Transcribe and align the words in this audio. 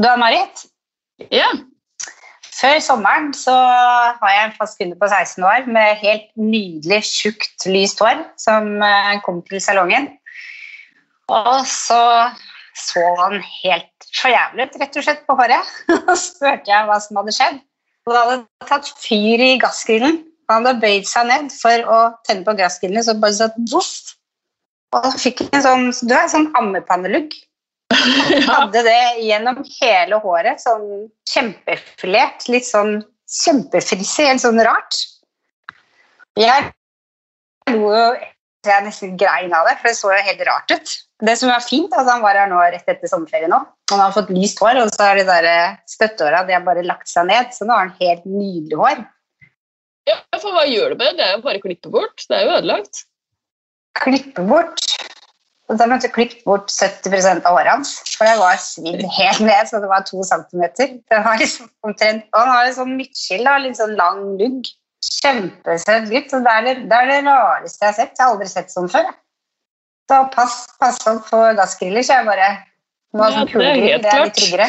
Du 0.00 0.08
Ann-Marit, 0.08 0.64
Ja. 1.30 1.50
før 2.52 2.78
sommeren 2.80 3.32
så 3.34 3.52
har 3.52 4.30
jeg 4.30 4.44
en 4.46 4.56
fast 4.56 4.78
kunde 4.78 4.96
på 4.98 5.08
16 5.08 5.44
år 5.44 5.66
med 5.66 6.00
helt 6.00 6.30
nydelig, 6.36 7.02
tjukt, 7.04 7.66
lyst 7.66 8.00
hår 8.00 8.24
som 8.40 8.80
eh, 8.82 9.20
kom 9.24 9.42
til 9.48 9.60
salongen. 9.60 10.08
Og 11.28 11.66
så 11.66 12.00
så 12.76 13.02
han 13.18 13.40
helt 13.62 14.06
forjævlet, 14.16 14.76
rett 14.80 14.96
og 14.96 15.04
slett, 15.04 15.24
på 15.28 15.36
håret. 15.36 15.72
Og 16.08 16.16
spurte 16.18 16.70
jeg 16.72 16.88
hva 16.88 16.98
som 17.04 17.20
hadde 17.20 17.34
skjedd. 17.36 17.60
Og 18.06 18.14
det 18.14 18.22
hadde 18.22 18.68
tatt 18.70 18.90
fyr 19.02 19.44
i 19.44 19.50
gassgrillen. 19.62 20.22
Han 20.50 20.66
hadde 20.66 20.82
bøyd 20.82 21.06
seg 21.08 21.28
ned 21.28 21.52
for 21.54 21.86
å 21.86 22.00
tenne 22.26 22.46
på 22.46 22.56
gassgrillen, 22.58 23.04
så 23.04 23.14
bare 23.20 23.38
satt 23.38 23.58
voff. 23.72 24.14
Og 24.96 25.06
så 25.12 25.20
fikk 25.20 25.44
han 25.44 25.60
en 25.60 25.64
sånn, 25.66 26.08
du 26.08 26.14
er 26.16 26.28
sånn 26.32 26.50
ammepannelugg. 26.58 27.36
Hadde 28.50 28.84
det 28.86 29.00
gjennom 29.22 29.62
hele 29.80 30.18
håret, 30.22 30.62
sånn 30.62 31.08
kjempefilert, 31.28 32.46
litt 32.52 32.68
sånn 32.68 33.00
kjempefrissig, 33.32 34.28
helt 34.28 34.42
sånn 34.42 34.60
rart. 34.64 35.00
Jeg 36.38 36.70
lo 37.72 37.90
jo 37.92 38.06
jeg 38.62 38.84
nesten 38.86 39.16
grein 39.18 39.50
av 39.56 39.66
det, 39.66 39.74
for 39.80 39.90
det 39.90 39.98
så 39.98 40.10
jo 40.12 40.24
helt 40.28 40.42
rart 40.46 40.70
ut. 40.70 40.92
Det 41.22 41.34
som 41.38 41.50
var 41.50 41.64
fint, 41.64 41.90
altså 41.90 42.14
han 42.14 42.22
var 42.22 42.38
her 42.38 42.50
nå 42.50 42.60
rett 42.62 42.88
etter 42.90 43.10
sommerferien 43.10 43.50
nå. 43.50 43.58
Han 43.90 44.02
har 44.02 44.14
fått 44.14 44.30
lyst 44.34 44.62
hår, 44.62 44.78
og 44.84 44.92
så 44.94 45.08
har 45.08 45.18
de 45.18 45.24
der 45.26 45.48
støtteåra 45.48 45.90
støttehåra 45.90 46.42
de 46.46 46.54
har 46.56 46.62
bare 46.66 46.84
lagt 46.86 47.10
seg 47.10 47.26
ned, 47.30 47.50
så 47.54 47.66
nå 47.66 47.74
har 47.74 47.88
han 47.88 47.96
helt 47.98 48.28
nydelig 48.28 48.78
hår. 48.78 49.02
ja, 50.10 50.18
for 50.36 50.54
hva 50.54 50.62
gjør 50.68 50.94
du 50.94 51.02
med 51.02 51.10
det? 51.10 51.16
Det 51.18 51.26
er 51.26 51.34
jo 51.36 51.42
bare 51.46 51.58
å 51.58 51.64
klippe 51.66 51.92
bort. 51.94 52.26
Det 52.28 52.38
er 52.38 52.46
jo 52.46 52.54
ødelagt. 52.60 53.02
Klippe 53.98 54.46
bort. 54.46 54.86
Og 55.72 55.78
da 55.80 55.86
måtte 55.88 56.04
jeg 56.04 56.12
klippe 56.12 56.42
bort 56.44 56.68
70% 56.68 57.46
av 57.48 57.54
håret 57.56 57.72
hans, 57.72 57.94
for 58.18 58.28
det 58.28 58.34
var 58.36 58.58
svidd 58.60 59.00
helt 59.16 59.40
ned, 59.40 59.62
så 59.70 59.80
det 59.80 59.88
var 59.88 60.04
to 60.04 60.20
centimeter. 60.28 60.86
Det 61.08 61.20
var 61.24 61.38
liksom 61.40 61.70
omtrent, 61.88 62.26
og 62.34 62.38
han 62.42 62.50
har 62.52 62.68
en 62.68 62.76
sånn 62.76 62.92
midtskill, 62.98 63.44
litt 63.64 63.78
sånn 63.80 63.96
lang 63.96 64.20
lugg. 64.40 64.68
Kjempesøt 65.02 66.04
gutt. 66.12 66.30
og 66.36 66.44
Det 66.44 66.52
er 66.52 66.62
det, 66.68 66.74
det 66.90 66.96
er 66.98 67.06
det 67.10 67.20
rareste 67.26 67.82
jeg 67.82 67.88
har 67.88 67.96
sett. 67.96 68.12
Jeg 68.18 68.22
har 68.26 68.32
aldri 68.36 68.48
sett 68.52 68.70
sånn 68.70 68.90
før. 68.92 69.08
jeg. 69.08 69.16
Så 70.12 70.16
pass, 70.34 70.54
pass 70.82 70.98
opp 71.10 71.24
på 71.30 71.40
gassgriller, 71.58 72.02
så 72.06 72.12
jeg 72.20 72.28
bare 72.28 72.48
ha 72.52 72.60
Ja, 73.18 73.26
sånn 73.32 73.48
det 73.50 73.66
er 73.66 73.76
helt 73.80 74.02
det 74.04 74.10
er 74.12 74.18
litt 74.22 74.36
klart. 74.36 74.36
tryggere. 74.38 74.68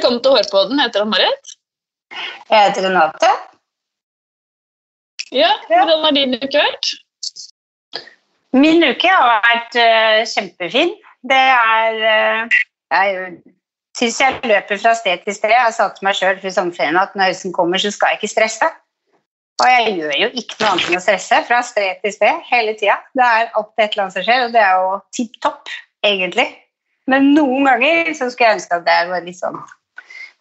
Velkommen 0.03 0.23
til 0.23 0.33
Hårpodden, 0.35 0.81
heter 0.83 1.05
Ann-Marit. 1.05 1.51
Jeg 2.51 2.59
heter 2.59 2.83
Renate. 2.89 3.29
Ja, 5.31 5.51
hvordan 5.69 6.01
har 6.03 6.15
din 6.17 6.33
uke 6.35 6.59
vært? 6.59 6.89
Min 8.51 8.83
uke 8.83 9.13
har 9.13 9.45
vært 9.45 9.77
uh, 9.79 10.25
kjempefin. 10.27 10.91
Det 11.23 11.39
er 11.39 12.01
uh, 12.03 12.57
Jeg 12.91 13.21
syns 14.01 14.19
jeg 14.25 14.41
løper 14.43 14.81
fra 14.83 14.97
sted 14.99 15.23
til 15.23 15.37
sted. 15.37 15.55
Jeg 15.55 15.77
sa 15.77 15.87
til 15.95 16.09
meg 16.09 16.19
sjøl 16.19 16.41
før 16.43 16.55
sommerferien 16.57 16.99
at 16.99 17.15
når 17.15 17.31
høsten 17.31 17.55
kommer, 17.55 17.79
så 17.79 17.93
skal 17.95 18.11
jeg 18.11 18.19
ikke 18.19 18.31
stresse. 18.33 18.71
Og 19.63 19.71
jeg 19.71 19.93
gjør 20.01 20.17
jo 20.25 20.31
ikke 20.43 20.59
noe 20.65 20.73
annet 20.73 20.89
enn 20.89 20.99
å 20.99 21.05
stresse 21.05 21.39
fra 21.47 21.61
sted 21.69 22.01
til 22.03 22.17
sted 22.17 22.41
hele 22.49 22.75
tida. 22.81 22.97
Det 23.15 23.29
er 23.29 23.53
alltid 23.53 23.85
et 23.85 23.87
eller 23.87 24.09
annet 24.09 24.19
som 24.19 24.27
skjer, 24.27 24.49
og 24.49 24.59
det 24.59 24.67
er 24.67 24.83
jo 24.83 24.99
tipp 25.21 25.39
topp, 25.47 25.77
egentlig. 26.11 26.49
Men 27.07 27.31
noen 27.39 27.71
ganger 27.71 28.13
så 28.19 28.33
skulle 28.35 28.51
jeg 28.51 28.59
ønske 28.59 28.81
at 28.81 28.85
det 28.91 28.99
var 29.13 29.25
litt 29.29 29.39
sånn 29.39 29.63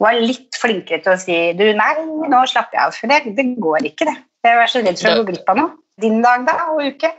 var 0.01 0.17
litt 0.19 0.57
flinkere 0.57 1.01
til 1.03 1.13
å 1.13 1.19
si 1.21 1.37
du, 1.57 1.65
nei, 1.77 1.91
nå 2.31 2.41
slapper 2.49 2.77
jeg 2.77 2.83
av. 2.87 2.97
For 2.97 3.11
det, 3.11 3.35
det 3.37 3.47
går 3.61 3.91
ikke, 3.91 4.09
det. 4.09 4.17
Jeg 4.45 4.57
er 4.57 4.71
så 4.71 4.81
redd 4.81 4.97
for 5.01 5.13
å 5.13 5.21
gå 5.21 5.29
glipp 5.29 5.51
av 5.53 5.59
noe. 5.59 5.75
Din 6.01 6.21
dag, 6.23 6.47
da, 6.47 6.55
og 6.73 6.81
uke? 6.81 7.11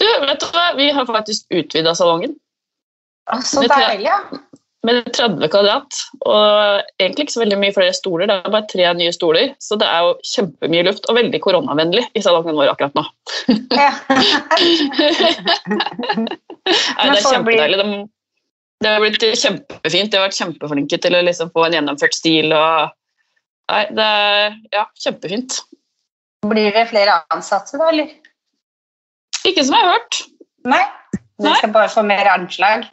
Du, 0.00 0.06
vet 0.24 0.40
du 0.40 0.46
hva? 0.54 0.66
Vi 0.78 0.90
har 0.96 1.06
faktisk 1.08 1.46
utvida 1.54 1.94
salongen 1.96 2.34
Å, 3.32 3.38
så 3.44 3.62
deilig, 3.68 4.08
ja. 4.08 4.18
med 4.84 5.10
30 5.12 5.48
kvadrat. 5.52 6.00
Og 6.24 6.82
egentlig 7.00 7.26
ikke 7.26 7.36
så 7.36 7.42
veldig 7.44 7.60
mye 7.60 7.76
flere 7.76 7.94
stoler, 7.96 8.28
det 8.30 8.38
er 8.38 8.54
bare 8.54 8.70
tre 8.72 8.88
nye 8.96 9.12
stoler. 9.14 9.52
Så 9.62 9.78
det 9.80 9.88
er 9.88 10.08
jo 10.08 10.16
kjempemye 10.32 10.86
luft 10.88 11.08
og 11.08 11.18
veldig 11.20 11.40
koronavennlig 11.44 12.06
i 12.16 12.24
salongen 12.24 12.56
vår 12.58 12.72
akkurat 12.72 12.96
nå. 12.96 13.04
ja. 13.82 13.92
Nei, 16.64 17.08
det 17.10 17.18
er 17.18 17.26
kjempedeilig. 17.28 17.80
De, 17.80 18.02
det 18.84 18.92
har 18.92 19.00
blitt 19.00 19.24
kjempefint. 19.40 20.12
De 20.12 20.18
har 20.18 20.26
vært 20.26 20.36
kjempeflinke 20.36 20.98
til 21.00 21.16
å 21.16 21.22
liksom 21.24 21.52
få 21.54 21.64
en 21.66 21.78
gjennomført 21.78 22.16
stil. 22.16 22.52
og 22.52 22.92
Nei, 23.72 23.84
det 23.96 24.04
er 24.04 24.58
ja, 24.74 24.84
kjempefint. 25.00 25.62
Blir 26.44 26.74
det 26.76 26.88
flere 26.90 27.22
ansatte, 27.32 27.78
da, 27.80 27.88
eller? 27.88 28.12
Ikke 29.48 29.64
som 29.64 29.76
jeg 29.76 29.86
har 29.86 29.96
hørt. 29.96 30.20
Nei? 30.68 30.82
Du 31.40 31.48
skal 31.48 31.72
bare 31.74 31.92
få 31.92 32.04
mer 32.06 32.28
anslag? 32.30 32.84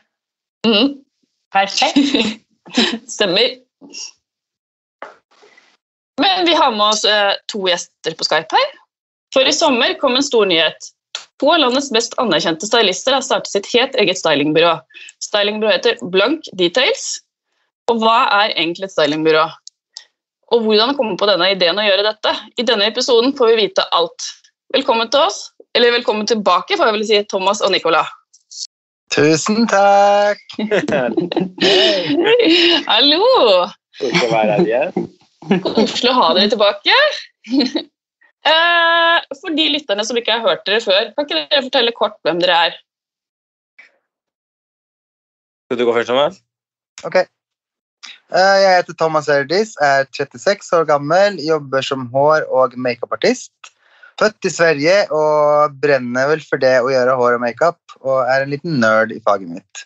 Mhm. 0.67 0.95
Perfekt. 1.51 1.99
Stemmer. 3.15 3.57
Men 6.21 6.45
vi 6.47 6.55
har 6.55 6.71
med 6.71 6.85
oss 6.85 7.03
eh, 7.05 7.33
to 7.51 7.65
gjester 7.67 8.15
på 8.15 8.27
Skype 8.27 8.55
her. 8.55 8.71
For 9.35 9.47
i 9.47 9.53
sommer 9.55 9.97
kom 9.99 10.15
en 10.15 10.23
stor 10.23 10.47
nyhet. 10.47 10.91
To 11.41 11.47
av 11.49 11.57
landets 11.57 11.87
mest 11.89 12.13
anerkjente 12.21 12.67
stylister 12.69 13.15
har 13.17 13.23
startet 13.25 13.49
sitt 13.49 13.65
helt 13.73 13.95
eget 13.97 14.19
stylingbyrå. 14.19 14.75
Stylingbyrået 15.25 15.79
heter 15.79 16.03
Blank 16.13 16.45
Details. 16.53 17.17
Og 17.89 17.97
hva 18.03 18.27
er 18.43 18.51
egentlig 18.53 18.85
et 18.85 18.93
stylingbyrå? 18.93 19.47
Og 20.53 20.67
hvordan 20.67 20.93
komme 20.99 21.15
på 21.17 21.25
denne 21.25 21.47
ideen 21.55 21.81
å 21.81 21.85
gjøre 21.87 22.05
dette? 22.11 22.35
I 22.61 22.65
denne 22.67 22.85
episoden 22.91 23.33
får 23.39 23.49
vi 23.49 23.55
vite 23.63 23.87
alt. 23.97 24.27
Velkommen 24.75 25.09
til 25.09 25.25
oss, 25.25 25.39
eller 25.73 25.95
velkommen 25.95 26.29
tilbake, 26.29 26.77
får 26.77 26.91
jeg 26.91 26.95
vel 26.99 27.07
si, 27.09 27.23
Thomas 27.33 27.63
og 27.65 27.73
Nicola. 27.73 28.03
Tusen 29.11 29.65
takk! 29.71 30.39
Hallo! 32.91 33.23
Koselig 33.97 34.27
å 34.27 34.29
være 34.35 34.59
her 34.59 34.67
igjen. 34.67 35.09
Koselig 35.65 36.13
å 36.13 36.19
ha 36.19 36.29
dere 36.37 36.53
tilbake. 36.53 37.01
Eh, 38.45 39.17
For 39.37 39.53
de 39.53 39.67
lytterne 39.75 40.05
som 40.07 40.17
ikke 40.17 40.33
har 40.33 40.45
hørt 40.45 40.63
dere 40.65 40.81
før, 40.83 41.11
kan 41.13 41.27
ikke 41.27 41.43
dere 41.51 41.65
fortelle 41.67 41.93
kort 41.97 42.17
hvem 42.25 42.39
dere 42.41 42.57
er? 42.69 42.79
Skal 45.69 45.79
du 45.79 45.85
gå 45.87 45.93
først, 45.95 46.09
Thomas? 46.09 46.41
Ok. 47.07 47.21
Eh, 47.21 48.57
Jeg 48.63 48.79
heter 48.79 48.97
Thomas 48.97 49.29
Erdis, 49.29 49.75
er 49.81 50.07
36 50.17 50.73
år 50.79 50.87
gammel, 50.89 51.37
jobber 51.45 51.85
som 51.85 52.09
hår- 52.13 52.49
og 52.49 52.73
makeupartist. 52.77 53.53
Født 54.19 54.45
i 54.45 54.51
Sverige 54.53 54.97
og 55.15 55.77
brenner 55.81 56.27
vel 56.29 56.43
for 56.45 56.61
det 56.61 56.75
å 56.81 56.91
gjøre 56.91 57.15
hår 57.17 57.37
og 57.37 57.41
makeup, 57.45 57.79
og 58.01 58.25
er 58.25 58.43
en 58.43 58.51
liten 58.53 58.79
nerd 58.81 59.13
i 59.15 59.21
faget 59.23 59.49
mitt. 59.49 59.85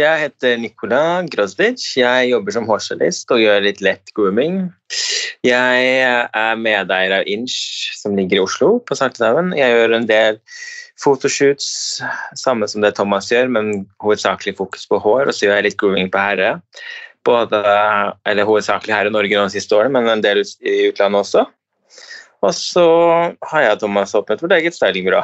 Jeg 0.00 0.20
heter 0.22 0.54
Nikola 0.56 1.20
Grosdic. 1.28 1.82
Jeg 2.00 2.28
jobber 2.30 2.54
som 2.54 2.64
hårstylist 2.64 3.28
og 3.34 3.42
gjør 3.42 3.66
litt 3.66 3.82
lett 3.84 4.08
grooming. 4.16 4.70
Jeg 5.44 5.82
er 6.00 6.54
medeier 6.56 7.12
av 7.18 7.28
Inch, 7.28 7.90
som 8.00 8.16
ligger 8.16 8.38
i 8.38 8.40
Oslo, 8.40 8.78
på 8.88 8.96
Salteshaugen. 8.96 9.50
Jeg 9.52 9.74
gjør 9.74 9.98
en 9.98 10.06
del 10.08 10.38
fotoshoots, 11.02 12.00
samme 12.40 12.70
som 12.72 12.80
det 12.80 12.94
Thomas 12.96 13.28
gjør, 13.28 13.52
men 13.52 13.84
hovedsakelig 14.00 14.54
fokus 14.62 14.88
på 14.88 14.96
hår, 15.02 15.26
og 15.26 15.36
så 15.36 15.44
gjør 15.44 15.60
jeg 15.60 15.66
litt 15.68 15.78
grooming 15.82 16.08
på 16.14 16.24
herre. 16.24 16.54
Både, 17.28 17.60
eller 18.24 18.48
hovedsakelig 18.48 18.96
her 18.96 19.10
i 19.10 19.12
Norge 19.12 19.36
nå 19.36 19.44
de 19.50 19.58
siste 19.58 19.76
årene, 19.76 19.92
men 19.92 20.08
en 20.08 20.24
del 20.24 20.40
i 20.40 20.88
utlandet 20.88 21.26
også. 21.26 21.44
Og 22.40 22.56
så 22.56 22.88
har 23.52 23.66
jeg 23.66 23.76
og 23.76 23.84
Thomas 23.84 24.16
åpnet 24.16 24.40
vårt 24.40 24.56
eget 24.56 24.80
stylingbyrå. 24.80 25.20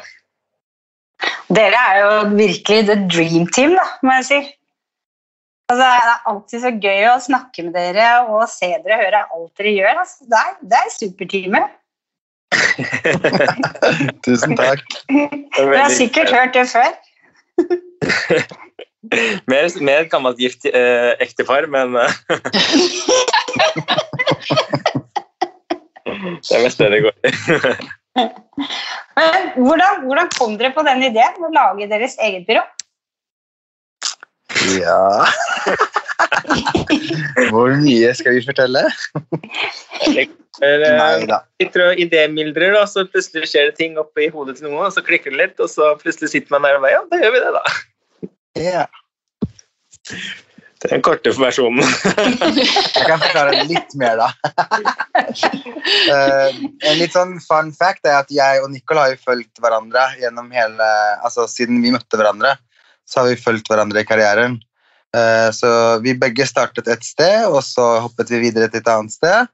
Dere 1.57 1.81
er 1.89 1.99
jo 2.05 2.15
virkelig 2.37 2.84
the 2.84 3.01
dream 3.09 3.49
team, 3.49 3.73
da, 3.81 3.89
må 4.05 4.21
jeg 4.21 4.28
si. 4.28 4.45
Altså, 5.69 5.84
det 5.84 5.89
er 6.01 6.29
alltid 6.31 6.62
så 6.62 6.71
gøy 6.81 7.03
å 7.11 7.17
snakke 7.21 7.62
med 7.67 7.75
dere 7.77 8.04
og 8.33 8.47
se 8.48 8.71
dere 8.72 8.97
og 8.97 9.03
høre 9.03 9.19
alt 9.37 9.60
dere 9.60 9.72
gjør. 9.77 9.98
Altså, 10.01 10.25
det, 10.25 10.39
er, 10.41 10.54
det 10.71 10.78
er 10.78 10.95
supertime. 10.95 11.60
Tusen 14.25 14.57
takk. 14.57 14.87
Dere 15.13 15.83
har 15.83 15.92
sikkert 15.92 16.33
hørt 16.33 16.57
det 16.57 16.65
før. 16.72 16.97
mer, 19.53 19.69
mer 19.84 20.07
et 20.07 20.10
gammelt 20.15 20.41
gift 20.41 20.65
eh, 20.72 21.13
ektepar, 21.21 21.69
men 21.69 22.01
eh, 22.01 22.13
Det 26.48 26.57
er 26.57 26.65
mest 26.65 26.81
det 26.81 26.89
det 26.95 27.04
går 27.04 27.16
i. 27.21 27.31
Hvordan, 29.60 30.03
hvordan 30.09 30.28
kom 30.39 30.57
dere 30.57 30.72
på 30.72 30.83
den 30.89 31.04
ideen 31.10 31.45
å 31.45 31.53
lage 31.53 31.92
deres 31.92 32.16
eget 32.25 32.48
byrå? 32.48 32.65
Ja 34.76 35.26
Hvor 37.50 37.72
mye 37.80 38.10
skal 38.16 38.36
vi 38.36 38.42
fortelle? 38.47 38.82
Eller, 40.65 41.34
sitter 41.60 41.84
og 41.84 42.00
idémyldrer, 42.03 42.74
da, 42.74 42.82
så 42.91 43.04
plutselig 43.06 43.50
skjer 43.53 43.70
det 43.70 43.76
ting 43.78 44.00
oppi 44.00 44.26
hodet 44.32 44.56
til 44.59 44.66
noen, 44.66 44.88
og 44.88 44.94
så 44.94 45.04
klikker 45.06 45.34
det 45.34 45.38
litt, 45.38 45.62
og 45.62 45.70
så 45.70 45.92
plutselig 46.00 46.32
sitter 46.32 46.56
man 46.56 46.66
der 46.66 46.80
og 46.80 46.86
bare 46.86 46.97
Ja, 46.97 47.04
da 47.06 47.22
gjør 47.22 47.36
vi 47.36 47.44
det, 47.44 47.53
da. 47.54 47.62
Yeah. 48.59 48.86
Det 50.78 50.86
er 50.86 50.92
den 50.94 51.03
korte 51.03 51.30
versjonen. 51.34 51.82
Jeg 51.82 53.06
kan 53.06 53.18
forklare 53.18 53.65
litt 53.70 53.94
mer, 53.98 54.24
da. 54.24 54.28
Eh, 55.88 56.56
en 56.84 56.98
litt 56.98 57.15
sånn 57.15 57.38
fun 57.41 57.70
fact 57.76 58.06
er 58.09 58.18
at 58.18 58.30
jeg 58.32 58.60
og 58.60 58.68
Nicol 58.72 58.98
har 59.00 59.12
jo 59.12 59.20
fulgt 59.22 59.60
hverandre 59.62 60.03
gjennom 60.20 60.50
hele 60.53 60.88
Altså 61.24 61.47
siden 61.48 61.80
vi 61.84 61.92
møtte 61.94 62.18
hverandre, 62.20 62.50
så 63.09 63.22
har 63.22 63.31
vi 63.31 63.41
fulgt 63.41 63.71
hverandre 63.71 64.03
i 64.03 64.09
karrieren. 64.09 64.59
Eh, 65.16 65.51
så 65.57 65.71
vi 66.05 66.16
begge 66.19 66.47
startet 66.47 66.89
et 66.93 67.05
sted, 67.05 67.47
og 67.49 67.63
så 67.65 67.87
hoppet 68.05 68.31
vi 68.34 68.43
videre 68.49 68.69
til 68.69 68.83
et 68.83 68.91
annet 68.93 69.15
sted. 69.15 69.49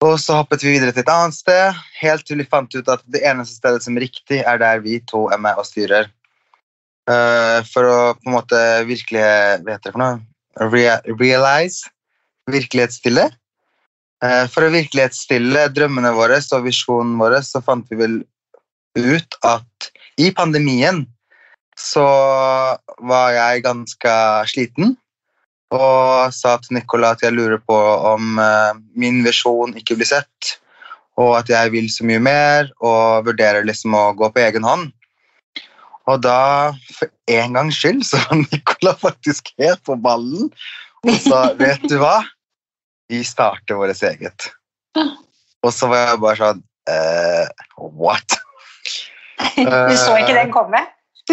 Og 0.00 0.16
så 0.22 0.38
hoppet 0.38 0.64
vi 0.64 0.72
videre 0.78 0.94
til 0.96 1.04
et 1.04 1.12
annet 1.12 1.36
sted, 1.36 1.76
helt 2.00 2.24
til 2.24 2.40
vi 2.40 2.48
fant 2.48 2.72
ut 2.72 2.88
at 2.88 3.04
det 3.12 3.20
eneste 3.28 3.58
stedet 3.58 3.84
som 3.84 3.98
er 3.98 4.06
riktig, 4.06 4.40
er 4.40 4.62
der 4.62 4.80
vi 4.80 4.96
to 5.10 5.26
er 5.28 5.42
med 5.42 5.60
og 5.60 5.68
styrer. 5.68 6.08
Eh, 7.10 7.60
for 7.68 7.88
å 7.88 7.98
på 8.16 8.28
en 8.28 8.36
måte 8.36 8.58
virkelig 8.86 9.22
Hva 9.64 9.74
heter 9.74 9.90
det 9.90 9.94
for 9.94 10.02
noe? 10.02 10.20
Rea 10.72 10.98
realize. 11.18 11.88
Virkelighetsstille. 12.50 13.28
Eh, 14.24 14.44
For 14.52 14.66
å 14.66 14.72
virkelighetsstille 14.72 15.68
drømmene 15.72 16.12
våre 16.16 16.40
og 16.40 16.66
visjonen 16.66 17.16
vår, 17.20 17.40
så 17.46 17.62
fant 17.64 17.86
vi 17.90 18.00
vel 18.00 18.18
ut 18.98 19.36
at 19.46 19.90
i 20.20 20.28
pandemien 20.36 21.04
så 21.80 22.06
var 23.00 23.32
jeg 23.34 23.64
ganske 23.64 24.14
sliten. 24.50 24.96
Og 25.70 26.34
sa 26.34 26.56
til 26.58 26.80
Nicola 26.80 27.14
at 27.14 27.22
jeg 27.22 27.36
lurer 27.36 27.60
på 27.62 27.76
om 27.76 28.40
eh, 28.42 28.78
min 28.98 29.22
visjon 29.26 29.76
ikke 29.78 29.96
blir 30.00 30.10
sett. 30.10 30.56
Og 31.20 31.36
at 31.38 31.50
jeg 31.52 31.72
vil 31.74 31.86
så 31.92 32.06
mye 32.08 32.20
mer, 32.22 32.70
og 32.82 33.28
vurderer 33.28 33.66
liksom 33.66 33.94
å 33.94 34.10
gå 34.18 34.30
på 34.32 34.42
egen 34.42 34.66
hånd. 34.66 34.90
Og 36.10 36.22
da, 36.24 36.72
for 36.96 37.10
en 37.30 37.54
gangs 37.54 37.78
skyld, 37.78 38.02
så 38.08 38.18
var 38.24 38.42
Nicola 38.50 38.96
faktisk 38.98 39.52
helt 39.60 39.82
på 39.86 39.98
ballen 40.00 40.50
og 41.06 41.16
sa 41.24 41.46
vet 41.56 41.84
du 41.88 41.96
hva, 42.00 42.18
vi 43.08 43.22
starter 43.24 43.78
vårt 43.78 44.02
eget. 44.04 44.50
Og 45.64 45.72
så 45.72 45.88
var 45.88 46.10
jeg 46.10 46.20
bare 46.20 46.40
sånn 46.40 46.62
eh, 46.92 47.46
What? 47.78 48.36
Du 49.56 49.96
så 49.96 50.18
ikke 50.20 50.36
den 50.36 50.52
komme? 50.52 50.82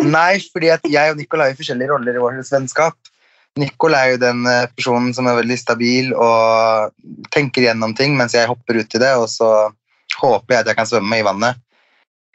Nei, 0.04 0.38
fordi 0.54 0.72
at 0.74 0.84
jeg 0.90 1.14
og 1.14 1.20
Nicol 1.20 1.42
har 1.42 1.52
jo 1.52 1.60
forskjellige 1.62 1.92
roller 1.92 2.18
i 2.18 2.22
vårt 2.22 2.52
vennskap. 2.52 2.98
Nicol 3.58 3.96
er 3.98 4.14
jo 4.14 4.20
den 4.22 4.44
eh, 4.50 4.68
personen 4.76 5.14
som 5.18 5.30
er 5.30 5.40
veldig 5.40 5.58
stabil 5.58 6.12
og 6.14 6.92
tenker 7.34 7.66
gjennom 7.66 7.96
ting, 7.98 8.18
mens 8.20 8.36
jeg 8.38 8.50
hopper 8.50 8.78
ut 8.78 8.98
i 8.98 9.02
det, 9.02 9.14
og 9.18 9.26
så 9.32 9.50
håper 10.18 10.54
jeg 10.54 10.64
at 10.64 10.70
jeg 10.72 10.80
kan 10.80 10.90
svømme 10.90 11.18
i 11.20 11.26
vannet. 11.26 11.58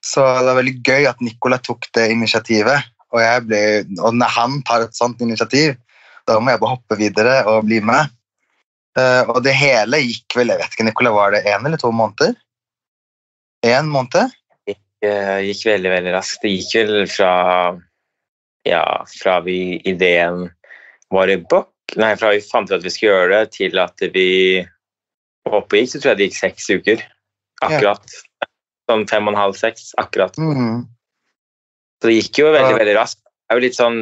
Så 0.03 0.25
det 0.25 0.49
var 0.49 0.59
veldig 0.59 0.79
gøy 0.83 1.07
at 1.07 1.23
Nicola 1.23 1.61
tok 1.63 1.87
det 1.95 2.09
initiativet. 2.11 2.91
Og, 3.13 3.21
ble, 3.47 3.61
og 4.01 4.17
når 4.17 4.35
han 4.35 4.59
tar 4.67 4.87
et 4.87 4.97
sånt 4.97 5.21
initiativ, 5.23 5.77
da 6.27 6.39
må 6.41 6.53
jeg 6.53 6.63
bare 6.63 6.75
hoppe 6.75 6.99
videre 6.99 7.37
og 7.51 7.69
bli 7.69 7.79
med. 7.85 8.11
Eh, 8.99 9.23
og 9.31 9.43
det 9.47 9.55
hele 9.57 10.01
gikk 10.03 10.39
vel, 10.41 10.53
jeg 10.53 10.63
vet 10.63 10.75
ikke, 10.75 10.87
Nicola, 10.89 11.15
var 11.15 11.37
det 11.37 11.45
én 11.47 11.63
eller 11.63 11.81
to 11.81 11.93
måneder? 11.95 12.35
Én 13.63 13.91
måned? 13.93 14.35
Eh, 15.03 15.39
gikk 15.49 15.65
veldig, 15.67 15.91
veldig 15.91 16.13
raskt. 16.15 16.43
Det 16.45 16.53
gikk 16.53 16.75
vel 16.79 17.07
fra 17.11 17.33
ja, 18.69 18.85
fra 19.11 19.41
vi 19.43 19.81
ideen 19.91 20.45
var 21.11 21.31
i 21.33 21.37
bok, 21.37 21.73
nei, 21.99 22.13
fra 22.17 22.31
vi 22.31 22.45
fant 22.47 22.71
ut 22.71 22.77
at 22.77 22.85
vi 22.85 22.93
skulle 22.95 23.11
gjøre 23.11 23.41
det, 23.41 23.51
til 23.57 23.81
at 23.83 24.05
vi 24.15 24.29
oppgikk, 24.63 25.57
oppe 25.59 25.81
gikk, 25.81 25.91
så 25.91 25.99
tror 26.01 26.13
jeg 26.13 26.19
det 26.21 26.29
gikk 26.29 26.39
seks 26.39 26.69
uker. 26.71 27.03
Akkurat. 27.67 28.15
Sånn 28.91 29.03
fem 29.11 29.27
og 29.27 29.35
en 29.35 29.41
halv, 29.41 29.59
seks. 29.59 29.91
Akkurat. 29.99 30.39
Mhm. 30.39 30.85
Så 32.03 32.09
det 32.11 32.15
gikk 32.21 32.39
jo 32.39 32.53
veldig, 32.55 32.71
Ja. 32.75 32.79
veldig 32.79 32.97
raskt. 32.97 33.21
Det 33.23 33.51
er 33.51 33.59
jo 33.59 33.67
litt 33.67 33.79
sånn 33.79 33.99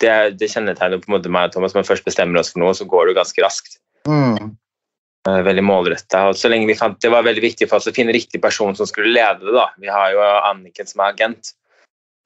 det, 0.00 0.38
det 0.38 0.48
kjennetegner 0.48 1.00
på 1.02 1.08
en 1.10 1.20
måte 1.20 1.30
meg 1.30 1.48
og 1.48 1.52
Thomas. 1.52 1.74
Når 1.74 1.82
vi 1.82 1.88
først 1.92 2.04
bestemmer 2.04 2.38
oss 2.38 2.52
for 2.52 2.60
noe, 2.60 2.72
så 2.72 2.86
går 2.86 3.06
det 3.06 3.14
jo 3.14 3.20
ganske 3.20 3.42
raskt. 3.44 3.78
Mhm. 4.06 4.56
Eh, 5.26 5.42
Veldig 5.42 5.64
målretta. 5.64 6.32
Så 6.34 6.50
lenge 6.50 6.68
vi 6.68 6.76
fant, 6.78 7.00
det 7.02 7.10
var 7.12 7.26
veldig 7.26 7.42
viktig 7.42 7.68
for 7.68 7.80
oss 7.80 7.88
å 7.90 7.94
finne 7.94 8.14
riktig 8.14 8.40
person 8.42 8.76
som 8.76 8.88
skulle 8.88 9.12
lede 9.14 9.44
det. 9.44 9.54
da. 9.56 9.68
Vi 9.80 9.90
har 9.90 10.12
jo 10.14 10.24
Anniken 10.50 10.86
som 10.86 11.02
er 11.02 11.14
agent. 11.14 11.54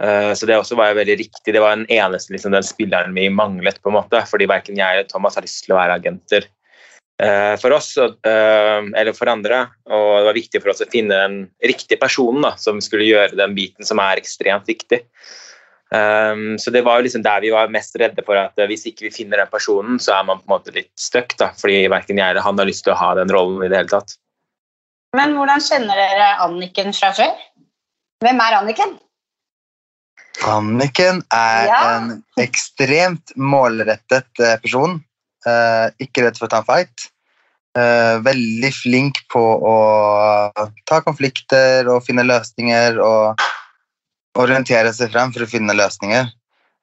Eh, 0.02 0.32
Så 0.34 0.46
det 0.46 0.58
også 0.58 0.76
var 0.76 0.92
jo 0.92 1.00
veldig 1.00 1.18
riktig. 1.18 1.52
Det 1.52 1.60
var 1.60 1.76
den 1.76 1.86
eneste 1.86 2.32
liksom, 2.32 2.52
den 2.52 2.66
spilleren 2.66 3.14
vi 3.14 3.28
manglet, 3.28 3.80
på 3.82 3.90
en 3.90 4.00
måte, 4.00 4.24
fordi 4.26 4.50
verken 4.50 4.76
jeg 4.76 4.98
eller 4.98 5.08
Thomas 5.08 5.36
har 5.36 5.46
lyst 5.46 5.64
til 5.64 5.74
å 5.74 5.80
være 5.80 5.98
agenter 6.00 6.48
eh, 7.22 7.54
for 7.56 7.72
oss 7.72 7.96
eller 7.96 9.12
for 9.12 9.30
andre. 9.30 9.68
Og 9.86 10.18
det 10.18 10.26
var 10.26 10.40
viktig 10.40 10.62
for 10.62 10.74
oss 10.74 10.82
å 10.82 10.90
finne 10.90 11.14
den 11.14 11.38
riktige 11.62 12.00
personen 12.00 12.42
da, 12.42 12.56
som 12.56 12.80
skulle 12.80 13.08
gjøre 13.08 13.38
den 13.38 13.54
biten 13.54 13.86
som 13.86 13.98
er 14.02 14.20
ekstremt 14.20 14.66
viktig. 14.66 15.04
Um, 15.92 16.56
så 16.56 16.72
det 16.72 16.80
var 16.86 16.98
jo 16.98 17.04
liksom 17.04 17.24
der 17.24 17.42
vi 17.44 17.50
var 17.52 17.68
mest 17.68 17.98
redde 18.00 18.22
for 18.24 18.38
at 18.40 18.56
eh, 18.56 18.68
hvis 18.70 18.86
ikke 18.88 19.10
vi 19.10 19.12
finner 19.12 19.42
den 19.42 19.50
personen, 19.52 19.98
så 20.00 20.14
er 20.16 20.24
man 20.24 20.40
på 20.40 20.46
en 20.46 20.54
måte 20.54 20.72
litt 20.72 20.88
stuck, 20.96 21.34
da, 21.36 21.50
fordi 21.58 21.82
verken 21.92 22.16
jeg 22.16 22.32
eller 22.32 22.44
han 22.46 22.56
har 22.56 22.68
lyst 22.68 22.86
til 22.86 22.94
å 22.94 23.00
ha 23.00 23.10
den 23.18 23.32
rollen 23.34 23.60
i 23.60 23.68
det 23.68 23.82
hele 23.82 23.92
tatt. 23.92 24.16
Men 25.12 25.36
hvordan 25.36 25.60
kjenner 25.60 25.98
dere 26.00 26.30
Anniken 26.46 26.96
fra 26.96 27.12
før? 27.12 27.36
Hvem 28.24 28.40
er 28.40 28.58
Anniken? 28.62 28.96
Anniken 30.48 31.20
er 31.28 31.68
Ja. 31.68 31.80
en 31.98 32.22
ekstremt 32.40 33.36
målrettet 33.36 34.40
eh, 34.40 34.56
person. 34.64 35.02
Uh, 35.44 35.90
ikke 36.00 36.22
redd 36.22 36.38
for 36.38 36.46
å 36.46 36.52
ta 36.54 36.62
en 36.62 36.68
fight. 36.68 37.08
Uh, 37.76 38.22
veldig 38.22 38.70
flink 38.72 39.18
på 39.32 39.42
å 39.42 39.76
ta 40.86 41.00
konflikter 41.04 41.88
og 41.90 42.04
finne 42.06 42.24
løsninger 42.24 43.00
og 43.02 43.42
orientere 44.38 44.92
seg 44.96 45.12
frem 45.12 45.32
for 45.34 45.44
å 45.44 45.50
finne 45.50 45.76
løsninger. 45.76 46.30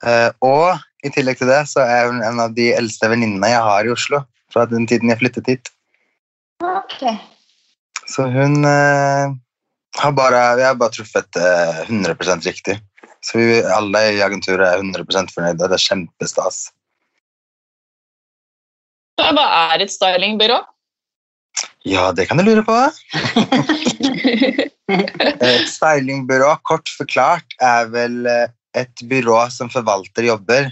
Eh, 0.06 0.30
og 0.46 0.80
i 1.06 1.12
tillegg 1.14 1.40
til 1.40 1.50
det 1.52 1.64
så 1.72 1.84
er 1.84 2.10
hun 2.10 2.24
en 2.26 2.42
av 2.44 2.56
de 2.56 2.70
eldste 2.76 3.10
venninnene 3.12 3.52
jeg 3.52 3.66
har 3.66 3.88
i 3.88 3.94
Oslo 3.94 4.24
fra 4.54 4.66
den 4.70 4.88
tiden 4.90 5.12
jeg 5.12 5.22
flyttet 5.22 5.52
hit. 5.52 5.72
Okay. 6.64 7.16
Så 8.10 8.26
hun 8.32 8.66
eh, 8.68 9.36
har 10.00 10.16
bare, 10.18 10.42
vi 10.60 10.66
har 10.66 10.80
bare 10.80 10.96
truffet 10.96 11.40
eh, 11.40 11.84
100% 11.88 12.48
riktig. 12.50 12.80
Så 13.26 13.40
vi 13.40 13.60
alle 13.76 14.02
i 14.16 14.22
agenturet 14.24 14.66
er 14.66 14.84
100% 14.84 15.34
fornøyde. 15.36 15.68
Det 15.68 15.76
er 15.76 15.86
kjempestas. 15.86 16.70
Hva 19.20 19.46
er 19.76 19.84
et 19.84 19.92
stylingbyrå? 19.92 20.62
Ja, 21.90 22.12
det 22.14 22.28
kan 22.30 22.38
du 22.38 22.44
lure 22.46 22.62
på. 22.66 22.76
Et 24.90 25.66
stylingbyrå, 25.70 26.52
kort 26.66 26.90
forklart, 26.98 27.56
er 27.62 27.90
vel 27.94 28.26
eh, 28.30 28.50
et 28.78 29.04
byrå 29.10 29.42
som 29.54 29.70
forvalter 29.74 30.28
jobber. 30.30 30.70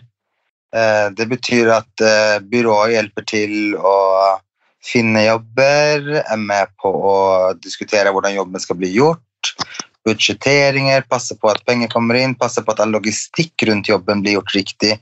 Eh, 0.76 1.08
Det 1.18 1.28
betyr 1.30 1.72
at 1.74 2.06
eh, 2.06 2.38
byrået 2.52 2.96
hjelper 2.96 3.26
til 3.30 3.76
å 3.78 3.98
finne 4.86 5.26
jobber, 5.26 6.22
er 6.22 6.40
med 6.42 6.74
på 6.82 6.90
å 6.92 7.18
diskutere 7.62 8.14
hvordan 8.14 8.38
jobben 8.38 8.62
skal 8.62 8.78
bli 8.80 8.94
gjort, 8.94 9.54
budsjetteringer, 10.08 11.04
passe 11.10 11.36
på 11.36 11.50
at 11.52 11.66
penger 11.68 11.90
kommer 11.92 12.16
inn, 12.20 12.38
passe 12.38 12.62
på 12.64 12.74
at 12.74 12.82
all 12.84 12.94
logistikk 12.96 13.68
rundt 13.68 13.90
jobben 13.90 14.22
blir 14.24 14.38
gjort 14.38 14.54
riktig, 14.56 14.94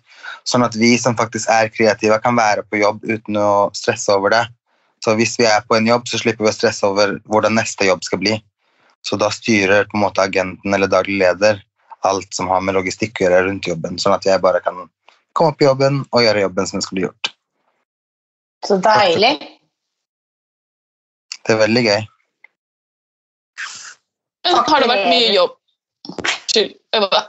sånn 0.48 0.65
at 0.65 0.75
vi 0.79 0.95
som 1.01 1.17
faktisk 1.19 1.51
er 1.51 1.69
kreative, 1.74 2.17
kan 2.24 2.39
være 2.39 2.65
på 2.65 2.81
jobb 2.81 3.03
uten 3.03 3.38
å 3.38 3.50
stresse 3.77 4.15
over 4.15 4.34
det. 4.34 4.45
Så 5.03 5.13
hvis 5.19 5.35
vi 5.39 5.45
er 5.49 5.63
på 5.67 5.77
en 5.77 5.87
jobb, 5.87 6.07
så 6.09 6.19
slipper 6.21 6.47
vi 6.47 6.51
å 6.51 6.55
stresse 6.55 6.87
over 6.87 7.17
hvordan 7.29 7.57
neste 7.59 7.87
jobb 7.87 8.03
skal 8.05 8.21
bli. 8.21 8.35
Så 9.05 9.19
da 9.21 9.29
styrer 9.33 9.89
på 9.89 9.97
en 9.97 10.05
måte 10.07 10.23
agenten 10.23 10.73
eller 10.73 10.89
daglig 10.89 11.19
leder 11.21 11.61
alt 12.05 12.33
som 12.33 12.49
har 12.49 12.61
med 12.61 12.77
logistikk 12.77 13.19
å 13.19 13.25
gjøre 13.25 13.43
rundt 13.47 13.67
jobben, 13.69 13.97
sånn 14.01 14.13
at 14.13 14.25
jeg 14.27 14.41
bare 14.41 14.61
kan 14.65 14.83
komme 15.33 15.53
opp 15.53 15.61
i 15.61 15.65
jobben 15.65 16.03
og 16.11 16.21
gjøre 16.21 16.43
jobben 16.45 16.69
som 16.69 16.83
skal 16.85 16.99
bli 16.99 17.05
gjort. 17.07 17.31
Så 18.65 18.77
deilig. 18.81 19.33
Det 21.45 21.53
er 21.53 21.61
veldig 21.61 21.85
gøy. 21.85 22.05
Har 24.45 24.81
det 24.81 24.89
vært 24.89 25.07
mye 25.09 25.29
jobb 25.33 25.55
Unnskyld. 26.55 26.75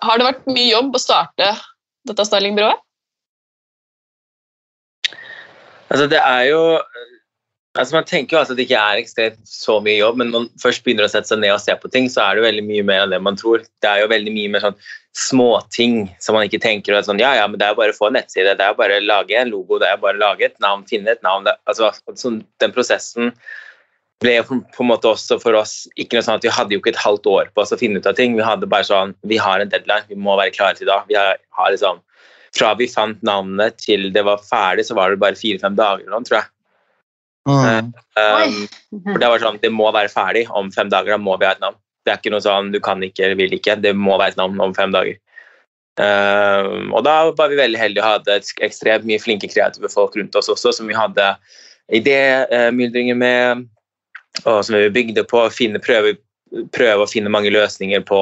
Har 0.03 0.19
det 0.19 0.27
vært 0.27 0.45
mye 0.51 0.69
jobb 0.69 0.95
å 0.95 1.01
starte 1.03 1.47
dette 2.07 2.27
stylingbyrået? 2.29 2.83
Altså, 5.87 6.07
det 6.11 6.21
er 6.21 6.45
jo 6.51 6.61
altså 7.77 7.97
Man 7.97 8.07
tenker 8.09 8.37
jo 8.37 8.41
altså 8.41 8.55
at 8.55 8.59
det 8.61 8.67
ikke 8.67 8.83
er 8.83 9.01
ekstremt 9.01 9.41
så 9.49 9.79
mye 9.85 9.99
jobb, 9.99 10.21
men 10.21 10.31
når 10.33 10.45
man 10.45 10.63
først 10.63 10.85
begynner 10.85 11.07
å 11.07 11.13
sette 11.13 11.31
seg 11.31 11.41
ned 11.43 11.55
og 11.55 11.63
se 11.63 11.75
på 11.81 11.91
ting, 11.93 12.09
så 12.13 12.25
er 12.25 12.39
det 12.39 12.47
veldig 12.47 12.65
mye 12.69 12.87
mer 12.87 13.05
enn 13.05 13.15
det 13.15 13.21
man 13.25 13.39
tror. 13.39 13.65
Det 13.85 13.91
er 13.91 14.03
jo 14.03 14.13
veldig 14.13 14.33
mye 14.35 14.53
mer 14.55 14.65
sånn 14.67 14.79
småting 15.17 16.03
som 16.21 16.37
man 16.37 16.45
ikke 16.45 16.61
tenker 16.61 16.93
er 16.93 17.05
sånn, 17.07 17.21
ja, 17.23 17.31
ja, 17.39 17.47
men 17.49 17.61
det 17.61 17.65
er 17.65 17.73
jo 17.73 17.79
bare 17.79 17.95
å 17.95 17.97
få 17.97 18.11
en 18.11 18.19
nettside, 18.19 18.57
det 18.59 18.65
er 18.65 18.75
jo 18.75 18.81
bare 18.81 18.99
å 18.99 19.05
lage 19.05 19.39
en 19.39 19.53
logo, 19.53 19.79
det 19.81 19.89
er 19.89 20.01
bare 20.03 20.19
å 20.19 20.21
lage 20.21 20.51
et 20.51 20.59
navn, 20.61 20.85
finne 20.89 21.15
et 21.15 21.23
navn. 21.25 21.47
Det, 21.49 21.55
altså, 21.71 21.89
sånn, 22.21 22.43
den 22.61 22.75
prosessen 22.77 23.33
ble 24.21 24.39
jo 24.39 24.45
på 24.49 24.85
en 24.85 24.91
måte 24.91 25.09
også 25.11 25.39
for 25.41 25.57
oss 25.57 25.85
ikke 26.01 26.17
noe 26.17 26.25
sånn 26.25 26.39
at 26.39 26.45
vi 26.45 26.53
hadde 26.53 26.77
jo 26.77 26.83
ikke 26.83 26.95
et 26.95 27.03
halvt 27.03 27.29
år 27.33 27.51
på 27.53 27.65
oss 27.65 27.73
å 27.73 27.81
finne 27.81 28.01
ut 28.01 28.09
av 28.09 28.17
ting. 28.17 28.37
Vi 28.37 28.45
hadde 28.45 28.69
bare 28.69 28.89
sånn, 28.89 29.15
vi 29.29 29.41
har 29.41 29.61
en 29.61 29.73
deadline, 29.73 30.09
vi 30.09 30.21
må 30.21 30.37
være 30.41 30.55
klare 30.57 30.77
til 30.79 30.89
da. 30.89 31.03
Vi 31.09 31.17
har, 31.19 31.41
har 31.59 31.73
liksom, 31.73 32.01
fra 32.57 32.73
vi 32.79 32.89
fant 32.89 33.21
navnet 33.27 33.77
til 33.83 34.09
det 34.15 34.25
var 34.25 34.45
ferdig, 34.45 34.87
så 34.89 34.97
var 34.97 35.13
det 35.13 35.21
bare 35.21 35.39
fire-fem 35.39 35.77
dager 35.77 36.05
eller 36.05 36.17
noe, 36.17 36.29
tror 36.29 36.41
jeg. 36.41 36.51
Mm. 37.47 37.93
Um, 38.19 38.57
for 39.05 39.23
det 39.23 39.29
var 39.31 39.43
sånn, 39.43 39.61
det 39.63 39.71
må 39.71 39.91
være 39.95 40.11
ferdig 40.11 40.47
om 40.51 40.73
fem 40.75 40.91
dager, 40.91 41.15
da 41.15 41.23
må 41.23 41.37
vi 41.39 41.47
ha 41.47 41.55
et 41.55 41.63
navn. 41.63 41.79
Det 42.07 42.13
er 42.13 42.19
ikke 42.21 42.33
noe 42.35 42.43
sånn 42.43 42.73
du 42.75 42.81
kan 42.83 43.03
ikke 43.03 43.25
eller 43.27 43.39
vil 43.39 43.55
ikke, 43.55 43.79
det 43.83 43.95
må 43.99 44.17
være 44.19 44.35
et 44.35 44.41
navn 44.41 44.59
om 44.63 44.75
fem 44.75 44.95
dager. 44.95 45.19
Um, 45.97 46.91
og 46.93 47.07
da 47.07 47.15
var 47.39 47.49
vi 47.49 47.57
veldig 47.57 47.81
heldige 47.81 48.03
og 48.05 48.19
hadde 48.19 48.41
ekstremt 48.67 49.07
mye 49.09 49.23
flinke 49.23 49.49
kreative 49.49 49.89
folk 49.89 50.19
rundt 50.19 50.37
oss 50.37 50.51
også, 50.53 50.75
som 50.77 50.91
vi 50.91 50.97
hadde 50.97 51.31
idémyldringer 51.97 53.17
med, 53.17 53.65
og 54.45 54.61
som 54.67 54.77
vi 54.77 54.93
bygde 54.93 55.25
på 55.31 55.47
finne, 55.55 55.81
prøve, 55.81 56.17
prøve, 56.75 57.07
å 57.07 57.11
finne 57.11 57.33
mange 57.33 57.53
løsninger 57.55 58.05
på 58.07 58.21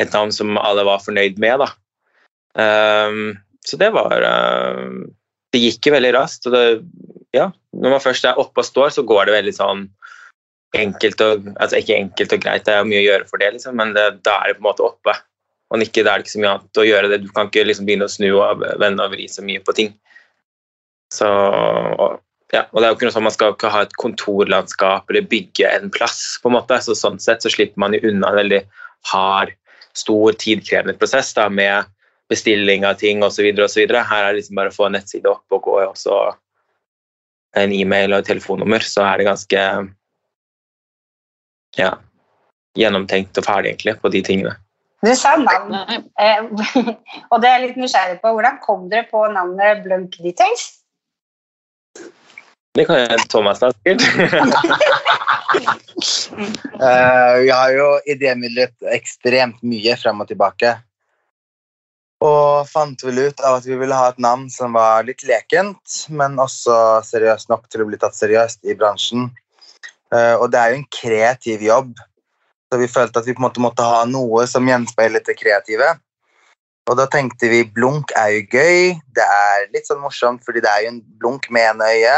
et 0.00 0.16
navn 0.16 0.32
som 0.32 0.56
alle 0.62 0.86
var 0.88 1.02
fornøyd 1.04 1.40
med. 1.42 1.66
Da. 1.66 1.70
Um, 2.56 3.34
så 3.66 3.76
det 3.78 3.92
var 3.94 4.24
uh, 4.24 4.88
Det 5.52 5.60
gikk 5.60 5.90
jo 5.90 5.96
veldig 5.98 6.14
raskt. 6.16 6.46
og 6.48 6.54
det, 6.56 6.64
ja, 7.36 7.50
Når 7.72 7.94
man 7.94 8.02
først 8.02 8.24
er 8.26 8.38
oppe 8.40 8.62
og 8.62 8.66
står, 8.66 8.92
så 8.94 9.04
går 9.06 9.28
det 9.28 9.36
veldig 9.36 9.56
sånn 9.56 9.88
enkelt 10.76 11.22
og 11.24 11.48
altså 11.56 11.80
Ikke 11.80 11.98
enkelt 11.98 12.32
og 12.36 12.42
greit, 12.42 12.64
det 12.66 12.74
er 12.74 12.86
mye 12.86 13.02
å 13.02 13.08
gjøre 13.08 13.28
for 13.30 13.42
det, 13.42 13.52
liksom, 13.56 13.76
men 13.78 13.94
det, 13.96 14.06
da 14.26 14.38
er 14.40 14.50
det 14.50 14.58
på 14.58 14.64
en 14.64 14.68
måte 14.68 14.86
oppe. 14.86 15.14
Og 15.70 15.84
ikke, 15.84 16.02
det 16.02 16.10
er 16.10 16.22
ikke 16.22 16.32
så 16.32 16.42
mye 16.42 16.54
annet 16.56 16.80
å 16.82 16.86
gjøre 16.86 17.10
det. 17.12 17.20
Du 17.22 17.28
kan 17.34 17.46
ikke 17.46 17.62
liksom 17.66 17.86
begynne 17.86 18.08
å 18.08 18.10
snu 18.10 18.28
og 18.32 18.64
vende 18.82 19.06
og 19.06 19.12
vri 19.14 19.28
så 19.30 19.44
mye 19.46 19.62
på 19.62 19.74
ting. 19.78 19.92
Så, 21.14 21.28
og, 21.30 22.18
ja, 22.54 22.64
og 22.70 22.80
det 22.80 22.86
er 22.86 22.92
jo 22.92 22.98
ikke 22.98 23.06
noe 23.08 23.14
sånn 23.14 23.26
Man 23.26 23.34
skal 23.34 23.54
ikke 23.54 23.70
ha 23.74 23.84
et 23.86 23.94
kontorlandskap 23.98 25.10
eller 25.10 25.26
bygge 25.30 25.70
en 25.70 25.90
plass. 25.94 26.38
på 26.42 26.50
en 26.50 26.56
måte, 26.58 26.78
så 26.82 26.96
Sånn 26.98 27.22
sett 27.22 27.46
så 27.46 27.50
slipper 27.54 27.78
man 27.82 27.94
jo 27.94 28.02
unna 28.10 28.32
en 28.32 28.40
veldig 28.42 28.60
hard, 29.12 29.54
stor, 29.94 30.34
tidkrevende 30.38 30.98
prosess 30.98 31.32
da, 31.38 31.48
med 31.48 31.86
bestilling 32.30 32.86
av 32.86 32.98
ting 32.98 33.22
osv. 33.26 33.46
Her 33.46 33.94
er 33.94 34.28
det 34.30 34.40
liksom 34.40 34.58
bare 34.58 34.74
å 34.74 34.74
få 34.74 34.86
en 34.86 34.98
nettside 34.98 35.30
opp 35.30 35.54
og 35.54 35.66
gå 35.66 35.78
og 35.82 35.98
så 35.98 36.18
en 37.58 37.72
e-mail 37.74 38.14
og 38.14 38.22
et 38.22 38.30
telefonnummer, 38.30 38.84
så 38.86 39.04
er 39.08 39.20
det 39.20 39.26
ganske 39.26 39.62
ja, 41.78 41.92
gjennomtenkt 42.78 43.38
og 43.40 43.46
ferdig 43.46 43.72
egentlig 43.74 43.96
på 44.02 44.12
de 44.12 44.22
tingene. 44.26 44.56
Du 45.00 45.10
sa 45.16 45.32
navn, 45.40 45.72
eh, 46.20 46.42
og 47.32 47.40
det 47.40 47.48
er 47.48 47.54
jeg 47.54 47.62
litt 47.64 47.80
nysgjerrig 47.80 48.18
på. 48.20 48.34
Hvordan 48.36 48.60
kom 48.64 48.84
dere 48.92 49.08
på 49.08 49.24
navnet 49.32 49.80
Blunk 49.86 50.18
Details? 50.20 50.66
Det 52.76 52.84
kan 52.86 53.00
jeg 53.00 53.24
Thomas 53.32 53.58
ta, 53.58 53.72
sikkert. 53.72 54.04
uh, 56.78 57.34
vi 57.42 57.48
har 57.50 57.72
jo 57.74 57.88
idémidlet 58.12 58.76
ekstremt 58.94 59.58
mye 59.66 59.96
frem 59.98 60.22
og 60.22 60.28
tilbake. 60.30 60.76
Og 62.20 62.68
fant 62.68 63.00
vel 63.06 63.18
ut 63.30 63.40
av 63.40 63.60
at 63.60 63.66
vi 63.68 63.78
ville 63.80 63.96
ha 63.96 64.10
et 64.10 64.20
navn 64.20 64.50
som 64.52 64.74
var 64.76 65.06
litt 65.08 65.24
lekent, 65.24 66.02
men 66.12 66.36
også 66.42 67.00
seriøst 67.08 67.48
nok 67.48 67.64
til 67.72 67.84
å 67.84 67.88
bli 67.88 68.00
tatt 68.00 68.18
seriøst 68.18 68.68
i 68.68 68.76
bransjen. 68.76 69.30
Uh, 70.12 70.36
og 70.36 70.50
det 70.52 70.60
er 70.60 70.72
jo 70.72 70.80
en 70.80 70.90
kreativ 70.92 71.64
jobb. 71.64 71.94
Så 72.70 72.78
vi 72.78 72.90
følte 72.90 73.22
at 73.22 73.26
vi 73.26 73.34
på 73.34 73.40
en 73.40 73.48
måte 73.48 73.62
måtte 73.64 73.86
ha 73.86 74.04
noe 74.06 74.44
som 74.50 74.68
gjenspeilet 74.68 75.26
det 75.26 75.38
kreative. 75.40 75.94
Og 76.90 76.98
da 76.98 77.06
tenkte 77.10 77.48
vi 77.50 77.62
blunk 77.64 78.12
er 78.18 78.34
jo 78.34 78.44
gøy. 78.50 79.00
Det 79.16 79.24
er 79.24 79.66
litt 79.74 79.88
sånn 79.88 80.02
morsomt, 80.02 80.44
fordi 80.46 80.62
det 80.64 80.70
er 80.70 80.84
jo 80.84 80.92
en 80.92 81.00
blunk 81.22 81.48
med 81.54 81.68
en 81.72 81.84
øye. 81.86 82.16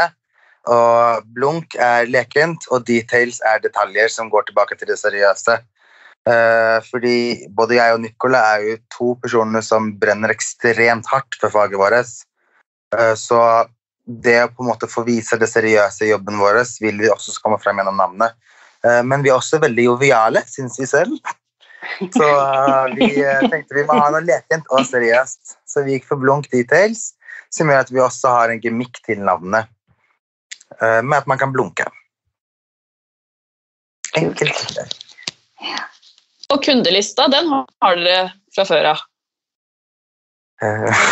Og 0.73 1.27
blunk 1.35 1.75
er 1.75 2.07
lekent, 2.11 2.67
og 2.71 2.85
details 2.87 3.41
er 3.49 3.63
detaljer 3.63 4.11
som 4.11 4.31
går 4.33 4.47
tilbake 4.47 4.77
til 4.79 4.91
det 4.91 4.99
seriøse. 5.01 5.59
Uh, 6.23 6.79
fordi 6.87 7.49
både 7.51 7.75
jeg 7.75 7.95
og 7.97 7.99
Nicola 7.99 8.39
er 8.53 8.61
jo 8.63 8.75
to 8.95 9.09
personer 9.19 9.63
som 9.65 9.89
brenner 9.99 10.31
ekstremt 10.31 11.09
hardt 11.11 11.35
for 11.41 11.51
faget 11.51 11.79
vårt. 11.79 12.13
Uh, 12.95 13.11
så 13.19 13.39
det 14.05 14.37
å 14.43 14.51
på 14.51 14.63
en 14.63 14.69
måte 14.71 14.87
få 14.91 15.03
vise 15.07 15.35
det 15.39 15.49
seriøse 15.51 16.05
i 16.05 16.11
jobben 16.11 16.39
vår 16.39 16.61
vil 16.83 16.99
vi 17.03 17.11
også 17.11 17.35
komme 17.43 17.59
frem 17.59 17.79
gjennom 17.79 17.99
navnet. 17.99 18.35
Eh, 18.83 18.99
men 19.07 19.23
vi 19.23 19.31
er 19.31 19.37
også 19.37 19.61
veldig 19.63 19.85
joviale, 19.85 20.41
syns 20.49 20.75
vi 20.79 20.87
selv. 20.89 21.15
Så 22.15 22.27
vi 22.97 23.07
tenkte 23.51 23.77
vi 23.77 23.85
må 23.87 23.95
ha 23.95 24.09
noe 24.11 24.23
lekent 24.23 24.67
og 24.75 24.83
seriøst. 24.87 25.55
Så 25.67 25.85
vi 25.85 25.95
gikk 25.95 26.09
for 26.09 26.19
Blunk 26.19 26.49
Details, 26.51 27.13
som 27.53 27.71
gjør 27.71 27.85
at 27.85 27.91
vi 27.95 28.03
også 28.03 28.35
har 28.35 28.51
en 28.51 28.59
gemikk 28.63 28.99
til 29.07 29.23
navnet. 29.23 29.71
Med 30.81 31.15
at 31.19 31.27
man 31.29 31.39
kan 31.39 31.51
blunke. 31.53 31.85
Enkelt. 34.17 35.02
Og 36.53 36.61
kundelista, 36.61 37.25
den 37.31 37.49
har 37.49 37.97
dere 37.97 38.29
fra 38.53 38.65
før 38.69 38.91
av? 38.93 39.01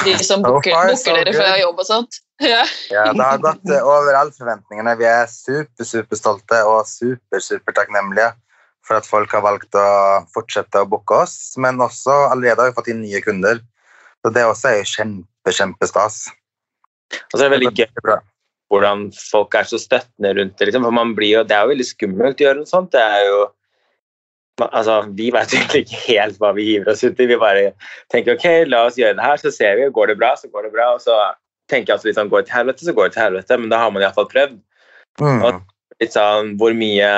De 0.05 0.13
som 0.23 0.43
booker, 0.45 0.93
so 0.95 1.15
dere 1.17 1.33
fra 1.35 1.55
jobb 1.61 1.81
og 1.81 1.89
sånt? 1.89 2.21
Ja. 2.41 2.63
ja, 2.89 3.03
det 3.13 3.21
har 3.21 3.37
gått 3.37 3.69
eh, 3.69 3.83
over 3.85 4.15
alle 4.17 4.33
forventningene. 4.33 4.95
Vi 4.97 5.05
er 5.05 5.27
super, 5.29 5.85
superstolte 5.85 6.63
og 6.65 6.87
super, 6.89 7.37
super 7.37 7.75
takknemlige 7.77 8.31
for 8.81 8.97
at 8.97 9.05
folk 9.05 9.35
har 9.37 9.43
valgt 9.45 9.77
å 9.77 9.83
fortsette 10.33 10.81
å 10.81 10.87
booke 10.89 11.19
oss, 11.21 11.35
men 11.61 11.77
også 11.85 12.15
allerede 12.31 12.63
har 12.63 12.71
vi 12.71 12.77
fått 12.79 12.89
inn 12.89 13.03
nye 13.03 13.21
kunder. 13.21 13.61
Så 14.25 14.33
det 14.33 14.47
også 14.49 14.71
er 14.71 14.79
jo 14.79 14.89
kjempe, 14.89 15.53
kjempestas. 15.53 16.17
Og 17.27 17.35
så 17.35 17.43
er 17.43 17.45
det 17.45 17.53
veldig 17.59 17.71
gøy 17.77 18.17
hvordan 18.71 19.09
folk 19.13 19.53
er 19.59 19.69
så 19.69 19.77
støttende 19.83 20.33
rundt 20.39 20.57
det. 20.57 20.71
Liksom. 20.71 20.85
For 20.87 20.95
man 20.97 21.13
blir 21.13 21.35
jo, 21.35 21.45
det 21.45 21.53
er 21.53 21.65
jo 21.67 21.75
veldig 21.75 21.87
skummelt 21.91 22.41
å 22.41 22.47
gjøre 22.47 22.63
noe 22.63 22.73
sånt. 22.73 22.93
Det 22.95 23.01
er 23.03 23.25
jo 23.27 23.41
altså, 24.69 25.01
Vi 25.17 25.29
vet 25.33 25.53
egentlig 25.57 25.85
ikke 25.85 26.01
helt 26.07 26.41
hva 26.41 26.53
vi 26.57 26.67
hiver 26.71 26.93
oss 26.93 27.03
ut 27.03 27.19
i. 27.19 27.29
Vi 27.29 27.39
bare 27.41 27.71
tenker 28.13 28.37
ok, 28.37 28.47
la 28.69 28.85
oss 28.87 28.99
gjøre 28.99 29.17
det 29.19 29.27
her, 29.27 29.41
så 29.41 29.53
ser 29.53 29.79
vi. 29.79 29.89
Går 29.93 30.13
det 30.13 30.19
bra, 30.21 30.33
så 30.37 30.51
går 30.51 30.67
det 30.67 30.75
bra. 30.75 30.93
og 30.95 31.03
så 31.03 31.17
tenker 31.71 31.93
jeg 31.93 32.01
at 32.01 32.07
hvis 32.07 32.19
han 32.19 32.31
går 32.31 32.47
til 32.47 32.57
helvete, 32.57 32.85
så 32.85 32.95
går 32.95 33.09
det 33.09 33.15
til 33.15 33.25
helvete, 33.25 33.57
men 33.59 33.71
da 33.71 33.79
har 33.79 33.93
man 33.93 34.03
iallfall 34.03 34.27
prøvd. 34.31 34.57
Mm. 35.21 35.43
Og 35.45 35.61
litt 36.01 36.15
sånn, 36.15 36.55
Hvor 36.59 36.75
mye 36.75 37.11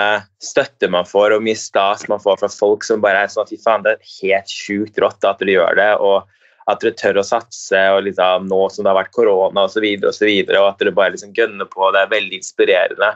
støtte 0.43 0.89
man 0.91 1.07
får, 1.07 1.31
og 1.31 1.39
hvor 1.39 1.47
mye 1.47 1.59
stas 1.59 2.05
man 2.11 2.21
får 2.21 2.41
fra 2.43 2.51
folk 2.51 2.85
som 2.85 3.01
bare 3.03 3.25
er 3.25 3.33
sånn 3.33 3.49
fy 3.49 3.57
faen, 3.63 3.85
det 3.85 3.95
er 3.95 4.13
helt 4.19 4.53
sjukt 4.53 4.99
rått 5.01 5.25
at 5.25 5.41
dere 5.41 5.57
gjør 5.57 5.79
det, 5.79 5.91
og 6.03 6.29
at 6.71 6.83
dere 6.83 6.95
tør 6.95 7.19
å 7.19 7.25
satse 7.27 7.79
og 7.91 8.05
liksom, 8.05 8.47
nå 8.47 8.61
som 8.71 8.85
det 8.85 8.91
har 8.93 9.01
vært 9.01 9.15
korona 9.15 9.65
osv., 9.67 9.83
og, 9.97 10.13
så 10.15 10.27
videre, 10.27 10.61
og 10.61 10.73
at 10.73 10.83
dere 10.83 10.95
bare 10.95 11.15
liksom 11.15 11.33
gønner 11.35 11.67
på. 11.71 11.89
Det 11.91 12.03
er 12.03 12.13
veldig 12.13 12.39
inspirerende. 12.39 13.11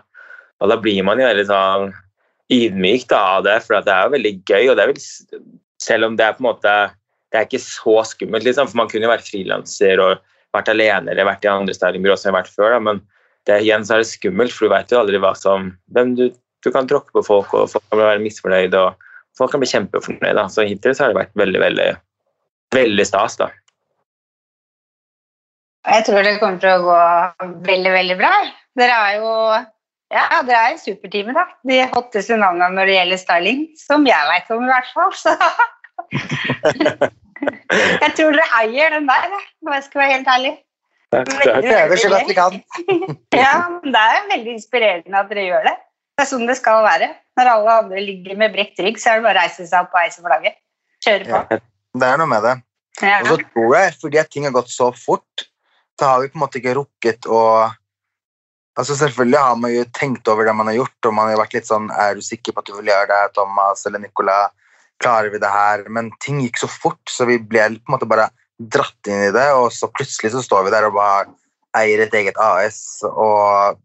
Og 0.57 0.71
da 0.71 0.77
blir 0.81 1.03
man 1.05 1.21
jo 1.21 1.29
veldig 1.29 1.47
sånn 1.47 1.93
ydmyk 2.53 3.11
av 3.15 3.43
det, 3.47 3.57
for 3.65 3.79
det 3.83 3.93
er 3.93 4.07
jo 4.07 4.15
veldig 4.15 4.33
gøy. 4.47 4.69
og 4.69 4.77
det 4.77 4.83
er 4.83 4.93
vel, 4.93 5.01
Selv 5.81 6.07
om 6.07 6.15
det 6.17 6.25
er 6.25 6.37
på 6.37 6.41
en 6.41 6.49
måte 6.49 6.73
det 7.31 7.39
er 7.39 7.47
ikke 7.47 7.59
så 7.59 8.01
skummelt, 8.07 8.45
liksom, 8.47 8.69
for 8.69 8.79
man 8.79 8.89
kunne 8.91 9.07
jo 9.07 9.11
vært 9.11 9.27
frilanser 9.27 9.99
og 9.99 10.21
vært 10.55 10.71
alene 10.71 11.11
eller 11.11 11.27
vært 11.27 11.43
i 11.45 11.51
andre 11.51 11.75
stylingbyrå 11.75 12.15
som 12.15 12.29
jeg 12.29 12.33
har 12.33 12.39
vært 12.39 12.53
før. 12.53 12.75
Da. 12.75 12.79
Men 12.83 13.01
det, 13.49 13.59
igjen 13.65 13.83
så 13.85 13.97
er 13.97 14.03
det 14.03 14.09
skummelt, 14.13 14.55
for 14.55 14.67
du 14.67 14.73
vet 14.73 14.93
jo 14.93 15.01
aldri 15.01 15.19
hva 15.21 15.33
som 15.35 15.73
hvem 15.95 16.15
du, 16.17 16.25
du 16.63 16.71
kan 16.71 16.87
tråkke 16.87 17.11
på 17.15 17.25
folk, 17.27 17.53
og 17.53 17.69
folk 17.73 17.83
kan 17.91 17.99
være 17.99 18.23
misfornøyd, 18.23 18.77
og 18.79 19.07
folk 19.37 19.53
kan 19.53 19.63
bli 19.63 19.71
kjempefornøyde. 19.73 20.47
Så 20.53 20.67
hittil 20.69 20.95
så 20.95 21.05
har 21.05 21.13
det 21.13 21.19
vært 21.19 21.39
veldig, 21.43 21.63
veldig, 21.65 21.89
veldig 22.77 23.07
stas. 23.11 23.37
da. 23.43 23.51
Jeg 25.87 26.07
tror 26.07 26.23
det 26.23 26.37
kommer 26.39 26.63
til 26.63 26.73
å 26.73 26.87
gå 26.87 27.51
veldig, 27.67 27.91
veldig 27.95 28.17
bra. 28.19 28.31
Dere 28.79 29.01
har 29.03 29.19
jo 29.19 29.35
ja, 30.13 30.41
dere 30.47 30.59
er 30.59 30.75
en 30.75 30.79
superteam, 30.79 31.33
da. 31.35 31.43
De 31.67 31.81
hotteste 31.91 32.37
navnene 32.39 32.69
når 32.75 32.89
det 32.89 32.95
gjelder 32.97 33.21
styling, 33.21 33.63
som 33.79 34.05
jeg 34.07 34.29
vet 34.31 34.53
om 34.55 34.63
i 34.63 34.71
hvert 34.71 34.91
fall. 34.95 35.15
Så. 35.17 35.33
Jeg 37.67 38.13
tror 38.17 38.33
dere 38.33 38.47
eier 38.61 38.95
den 38.95 39.05
der, 39.09 39.33
om 39.61 39.73
jeg 39.73 39.83
skal 39.85 40.01
være 40.01 40.13
helt 40.15 40.29
ærlig. 40.31 40.53
Det 41.13 41.99
så 42.01 42.09
godt 42.11 42.29
vi 42.29 42.35
kan. 42.35 42.55
ja, 43.35 43.51
det 43.83 44.01
er 44.01 44.29
veldig 44.31 44.55
inspirerende 44.55 45.19
at 45.19 45.29
dere 45.31 45.45
gjør 45.45 45.67
det. 45.69 45.75
Det 46.17 46.25
er 46.25 46.29
sånn 46.31 46.47
det 46.49 46.57
skal 46.57 46.81
være. 46.85 47.11
Når 47.37 47.51
alle 47.51 47.75
andre 47.83 48.03
ligger 48.03 48.39
med 48.39 48.55
brekt 48.55 48.81
rygg, 48.81 48.97
så 48.99 49.11
er 49.11 49.19
det 49.19 49.27
bare 49.27 49.37
å 49.37 49.41
reise 49.43 49.67
seg 49.69 49.85
opp 49.85 49.93
og 49.93 50.01
heise 50.01 50.23
flagget. 50.25 50.57
Kjøre 51.05 51.27
på. 51.27 51.41
Ja, 51.53 51.59
det 52.01 52.09
er 52.09 52.21
noe 52.23 52.31
med 52.31 52.47
det. 52.47 52.55
Ja. 53.03 53.19
Og 53.21 53.29
så 53.29 53.37
tror 53.43 53.75
jeg, 53.77 53.93
fordi 54.01 54.21
at 54.23 54.31
ting 54.33 54.47
har 54.47 54.55
gått 54.55 54.73
så 54.73 54.89
fort, 54.97 55.45
så 55.99 56.09
har 56.09 56.23
vi 56.23 56.31
på 56.33 56.39
en 56.39 56.43
måte 56.47 56.59
ikke 56.61 56.75
rukket 56.79 57.29
å 57.29 57.41
Altså 58.77 58.93
Selvfølgelig 58.97 59.39
har 59.41 59.55
man 59.57 59.73
jo 59.73 59.83
tenkt 59.97 60.29
over 60.29 60.45
det 60.45 60.53
man 60.53 60.69
har 60.69 60.77
gjort, 60.77 61.09
og 61.09 61.13
man 61.17 61.31
har 61.31 61.39
vært 61.39 61.55
litt 61.57 61.69
sånn 61.69 61.87
Er 61.89 62.17
du 62.17 62.21
sikker 62.21 62.53
på 62.53 62.61
at 62.61 62.69
du 62.69 62.75
vil 62.77 62.91
gjøre 62.91 63.09
det, 63.09 63.33
Thomas 63.37 63.85
eller 63.89 64.03
Nicolas? 64.03 64.53
klarer 65.01 65.29
vi 65.29 65.41
det 65.41 65.49
her? 65.53 65.85
Men 65.93 66.11
ting 66.23 66.41
gikk 66.41 66.61
så 66.61 66.69
fort, 66.71 67.01
så 67.09 67.27
vi 67.29 67.39
ble 67.39 67.67
på 67.77 67.91
en 67.91 67.95
måte 67.95 68.09
bare 68.09 68.29
dratt 68.57 69.09
inn 69.09 69.27
i 69.27 69.33
det, 69.33 69.49
og 69.53 69.69
så 69.73 69.89
plutselig 69.93 70.33
så 70.33 70.43
står 70.45 70.65
vi 70.65 70.73
der 70.73 70.87
og 70.87 70.95
bare 70.97 71.27
eier 71.77 72.01
et 72.01 72.15
eget 72.17 72.39
AS 72.41 73.03
og 73.11 73.77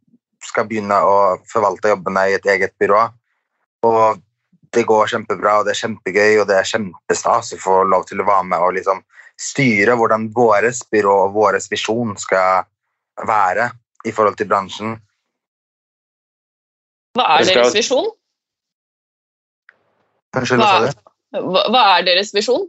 skal 0.42 0.66
begynne 0.68 0.96
å 1.04 1.16
forvalte 1.50 1.92
jobbene 1.92 2.25
i 2.30 2.37
et 2.38 2.46
eget 2.49 2.72
byrå. 2.80 3.02
Og 3.87 4.22
det 4.72 4.87
går 4.88 5.11
kjempebra, 5.12 5.58
og 5.61 5.68
det 5.68 5.75
er 5.75 5.82
kjempegøy, 5.82 6.40
og 6.40 6.46
det 6.49 6.56
er 6.56 6.70
kjempestas 6.70 7.52
å 7.52 7.61
få 7.61 7.82
lov 7.84 8.06
til 8.08 8.22
å 8.22 8.26
være 8.26 8.49
med 8.54 8.64
og 8.64 8.72
liksom 8.78 9.04
styre 9.42 9.94
hvordan 9.99 10.30
vårt 10.32 10.80
byrå 10.92 11.18
og 11.26 11.37
vår 11.37 11.61
visjon 11.70 12.16
skal 12.20 12.64
være 13.28 13.68
i 14.04 14.12
forhold 14.12 14.37
til 14.40 14.49
bransjen. 14.50 14.97
Hva 17.16 17.25
er 17.37 17.49
deres 17.49 17.75
visjon? 17.76 18.09
Unnskyld, 20.32 20.62
hva 20.62 20.88
sa 20.88 21.42
Hva, 21.42 21.64
hva 21.73 21.82
er 21.97 22.06
deres 22.09 22.32
visjon? 22.35 22.64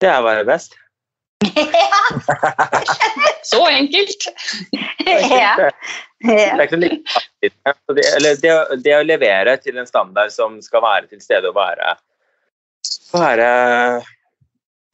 Det 0.00 0.08
er 0.08 0.22
å 0.22 0.24
være 0.24 0.46
best. 0.48 0.76
Så 3.50 3.60
enkelt. 3.68 4.28
ja. 5.06 5.70
Det, 6.20 7.50
det, 8.40 8.54
det, 8.84 8.94
å 8.96 9.04
levere 9.04 9.56
til 9.60 9.78
en 9.80 9.88
standard 9.88 10.32
som 10.32 10.56
skal 10.64 10.84
være 10.84 11.12
til 11.12 11.20
stede 11.24 11.52
og 11.52 11.56
være, 11.56 11.94
være 13.12 13.50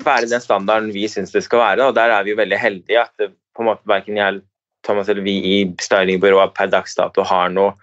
være 0.04 0.28
den 0.30 0.42
standarden 0.42 0.92
vi 0.94 1.06
syns 1.10 1.34
det 1.34 1.44
skal 1.46 1.62
være. 1.62 1.88
Og 1.88 1.96
der 1.96 2.14
er 2.14 2.24
vi 2.24 2.34
jo 2.34 2.40
veldig 2.40 2.60
heldige 2.60 3.02
at 3.02 3.12
det, 3.20 3.30
på 3.56 3.64
en 3.64 3.70
måte 3.72 3.88
verken 3.88 4.20
jeg, 4.20 4.42
Thomas 4.86 5.08
eller 5.10 5.24
vi 5.26 5.36
i 5.40 5.56
stylingbyrået 5.82 6.54
per 6.54 6.70
dags 6.70 6.94
dato 6.94 7.24
har 7.26 7.50
noe 7.50 7.74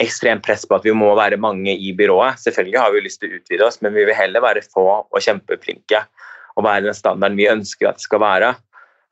ekstremt 0.00 0.44
press 0.44 0.64
på 0.66 0.76
at 0.76 0.86
vi 0.86 0.94
må 0.96 1.10
være 1.16 1.40
mange 1.40 1.74
i 1.76 1.92
byrået. 1.96 2.40
Selvfølgelig 2.40 2.80
har 2.80 2.92
vi 2.94 3.02
lyst 3.04 3.20
til 3.20 3.30
å 3.30 3.40
utvide 3.40 3.66
oss, 3.66 3.80
men 3.84 3.94
vi 3.96 4.06
vil 4.08 4.16
heller 4.16 4.44
være 4.44 4.64
få 4.64 4.86
og 5.02 5.20
kjempeflinke 5.20 6.02
og 6.56 6.64
være 6.66 6.86
den 6.88 6.96
standarden 6.96 7.38
vi 7.38 7.50
ønsker 7.50 7.90
at 7.90 8.00
det 8.00 8.06
skal 8.06 8.22
være. 8.24 8.54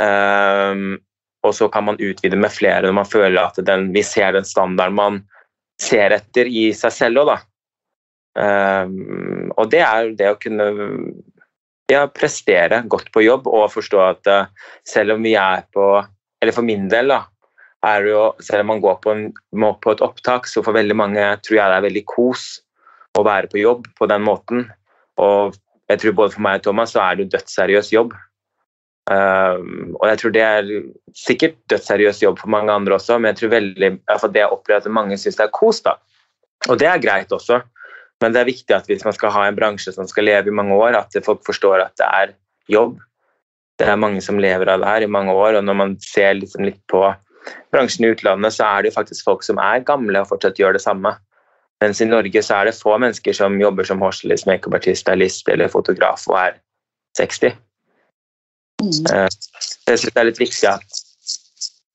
Um, 0.00 0.98
og 1.46 1.54
så 1.54 1.68
kan 1.72 1.86
man 1.86 2.00
utvide 2.00 2.38
med 2.38 2.52
flere 2.54 2.86
når 2.86 2.96
man 3.00 3.08
føler 3.08 3.40
at 3.42 3.60
den, 3.66 3.90
vi 3.94 4.02
ser 4.06 4.34
den 4.34 4.46
standarden 4.48 4.96
man 4.98 5.20
ser 5.82 6.14
etter 6.16 6.48
i 6.50 6.70
seg 6.74 6.94
selv 6.94 7.22
òg, 7.22 7.32
da. 7.34 7.38
Um, 8.38 9.50
og 9.56 9.70
det 9.72 9.82
er 9.82 10.12
det 10.18 10.30
å 10.30 10.38
kunne 10.40 10.70
ja, 11.88 12.04
prestere 12.12 12.82
godt 12.90 13.10
på 13.14 13.24
jobb 13.24 13.48
og 13.50 13.70
forstå 13.72 14.00
at 14.04 14.30
uh, 14.30 14.70
selv 14.86 15.16
om 15.16 15.24
vi 15.24 15.34
er 15.38 15.64
på 15.72 15.88
Eller 16.38 16.54
for 16.54 16.62
min 16.62 16.86
del, 16.88 17.08
da, 17.10 17.24
er 17.82 18.04
det 18.04 18.12
jo 18.12 18.24
Selv 18.38 18.62
om 18.62 18.72
man 18.74 18.80
går 18.80 18.98
på, 19.02 19.10
en, 19.10 19.32
må 19.52 19.72
på 19.82 19.94
et 19.94 20.02
opptak, 20.04 20.46
så 20.46 20.62
for 20.62 20.76
veldig 20.76 20.96
mange 20.96 21.24
tror 21.42 21.56
jeg 21.56 21.70
det 21.72 21.78
er 21.78 21.86
veldig 21.88 22.04
kos 22.06 22.44
å 23.18 23.24
være 23.26 23.50
på 23.50 23.58
jobb 23.58 23.88
på 23.98 24.06
den 24.06 24.22
måten. 24.22 24.68
Og 25.18 25.56
jeg 25.90 25.98
tror 25.98 26.14
både 26.20 26.34
for 26.36 26.44
meg 26.44 26.60
og 26.60 26.68
Thomas 26.68 26.92
så 26.94 27.00
er 27.02 27.16
det 27.16 27.24
jo 27.24 27.32
dødsseriøs 27.32 27.90
jobb. 27.90 28.12
Um, 29.08 29.96
og 29.96 30.04
jeg 30.10 30.20
tror 30.20 30.34
det 30.36 30.44
er 30.44 30.68
sikkert 31.16 31.56
dødsseriøs 31.72 32.20
jobb 32.22 32.38
for 32.38 32.52
mange 32.52 32.70
andre 32.70 32.98
også, 32.98 33.16
men 33.18 33.32
jeg 33.32 33.40
tror 33.40 33.54
veldig, 33.56 33.90
for 34.20 34.34
det 34.34 34.44
jeg 34.44 34.54
opplever 34.54 34.84
at 34.84 34.96
mange 35.00 35.16
syns 35.18 35.40
det 35.40 35.46
er 35.48 35.54
kos. 35.56 35.80
da. 35.82 35.96
Og 36.68 36.78
det 36.78 36.90
er 36.90 37.02
greit 37.02 37.32
også, 37.32 37.62
men 38.22 38.34
det 38.34 38.40
er 38.40 38.50
viktig 38.50 38.74
at 38.74 38.88
hvis 38.90 39.04
man 39.06 39.14
skal 39.14 39.32
ha 39.34 39.44
en 39.46 39.58
bransje 39.58 39.92
som 39.94 40.08
skal 40.10 40.26
leve 40.26 40.50
i 40.50 40.54
mange 40.54 40.74
år, 40.74 40.96
at 40.98 41.14
folk 41.24 41.44
forstår 41.46 41.84
at 41.84 41.94
det 42.00 42.08
er 42.08 42.34
jobb. 42.72 42.98
Det 43.78 43.86
er 43.86 44.00
mange 44.00 44.20
som 44.24 44.40
lever 44.42 44.66
av 44.72 44.82
det 44.82 44.90
her 44.90 45.06
i 45.06 45.10
mange 45.10 45.34
år, 45.34 45.60
og 45.60 45.64
når 45.64 45.76
man 45.78 45.94
ser 46.02 46.34
liksom 46.40 46.66
litt 46.66 46.80
på 46.90 47.04
bransjen 47.72 48.08
i 48.08 48.12
utlandet, 48.12 48.56
så 48.56 48.66
er 48.66 48.82
det 48.82 48.90
jo 48.90 48.98
faktisk 48.98 49.28
folk 49.28 49.46
som 49.46 49.60
er 49.62 49.86
gamle 49.86 50.24
og 50.24 50.32
fortsatt 50.32 50.58
gjør 50.58 50.74
det 50.74 50.82
samme. 50.82 51.14
Mens 51.82 52.02
i 52.02 52.08
Norge 52.08 52.42
så 52.42 52.58
er 52.58 52.68
det 52.68 52.78
få 52.80 52.96
mennesker 52.98 53.36
som 53.38 53.60
jobber 53.60 53.86
som 53.86 54.02
hårstylist, 54.02 54.48
makeupartist, 54.50 55.04
stylist 55.04 55.48
eller 55.48 55.70
fotograf 55.70 56.26
og 56.26 56.40
er 56.40 56.58
60. 57.20 57.54
Mm. 58.82 58.90
Eh, 59.14 59.28
jeg 59.86 60.00
syns 60.00 60.10
det 60.10 60.20
er 60.22 60.28
litt 60.28 60.42
viktig 60.42 60.70
at 60.70 61.04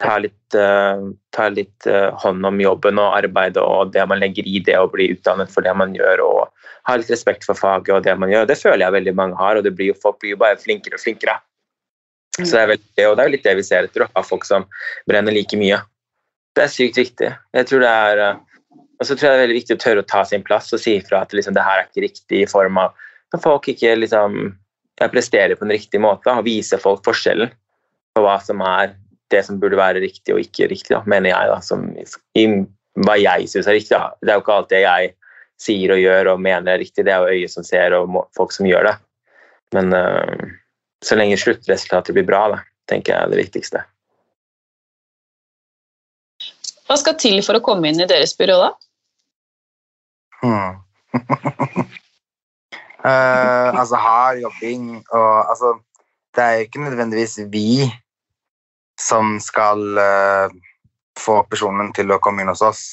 ta 0.03 0.17
litt, 0.19 0.57
uh, 0.57 0.99
ta 1.35 1.47
litt 1.53 1.87
uh, 1.87 2.11
hånd 2.23 2.45
om 2.45 2.59
jobben 2.61 2.99
og 3.01 3.15
arbeidet 3.15 3.63
og 3.63 3.93
det 3.95 4.03
man 4.09 4.19
legger 4.21 4.47
i 4.47 4.59
det 4.65 4.75
å 4.79 4.89
bli 4.91 5.11
utdannet 5.15 5.51
for 5.53 5.65
det 5.65 5.73
man 5.79 5.95
gjør, 5.95 6.23
og 6.25 6.69
ha 6.89 6.97
litt 6.99 7.11
respekt 7.13 7.47
for 7.47 7.57
faget 7.57 7.95
og 7.95 8.05
det 8.05 8.15
man 8.19 8.31
gjør. 8.33 8.49
Det 8.49 8.59
føler 8.59 8.85
jeg 8.85 8.97
veldig 8.97 9.15
mange 9.17 9.39
har, 9.39 9.59
og 9.59 9.69
blir, 9.77 9.95
folk 10.03 10.19
blir 10.21 10.35
jo 10.35 10.41
bare 10.43 10.59
flinkere 10.59 10.99
og 10.99 11.03
flinkere. 11.03 11.39
Mm. 12.39 12.45
Så 12.45 12.51
det 12.51 12.61
er 12.61 12.71
veldig, 12.73 13.07
og 13.07 13.15
det 13.15 13.23
er 13.23 13.29
jo 13.29 13.35
litt 13.37 13.47
det 13.47 13.57
vi 13.59 13.67
ser 13.67 13.87
etter, 13.87 14.05
å 14.05 14.11
ha 14.17 14.25
folk 14.27 14.47
som 14.47 14.67
brenner 15.09 15.35
like 15.35 15.59
mye. 15.59 15.79
Det 16.53 16.67
er 16.67 16.73
sykt 16.73 16.99
viktig. 16.99 17.29
Jeg 17.55 17.69
tror 17.69 17.81
det 17.81 17.93
er 17.93 18.23
uh, 18.23 18.41
og 19.03 19.07
så 19.07 19.17
tror 19.17 19.27
jeg 19.27 19.33
det 19.33 19.39
er 19.39 19.47
veldig 19.47 19.57
viktig 19.57 19.75
å 19.75 19.81
tørre 19.83 20.01
å 20.03 20.07
ta 20.07 20.21
sin 20.27 20.43
plass 20.47 20.69
og 20.75 20.79
si 20.79 20.93
ifra 20.95 21.23
at 21.25 21.33
liksom, 21.35 21.55
det 21.57 21.63
her 21.65 21.81
er 21.81 21.87
ikke 21.89 22.05
riktig 22.05 22.43
i 22.43 22.49
form 22.49 22.77
av 22.79 22.93
at 23.33 23.41
folk 23.43 23.67
ikke 23.67 23.97
liksom 23.97 24.53
presterer 25.11 25.57
på 25.59 25.65
en 25.65 25.73
riktig 25.73 25.99
måte 25.99 26.31
og 26.31 26.45
viser 26.45 26.79
folk 26.79 27.01
forskjellen 27.03 27.51
på 28.15 28.23
hva 28.23 28.37
som 28.39 28.61
er 28.63 28.93
det 29.33 29.43
som 29.47 29.59
burde 29.61 29.79
være 29.79 30.01
riktig 30.03 30.35
og 30.35 30.41
ikke 30.43 30.69
riktig, 30.71 30.93
da, 30.95 31.01
mener 31.09 31.33
jeg. 31.33 31.51
Da, 31.51 31.59
som, 31.65 31.85
i, 32.37 32.47
hva 33.03 33.17
jeg 33.19 33.49
syns 33.51 33.69
er 33.69 33.79
riktig. 33.79 33.97
Da. 33.97 34.13
Det 34.21 34.31
er 34.31 34.39
jo 34.39 34.45
ikke 34.45 34.57
alt 34.57 34.71
det 34.73 34.83
jeg 34.85 35.13
sier 35.63 35.93
og 35.95 36.01
gjør 36.01 36.33
og 36.33 36.43
mener 36.43 36.73
er 36.73 36.81
riktig, 36.81 37.05
det 37.05 37.13
er 37.13 37.23
jo 37.23 37.37
øyet 37.37 37.53
som 37.53 37.65
ser 37.65 37.95
og 37.97 38.09
må, 38.11 38.25
folk 38.35 38.53
som 38.55 38.67
gjør 38.67 38.89
det. 38.89 38.95
Men 39.75 39.95
uh, 39.95 40.53
så 41.05 41.17
lenge 41.17 41.39
sluttresultatet 41.39 42.15
blir 42.15 42.27
bra, 42.27 42.45
da, 42.53 42.61
tenker 42.89 43.13
jeg 43.13 43.21
er 43.21 43.33
det 43.33 43.41
viktigste. 43.41 43.83
Hva 46.83 46.99
skal 46.99 47.15
til 47.19 47.39
for 47.45 47.57
å 47.57 47.63
komme 47.63 47.89
inn 47.89 48.01
i 48.03 48.09
deres 48.09 48.35
byrå, 48.37 48.59
da? 48.59 48.71
Hmm. 50.43 50.73
uh, 52.99 53.69
altså 53.79 53.95
hard 53.95 54.41
jobbing 54.41 54.97
og 54.99 55.35
altså 55.47 55.77
Det 56.33 56.43
er 56.43 56.55
jo 56.57 56.65
ikke 56.65 56.81
nødvendigvis 56.81 57.35
vi 57.53 57.85
som 59.03 59.35
skal 59.43 59.83
uh, 59.99 60.53
få 61.19 61.41
personen 61.49 61.91
til 61.95 62.11
å 62.13 62.21
komme 62.23 62.43
inn 62.43 62.51
hos 62.51 62.63
oss. 62.65 62.83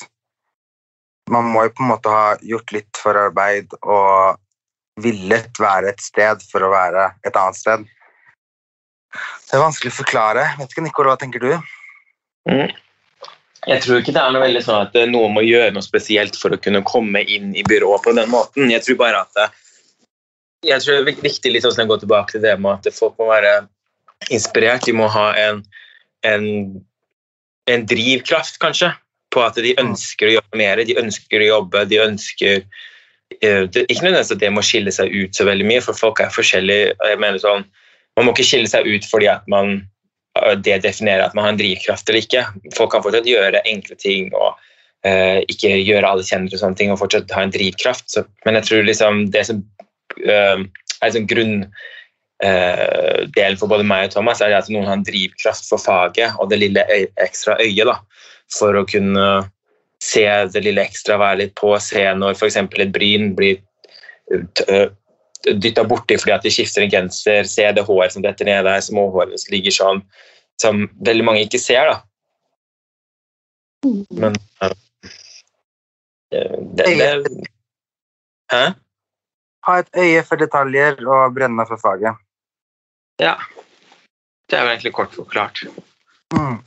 Man 1.31 1.51
må 1.53 1.65
jo 1.67 1.75
på 1.77 1.85
en 1.85 1.93
måte 1.93 2.13
ha 2.13 2.35
gjort 2.43 2.75
litt 2.75 2.99
forarbeid 2.99 3.77
og 3.81 4.41
villet 5.01 5.61
være 5.63 5.93
et 5.95 6.03
sted 6.03 6.43
for 6.51 6.67
å 6.67 6.73
være 6.73 7.07
et 7.27 7.37
annet 7.39 7.59
sted. 7.59 7.87
Det 9.47 9.57
er 9.57 9.63
vanskelig 9.63 9.93
å 9.93 10.01
forklare. 10.01 10.45
Vet 10.59 10.75
ikke, 10.75 10.85
Nico, 10.85 11.07
hva 11.07 11.17
tenker 11.19 11.43
du? 11.43 11.53
Mm. 12.51 12.71
Jeg 13.69 13.83
tror 13.85 14.01
ikke 14.01 14.15
det 14.17 14.21
er 14.23 14.33
noe 14.33 14.43
veldig 14.43 14.63
sånn 14.65 14.87
at 14.87 14.95
noen 15.11 15.35
må 15.37 15.43
gjøre 15.45 15.75
noe 15.75 15.85
spesielt 15.85 16.39
for 16.41 16.55
å 16.55 16.61
kunne 16.63 16.81
komme 16.87 17.23
inn 17.23 17.51
i 17.53 17.65
byrået 17.67 18.07
på 18.07 18.15
den 18.17 18.31
måten. 18.33 18.71
Jeg 18.73 18.87
tror 18.87 19.01
bare 19.03 19.25
at 19.27 19.37
det, 19.37 19.49
jeg 20.71 20.83
tror 20.83 20.97
det 20.97 21.13
er 21.15 21.23
viktig 21.25 21.53
litt 21.53 21.67
å 21.69 21.73
gå 21.73 21.99
tilbake 22.01 22.37
til 22.37 22.45
det 22.45 22.57
med 22.61 22.79
at 22.79 22.97
folk 22.97 23.19
må 23.21 23.29
være 23.31 23.67
inspirert. 24.33 24.87
De 24.87 24.95
må 24.97 25.11
ha 25.13 25.31
en, 25.41 25.63
en, 26.27 26.47
en 27.71 27.87
drivkraft, 27.89 28.59
kanskje, 28.63 28.93
på 29.31 29.43
at 29.45 29.59
de 29.63 29.77
ønsker 29.81 30.29
å 30.29 30.37
jobbe 30.39 30.59
mer. 30.59 30.83
De 30.87 30.99
ønsker 30.99 31.43
å 31.43 31.51
jobbe, 31.51 31.85
de 31.91 32.01
ønsker 32.03 32.57
eh, 32.61 33.63
det, 33.71 33.87
Ikke 33.87 34.07
nødvendigvis 34.07 34.35
at 34.35 34.43
det 34.43 34.51
må 34.55 34.65
skille 34.67 34.95
seg 34.95 35.15
ut 35.15 35.37
så 35.37 35.47
veldig 35.49 35.69
mye, 35.69 35.85
for 35.85 35.99
folk 35.99 36.23
er 36.23 36.35
forskjellige. 36.35 36.97
jeg 36.99 37.23
mener 37.23 37.39
sånn, 37.43 37.69
Man 38.19 38.27
må 38.27 38.35
ikke 38.35 38.49
skille 38.49 38.69
seg 38.69 38.89
ut 38.91 39.07
fordi 39.07 39.31
at 39.31 39.47
man 39.49 39.81
det 40.65 40.83
definerer 40.85 41.25
at 41.25 41.35
man 41.35 41.45
har 41.45 41.55
en 41.55 41.59
drivkraft 41.59 42.09
eller 42.09 42.23
ikke. 42.23 42.45
Folk 42.77 42.93
kan 42.95 43.03
fortsatt 43.03 43.29
gjøre 43.29 43.63
enkle 43.67 43.97
ting 43.99 44.31
og 44.31 44.55
uh, 45.07 45.41
ikke 45.51 45.73
gjøre 45.83 46.07
alle 46.07 46.27
kjennere 46.27 46.55
og 46.55 46.63
sånne 46.63 46.79
ting 46.79 46.93
og 46.93 47.01
fortsatt 47.01 47.35
ha 47.35 47.43
en 47.45 47.55
drivkraft. 47.55 48.07
Så, 48.13 48.25
men 48.47 48.59
jeg 48.59 48.69
tror 48.69 48.87
liksom 48.87 49.25
det 49.35 49.43
som 49.49 49.65
uh, 50.23 50.63
er 50.63 51.11
liksom 51.11 51.27
grunndelen 51.31 51.67
uh, 52.45 53.57
for 53.61 53.71
både 53.71 53.87
meg 53.87 54.09
og 54.09 54.17
Thomas, 54.17 54.43
er 54.43 54.57
at 54.57 54.69
noen 54.73 54.89
har 54.89 54.99
en 54.99 55.07
drivkraft 55.07 55.69
for 55.69 55.83
faget 55.83 56.37
og 56.39 56.51
det 56.51 56.61
lille 56.63 56.85
ekstra 57.21 57.59
øyet 57.61 57.89
da, 57.89 57.99
for 58.53 58.77
å 58.77 58.87
kunne 58.89 59.27
se 60.01 60.25
det 60.53 60.63
lille 60.65 60.83
ekstra, 60.83 61.19
være 61.21 61.43
litt 61.45 61.55
på, 61.59 61.75
se 61.83 62.07
når 62.17 62.39
f.eks. 62.39 62.57
et 62.57 62.95
bryn 62.95 63.35
blir 63.37 63.61
dytta 65.45 65.85
borti 65.89 66.17
fordi 66.21 66.35
at 66.35 66.45
de 66.45 66.53
skifter 66.53 66.85
en 66.85 66.93
genser, 66.93 67.49
se 67.49 67.67
det 67.77 67.85
håret 67.87 68.15
som 68.15 68.25
detter 68.25 68.49
ned 68.49 68.65
der, 68.69 68.81
småhåret 68.85 69.41
som 69.41 69.55
ligger 69.55 69.77
sånn, 69.77 70.03
som 70.61 70.87
veldig 71.05 71.27
mange 71.27 71.45
ikke 71.47 71.61
ser. 71.61 71.93
da. 71.93 72.01
Men 74.13 74.37
uh, 74.61 74.77
det, 76.31 76.85
det, 77.01 77.11
Hæ? 78.53 78.65
Ha 79.69 79.79
et 79.81 79.97
øye 79.97 80.23
for 80.27 80.41
detaljer 80.41 81.01
og 81.05 81.35
brenne 81.37 81.67
for 81.69 81.81
faget. 81.81 82.19
Ja. 83.21 83.37
Det 84.51 84.59
er 84.59 84.67
vel 84.67 84.75
egentlig 84.75 84.95
kort 84.97 85.15
forklart. 85.15 85.63
Mm. 86.35 86.59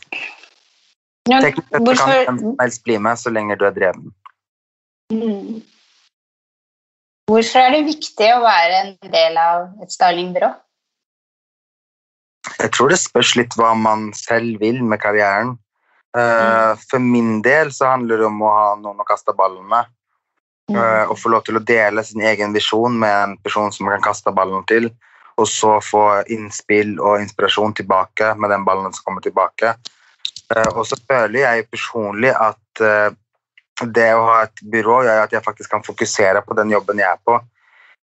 Teknisk 1.27 1.69
sett 1.71 2.27
kan 2.27 2.37
hvem 2.37 2.39
som 2.41 2.57
helst 2.61 2.83
bli 2.85 2.97
med 2.99 3.19
så 3.19 3.31
lenge 3.33 3.57
du 3.59 3.65
er 3.67 3.75
dreven. 3.75 4.11
Mm. 5.13 5.63
Hvorfor 7.29 7.63
er 7.63 7.71
det 7.71 7.85
viktig 7.87 8.29
å 8.35 8.43
være 8.43 8.79
en 8.83 8.93
del 9.11 9.39
av 9.39 9.83
et 9.83 9.91
stylingbyrå? 9.93 10.51
Jeg 12.59 12.71
tror 12.75 12.91
det 12.91 12.99
spørs 12.99 13.33
litt 13.39 13.55
hva 13.59 13.71
man 13.79 14.09
selv 14.17 14.59
vil 14.63 14.81
med 14.83 14.99
karrieren. 15.03 15.55
Uh, 16.13 16.75
for 16.91 17.01
min 17.01 17.39
del 17.41 17.71
så 17.73 17.93
handler 17.95 18.21
det 18.21 18.27
om 18.27 18.43
å 18.43 18.51
ha 18.53 18.67
noen 18.79 18.99
å 19.01 19.07
kaste 19.07 19.33
ballen 19.37 19.65
med. 19.71 19.87
Uh, 20.71 21.09
og 21.09 21.17
få 21.19 21.31
lov 21.33 21.43
til 21.47 21.57
å 21.59 21.63
dele 21.63 22.03
sin 22.05 22.21
egen 22.23 22.53
visjon 22.55 22.95
med 22.99 23.15
en 23.15 23.33
person 23.43 23.71
som 23.73 23.87
man 23.87 23.97
kan 23.97 24.11
kaste 24.11 24.35
ballen 24.35 24.67
til. 24.69 24.91
Og 25.41 25.47
så 25.49 25.79
få 25.81 26.05
innspill 26.33 26.95
og 27.01 27.21
inspirasjon 27.23 27.73
tilbake 27.79 28.33
med 28.37 28.53
den 28.53 28.65
ballen 28.67 28.93
som 28.93 29.07
kommer 29.07 29.25
tilbake. 29.25 29.73
Uh, 30.53 30.69
og 30.75 30.85
så 30.85 30.99
føler 31.07 31.39
jeg 31.41 31.69
personlig 31.71 32.33
at 32.35 32.83
det 33.81 34.11
å 34.13 34.25
ha 34.27 34.35
et 34.45 34.61
byrå 34.69 34.99
gjør 35.05 35.23
at 35.23 35.33
jeg 35.33 35.45
faktisk 35.45 35.71
kan 35.73 35.83
fokusere 35.85 36.43
på 36.45 36.55
den 36.57 36.71
jobben 36.73 37.01
jeg 37.01 37.09
er 37.09 37.21
på. 37.25 37.39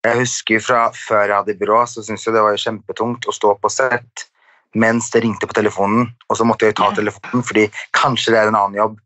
Jeg 0.08 0.22
husker 0.22 0.64
fra 0.64 0.82
før 0.96 1.26
jeg 1.26 1.36
hadde 1.36 1.58
byrå, 1.60 1.82
så 1.88 2.04
syntes 2.04 2.28
jeg 2.28 2.36
det 2.36 2.44
var 2.46 2.60
kjempetungt 2.60 3.28
å 3.28 3.36
stå 3.36 3.54
på 3.60 3.72
sett 3.74 4.30
mens 4.78 5.10
det 5.12 5.24
ringte 5.24 5.48
på 5.50 5.56
telefonen, 5.58 6.12
og 6.30 6.38
så 6.38 6.46
måtte 6.46 6.68
jeg 6.68 6.78
ta 6.78 6.92
telefonen 6.94 7.46
fordi 7.46 7.66
kanskje 7.98 8.36
det 8.36 8.42
er 8.42 8.52
en 8.52 8.60
annen 8.60 8.78
jobb. 8.78 9.00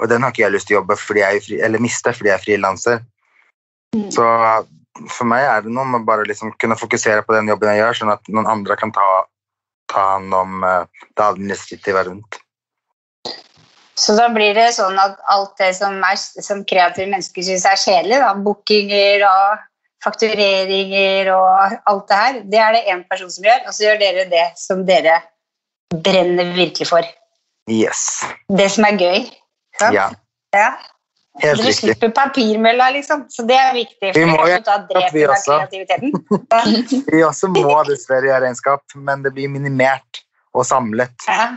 Og 0.00 0.08
den 0.10 0.24
har 0.24 0.32
ikke 0.32 0.46
jeg 0.46 0.54
lyst 0.54 0.70
til 0.70 0.76
å 0.76 0.80
jobbe 0.80 0.96
fordi 0.98 1.22
jeg 1.22 1.58
eller 1.62 1.82
miste 1.82 2.14
fordi 2.16 2.32
jeg 2.32 2.38
er 2.38 2.44
frilanser. 2.46 3.02
Mm. 3.94 4.08
Så 4.14 4.24
for 5.08 5.28
meg 5.28 5.46
er 5.48 5.64
det 5.64 5.72
noe 5.72 5.88
med 5.88 6.06
bare 6.08 6.26
liksom 6.28 6.52
kunne 6.60 6.78
fokusere 6.78 7.24
på 7.26 7.34
den 7.36 7.50
jobben 7.50 7.72
jeg 7.72 7.82
gjør, 7.82 7.98
sånn 8.00 8.14
at 8.14 8.32
noen 8.32 8.48
andre 8.50 8.76
kan 8.80 8.92
ta, 8.94 9.08
ta 9.92 10.06
hånd 10.14 10.34
om 10.36 10.64
uh, 10.66 10.84
det 11.16 11.24
administrative 11.24 12.04
rundt. 12.08 12.40
Så 14.02 14.16
da 14.16 14.28
blir 14.32 14.54
det 14.56 14.70
sånn 14.76 14.96
at 14.98 15.18
alt 15.30 15.52
det 15.60 15.72
som, 15.76 15.98
er, 16.04 16.16
som 16.18 16.62
kreative 16.68 17.10
mennesker 17.10 17.44
syns 17.46 17.66
er 17.68 17.80
kjedelig, 17.80 18.20
da, 18.22 18.32
bookinger 18.44 19.24
og 19.28 19.60
faktureringer 20.02 21.30
og 21.34 21.76
alt 21.88 22.08
det 22.08 22.20
her, 22.22 22.38
det 22.50 22.62
er 22.62 22.76
det 22.76 22.86
én 22.90 23.04
person 23.08 23.30
som 23.30 23.46
gjør, 23.46 23.60
og 23.68 23.76
så 23.76 23.86
gjør 23.86 24.00
dere 24.00 24.24
det 24.32 24.46
som 24.58 24.82
dere 24.88 25.20
brenner 25.92 26.54
virkelig 26.56 26.88
for. 26.88 27.06
Yes. 27.70 28.24
Det 28.50 28.66
som 28.74 28.88
er 28.88 28.98
gøy. 28.98 29.28
Sant? 29.78 29.94
Ja, 29.96 30.10
Ja. 30.56 30.72
Helt 31.40 31.58
Dere 31.58 31.66
riktig. 31.68 31.74
slipper 31.80 32.10
papirmølla, 32.16 32.90
liksom. 32.92 33.24
Så 33.32 33.46
det 33.48 33.56
er 33.56 33.72
viktig. 33.74 34.12
Vi 34.14 34.24
må 34.28 34.36
jo 34.48 34.58
at 34.60 35.12
vi 35.14 35.24
også- 35.26 35.58
kreativiteten. 35.58 36.12
Vi 37.12 37.22
også 37.24 37.48
må 37.48 37.82
dessverre 37.88 38.28
gjøre 38.28 38.44
regnskap, 38.46 38.82
men 38.94 39.22
det 39.22 39.32
blir 39.34 39.48
minimert 39.48 40.22
og 40.54 40.66
samlet. 40.66 41.14
Ja. 41.28 41.54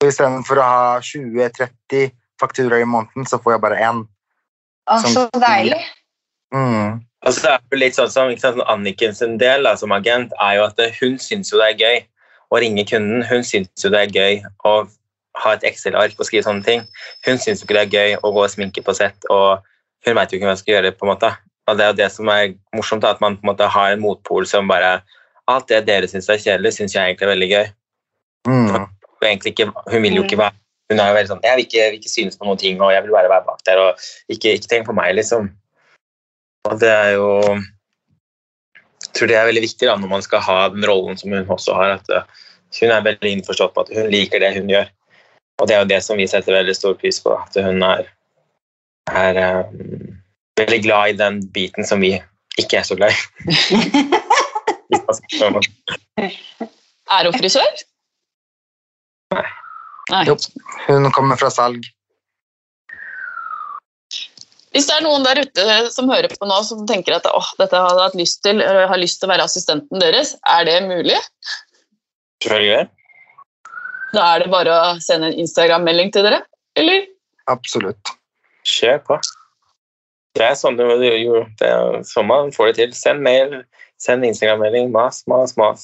Så 0.00 0.08
Istedenfor 0.08 0.60
å 0.62 0.64
ha 0.64 1.00
20-30 1.04 2.10
fakturaer 2.40 2.82
i 2.82 2.88
måneden, 2.88 3.26
så 3.26 3.38
får 3.42 3.56
jeg 3.56 3.60
bare 3.66 3.80
én. 3.84 4.04
Å, 4.90 5.00
så 5.04 5.26
deilig. 5.36 5.82
Mm. 6.54 7.02
Og 7.20 7.34
det 7.36 7.50
er 7.50 7.60
det 7.70 7.78
litt 7.78 7.98
sånn 7.98 8.08
som 8.10 8.30
ikke 8.32 8.40
sant, 8.46 8.62
Anniken 8.72 9.12
sin 9.14 9.36
del 9.38 9.66
da, 9.68 9.74
som 9.76 9.92
agent, 9.92 10.32
er 10.40 10.56
jo 10.56 10.64
at 10.70 10.80
hun 11.02 11.18
syns 11.20 11.52
jo 11.52 11.60
det 11.60 11.74
er 11.74 11.82
gøy 11.82 12.00
å 12.50 12.62
ringe 12.62 12.86
kunden. 12.88 13.20
Hun 13.28 13.44
syns 13.44 13.84
jo 13.84 13.90
det 13.92 14.06
er 14.06 14.14
gøy 14.16 14.40
å 14.64 14.72
ha 15.44 15.54
et 15.56 15.66
Excel-ark 15.70 16.18
og 16.18 16.28
skrive 16.28 16.46
sånne 16.46 16.66
ting. 16.66 16.84
Hun 17.26 17.40
syns 17.40 17.62
jo 17.62 17.68
ikke 17.68 17.78
det 17.78 17.84
er 17.86 17.94
gøy 17.96 18.18
å 18.20 18.32
gå 18.34 18.44
og 18.44 18.52
sminke 18.52 18.84
på 18.84 18.94
sett, 18.96 19.28
og 19.32 19.64
hun 20.06 20.16
veit 20.16 20.32
jo 20.32 20.38
ikke 20.38 20.48
hva 20.48 20.56
hun 20.56 20.60
skal 20.60 20.76
gjøre. 20.76 20.92
på 20.96 21.06
en 21.06 21.12
måte. 21.14 21.32
Og 21.68 21.76
Det 21.78 21.84
er 21.84 21.90
jo 21.90 21.98
det 22.02 22.12
som 22.12 22.28
er 22.28 22.54
morsomt, 22.74 23.04
at 23.04 23.20
man 23.20 23.36
på 23.36 23.44
en 23.44 23.52
måte 23.52 23.68
har 23.68 23.92
en 23.92 24.00
motpol 24.00 24.46
som 24.46 24.68
bare 24.68 25.00
Alt 25.50 25.68
det 25.68 25.86
dere 25.86 26.06
syns 26.06 26.28
er 26.30 26.38
kjedelig, 26.38 26.76
syns 26.76 26.94
jeg 26.94 27.02
egentlig 27.02 27.26
er 27.26 27.32
veldig 27.32 27.48
gøy. 27.50 27.64
Mm. 28.46 28.84
Ikke, 29.50 29.66
hun 29.90 30.02
vil 30.02 30.14
jo 30.14 30.22
ikke 30.22 30.38
være 30.38 30.54
Hun 30.90 31.00
er 31.00 31.10
jo 31.10 31.16
veldig 31.16 31.30
sånn 31.30 31.42
Jeg 31.44 31.56
vil 31.56 31.66
ikke, 31.66 31.88
vil 31.90 31.98
ikke 31.98 32.12
synes 32.12 32.38
på 32.38 32.46
noen 32.48 32.60
ting, 32.60 32.78
og 32.80 32.92
jeg 32.94 33.02
vil 33.04 33.12
bare 33.12 33.28
være 33.28 33.44
bak 33.48 33.60
der, 33.66 33.82
og 33.82 33.98
ikke, 34.32 34.54
ikke 34.56 34.70
tenk 34.70 34.86
på 34.88 34.96
meg, 34.96 35.12
liksom. 35.18 35.50
Og 36.68 36.78
det 36.80 36.88
er 36.92 37.10
jo 37.18 37.28
Jeg 37.56 39.12
tror 39.16 39.28
det 39.28 39.36
er 39.36 39.50
veldig 39.50 39.64
viktig 39.66 39.90
da, 39.90 39.98
når 40.00 40.12
man 40.14 40.24
skal 40.24 40.44
ha 40.46 40.58
den 40.72 40.86
rollen 40.88 41.18
som 41.20 41.34
hun 41.34 41.52
også 41.52 41.74
har, 41.76 41.98
at 41.98 42.14
uh, 42.14 42.48
hun 42.78 42.94
er 42.94 43.04
veldig 43.04 43.34
innforstått 43.36 43.74
på 43.74 43.84
at 43.84 43.92
hun 43.96 44.10
liker 44.12 44.42
det 44.42 44.54
hun 44.56 44.70
gjør. 44.70 44.88
Og 45.60 45.68
det 45.68 45.76
er 45.76 45.82
jo 45.82 45.90
det 45.90 46.00
som 46.04 46.16
vi 46.20 46.26
setter 46.30 46.56
veldig 46.56 46.74
stor 46.76 46.96
pris 47.00 47.20
på, 47.20 47.34
at 47.36 47.56
hun 47.60 47.82
er, 47.84 48.08
er 49.12 49.40
um, 49.68 50.16
veldig 50.60 50.80
glad 50.86 51.12
i 51.12 51.18
den 51.20 51.40
biten 51.52 51.86
som 51.86 52.00
vi 52.00 52.14
ikke 52.60 52.80
er 52.80 52.88
så 52.88 52.96
glad 52.98 53.12
i. 53.12 53.18
Er 57.10 57.26
hun 57.26 57.34
frisør? 57.34 57.80
Nei. 59.34 59.46
Nei. 60.12 60.20
Jo. 60.28 60.36
Hun 60.86 61.08
kommer 61.14 61.38
fra 61.40 61.50
salg. 61.50 61.88
Hvis 64.70 64.86
det 64.86 64.94
er 64.94 65.02
noen 65.02 65.24
der 65.26 65.40
ute 65.42 65.78
som 65.90 66.10
hører 66.10 66.30
på 66.30 66.46
nå 66.46 66.60
som 66.66 66.84
tenker 66.86 67.16
at 67.16 67.26
åh, 67.26 67.48
dette 67.58 67.74
hadde 67.74 67.98
jeg 67.98 68.06
hatt 68.06 68.20
lyst 68.20 68.42
til, 68.46 68.62
har 68.62 69.02
lyst 69.02 69.18
til 69.18 69.26
å 69.26 69.32
være 69.32 69.46
assistenten 69.50 70.02
deres, 70.02 70.36
er 70.46 70.68
det 70.68 70.76
mulig? 70.86 71.18
Selvfølgelig. 72.44 72.86
Da 74.14 74.24
er 74.34 74.42
det 74.42 74.50
bare 74.50 74.74
å 74.74 74.94
sende 75.02 75.30
en 75.30 75.38
Instagram-melding 75.38 76.10
til 76.14 76.24
dere, 76.26 76.40
eller? 76.78 77.04
Absolutt. 77.50 78.14
Kjør 78.66 78.98
på. 79.06 79.18
Det 80.38 80.46
er 80.46 80.56
sånn, 80.58 80.78
du, 80.78 80.84
jo, 80.86 81.44
det 81.58 81.70
er 81.70 82.02
sånn 82.06 82.28
man 82.30 82.52
får 82.54 82.70
det 82.70 82.76
til. 82.80 82.92
Send 82.98 83.22
mail, 83.26 83.60
send 84.02 84.26
Instagram-melding. 84.26 84.90
Mas, 84.94 85.22
mas, 85.30 85.54
mas. 85.58 85.82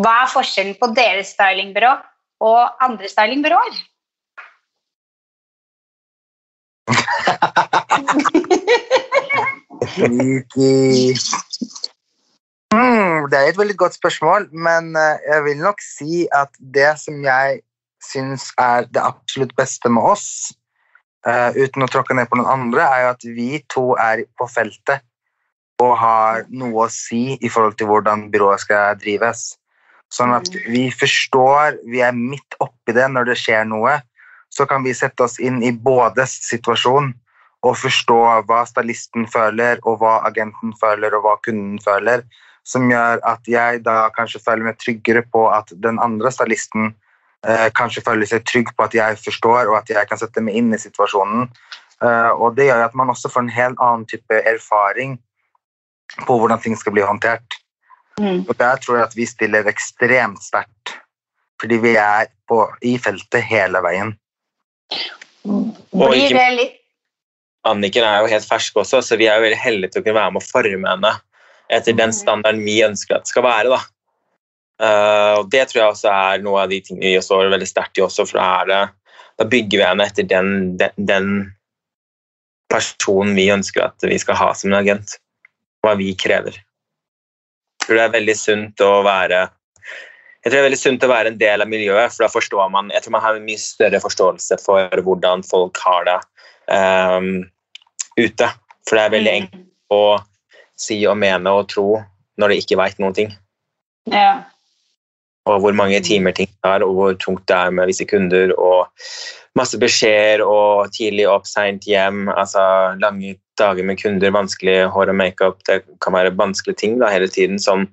Hva 0.00 0.12
er 0.24 0.32
forskjellen 0.32 0.76
på 0.80 0.86
deres 0.96 1.34
stylingbyrå 1.36 1.92
og 2.48 2.84
andre 2.84 3.08
stylingbyråer? 3.12 3.74
Det 13.32 13.38
er 13.40 13.48
et 13.48 13.56
veldig 13.56 13.78
godt 13.80 13.94
spørsmål, 13.96 14.50
men 14.52 14.90
eh, 14.96 15.22
jeg 15.24 15.44
vil 15.44 15.60
nok 15.64 15.78
si 15.80 16.26
at 16.36 16.50
det 16.74 16.90
som 17.00 17.22
jeg 17.24 17.62
syns 18.04 18.50
er 18.60 18.84
det 18.92 19.00
absolutt 19.00 19.54
beste 19.56 19.88
med 19.88 20.04
oss, 20.04 20.26
eh, 21.24 21.56
uten 21.56 21.86
å 21.86 21.88
tråkke 21.88 22.12
ned 22.18 22.28
på 22.28 22.36
noen 22.36 22.50
andre, 22.52 22.84
er 22.84 23.06
jo 23.06 23.12
at 23.14 23.24
vi 23.38 23.48
to 23.72 23.86
er 23.96 24.26
på 24.36 24.50
feltet 24.52 25.00
og 25.80 25.96
har 25.96 26.44
noe 26.52 26.84
å 26.84 26.92
si 26.92 27.38
i 27.40 27.48
forhold 27.48 27.78
til 27.80 27.88
hvordan 27.88 28.28
byrået 28.34 28.66
skal 28.66 29.00
drives. 29.00 29.54
Sånn 30.12 30.36
at 30.36 30.52
vi 30.68 30.90
forstår, 30.92 31.80
vi 31.88 32.04
er 32.04 32.12
midt 32.12 32.60
oppi 32.60 32.92
det 32.92 33.08
når 33.14 33.32
det 33.32 33.40
skjer 33.40 33.64
noe, 33.72 33.96
så 34.52 34.68
kan 34.68 34.84
vi 34.84 34.92
sette 34.92 35.24
oss 35.24 35.40
inn 35.40 35.62
i 35.64 35.72
bådes 35.72 36.36
situasjon 36.50 37.14
og 37.64 37.80
forstå 37.80 38.20
hva 38.44 38.62
stylisten 38.68 39.24
føler, 39.32 39.80
og 39.88 40.02
hva 40.02 40.18
agenten 40.28 40.76
føler, 40.76 41.16
og 41.16 41.24
hva 41.24 41.38
kunden 41.46 41.80
føler, 41.80 42.26
som 42.66 42.90
gjør 42.90 43.22
at 43.26 43.48
jeg 43.50 43.82
da 43.86 44.06
kanskje 44.14 44.42
føler 44.42 44.68
meg 44.68 44.78
tryggere 44.80 45.24
på 45.34 45.46
at 45.50 45.72
den 45.82 45.98
andre 46.02 46.30
stylisten 46.34 46.92
eh, 47.46 47.68
kanskje 47.74 48.04
føler 48.06 48.28
seg 48.28 48.44
trygg 48.46 48.70
på 48.76 48.86
at 48.86 48.94
jeg 48.96 49.18
forstår, 49.22 49.70
og 49.70 49.80
at 49.80 49.90
jeg 49.90 50.08
kan 50.08 50.20
sette 50.20 50.44
meg 50.44 50.58
inn 50.60 50.70
i 50.74 50.80
situasjonen. 50.80 51.48
Eh, 52.02 52.30
og 52.36 52.56
det 52.58 52.68
gjør 52.70 52.86
at 52.86 52.94
man 52.98 53.10
også 53.12 53.30
får 53.32 53.46
en 53.46 53.54
helt 53.56 53.82
annen 53.82 54.06
type 54.10 54.42
erfaring 54.46 55.18
på 56.26 56.38
hvordan 56.38 56.62
ting 56.62 56.76
skal 56.78 56.94
bli 56.94 57.04
håndtert. 57.06 57.58
Mm. 58.20 58.44
Og 58.44 58.54
der 58.58 58.78
tror 58.82 59.00
jeg 59.00 59.08
at 59.08 59.16
vi 59.16 59.26
stiller 59.26 59.70
ekstremt 59.70 60.42
sterkt, 60.44 60.94
fordi 61.60 61.80
vi 61.82 61.96
er 61.96 62.28
på, 62.48 62.66
i 62.84 62.94
feltet 63.00 63.42
hele 63.48 63.80
veien. 63.82 64.14
Blir 65.42 66.30
det 66.30 66.46
litt 66.58 66.78
Anniken 67.62 68.02
er 68.02 68.24
jo 68.24 68.30
helt 68.32 68.46
fersk 68.46 68.80
også, 68.82 68.98
så 69.06 69.14
vi 69.14 69.28
er 69.30 69.38
jo 69.38 69.44
veldig 69.44 69.58
heldige 69.62 69.94
til 69.94 70.02
å 70.02 70.04
kunne 70.08 70.18
være 70.18 70.32
med 70.34 70.42
å 70.42 70.48
forme 70.48 70.88
henne 70.96 71.12
etter 71.72 71.96
den 71.96 72.12
standarden 72.14 72.62
vi 72.66 72.80
ønsker 72.84 73.16
at 73.16 73.26
det 73.26 73.32
skal 73.32 73.46
være. 73.46 73.72
da. 73.72 73.80
Uh, 74.82 75.34
og 75.40 75.50
Det 75.52 75.66
tror 75.68 75.80
jeg 75.80 75.94
også 75.94 76.12
er 76.12 76.44
noe 76.44 76.64
av 76.64 76.72
de 76.72 76.80
tingene 76.84 77.14
vi 77.14 77.24
står 77.24 77.52
veldig 77.52 77.68
sterkt 77.70 78.00
i 78.00 78.04
også, 78.04 78.26
for 78.28 78.40
da, 78.40 78.48
er 78.60 78.70
det, 78.70 78.82
da 79.40 79.48
bygger 79.48 79.78
vi 79.78 79.86
henne 79.86 80.06
etter 80.08 80.28
den, 80.28 80.52
den, 80.80 80.96
den 80.98 81.32
personen 82.72 83.36
vi 83.38 83.50
ønsker 83.52 83.86
at 83.90 84.08
vi 84.08 84.18
skal 84.20 84.38
ha 84.40 84.52
som 84.56 84.72
en 84.72 84.80
agent. 84.80 85.18
Hva 85.82 85.96
vi 85.98 86.12
krever. 86.18 86.56
Jeg 87.82 87.88
tror 87.88 87.98
det 87.98 88.04
er 88.04 88.16
veldig 88.16 88.38
sunt 88.38 88.82
å 88.86 88.94
være 89.06 89.48
jeg 90.42 90.50
tror 90.50 90.56
det 90.56 90.60
er 90.60 90.66
veldig 90.66 90.80
sunt 90.80 91.04
å 91.06 91.10
være 91.10 91.30
en 91.30 91.38
del 91.38 91.62
av 91.62 91.68
miljøet, 91.70 92.10
for 92.10 92.24
da 92.24 92.28
forstår 92.32 92.70
man 92.74 92.88
jeg 92.90 93.04
tror 93.04 93.14
man 93.14 93.22
har 93.22 93.36
en 93.38 93.44
mye 93.46 93.60
større 93.62 94.00
forståelse 94.02 94.58
for 94.58 95.02
hvordan 95.06 95.44
folk 95.46 95.78
har 95.84 96.08
det 96.08 96.16
um, 96.66 97.44
ute. 98.18 98.48
For 98.88 98.98
det 98.98 99.04
er 99.04 99.14
veldig 99.14 99.34
enkelt 99.36 99.68
å 99.94 100.00
si 100.78 101.02
og 101.08 101.18
mene 101.20 101.52
og 101.52 101.68
tro 101.72 101.88
når 102.40 102.52
de 102.52 102.62
ikke 102.62 102.78
veit 102.80 102.98
noen 103.02 103.16
ting. 103.16 103.30
Ja. 104.10 104.42
Og 105.50 105.60
hvor 105.62 105.74
mange 105.74 106.00
timer 106.04 106.34
ting 106.36 106.50
tar, 106.62 106.84
og 106.86 106.94
hvor 106.96 107.14
tungt 107.20 107.46
det 107.50 107.56
er 107.56 107.74
med 107.74 107.90
visse 107.90 108.06
kunder. 108.08 108.54
Og 108.58 108.88
masse 109.58 109.78
beskjeder 109.78 110.44
og 110.46 110.92
tidlig 110.96 111.26
opp, 111.30 111.48
seint 111.50 111.86
hjem. 111.88 112.28
altså 112.30 112.62
Lange 113.02 113.36
dager 113.58 113.86
med 113.86 114.00
kunder, 114.00 114.34
vanskelig 114.34 114.86
hår 114.94 115.12
og 115.12 115.18
makeup. 115.18 115.64
Det 115.68 115.82
kan 116.02 116.16
være 116.16 116.36
vanskelige 116.38 116.82
ting 116.84 117.00
da, 117.02 117.10
hele 117.12 117.28
tiden 117.28 117.58
som 117.62 117.88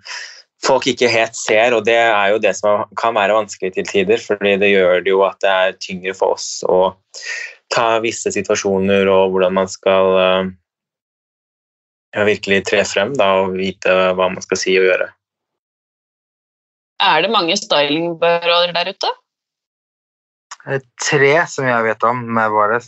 folk 0.65 0.87
ikke 0.91 1.07
helt 1.07 1.37
ser, 1.39 1.71
og 1.71 1.85
det 1.87 1.95
er 1.95 2.33
jo 2.33 2.39
det 2.43 2.51
som 2.57 2.83
kan 2.99 3.15
være 3.15 3.37
vanskelig 3.37 3.73
til 3.77 3.85
tider. 3.87 4.19
fordi 4.19 4.57
det 4.59 4.73
gjør 4.73 5.03
det 5.05 5.13
jo 5.13 5.21
at 5.23 5.39
det 5.41 5.51
er 5.51 5.77
tyngre 5.79 6.13
for 6.13 6.35
oss 6.35 6.63
å 6.67 6.95
ta 7.71 7.99
visse 8.03 8.31
situasjoner 8.33 9.07
og 9.07 9.31
hvordan 9.31 9.55
man 9.55 9.69
skal 9.71 10.17
ja, 10.19 10.49
virkelig 12.13 12.63
tre 12.69 12.83
frem 12.87 13.13
da, 13.17 13.29
og 13.43 13.55
vite 13.57 13.93
hva 14.17 14.29
man 14.33 14.41
skal 14.45 14.59
si 14.59 14.75
og 14.79 14.87
gjøre. 14.89 15.09
Er 16.99 17.21
det 17.23 17.31
mange 17.31 17.55
stylingbyråer 17.55 18.73
der 18.75 18.91
ute? 18.91 19.11
Eh, 20.67 20.81
Tre 20.99 21.33
som 21.47 21.67
jeg 21.69 21.85
vet 21.85 22.03
om 22.03 22.25
med 22.35 22.51
våre. 22.51 22.81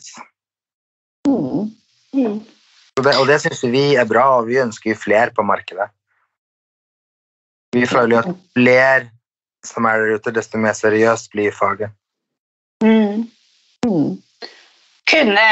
Mm. 1.28 2.42
Og 2.98 3.06
det, 3.06 3.16
og 3.16 3.26
det 3.30 3.40
syns 3.44 3.64
vi 3.72 3.86
er 3.96 4.10
bra, 4.10 4.26
og 4.40 4.50
vi 4.50 4.60
ønsker 4.60 4.92
jo 4.92 5.00
flere 5.00 5.32
på 5.36 5.46
markedet. 5.48 5.88
Vi 7.72 7.86
føler 7.88 8.18
jo 8.18 8.20
at 8.20 8.34
flere 8.58 9.08
som 9.64 9.86
er 9.86 10.02
der 10.02 10.18
ute, 10.18 10.34
desto 10.36 10.60
mer 10.60 10.74
seriøst 10.76 11.32
blir 11.32 11.54
faget. 11.56 11.94
Mm. 12.84 13.30
Kunne, 15.12 15.48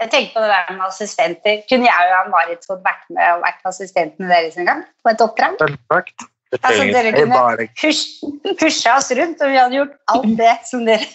jeg 0.00 0.10
tenker 0.10 0.30
på 0.32 0.42
det 0.44 0.50
der 0.52 0.70
med 0.76 0.86
assistenter. 0.86 1.58
Kunne 1.68 1.90
jeg 1.90 2.12
og 2.18 2.30
Marit 2.32 2.64
vært 2.70 3.04
med 3.12 3.32
og 3.34 3.42
vært 3.44 3.66
assistenten 3.68 4.30
deres 4.32 4.56
en 4.60 4.70
gang? 4.70 4.80
På 5.04 5.12
et 5.12 5.24
oppdrag? 5.24 5.58
Selvsagt. 5.60 6.30
Altså, 6.62 6.84
dere 6.86 7.10
Det 7.10 7.22
er 7.24 7.26
kunne 7.26 7.68
pushe 7.80 8.30
pusha 8.60 8.94
oss 8.96 9.10
rundt, 9.18 9.40
og 9.42 9.50
vi 9.50 9.58
hadde 9.58 9.74
gjort 9.74 9.96
alt 10.14 10.36
det 10.38 10.52
som 10.68 10.84
dere 10.86 11.08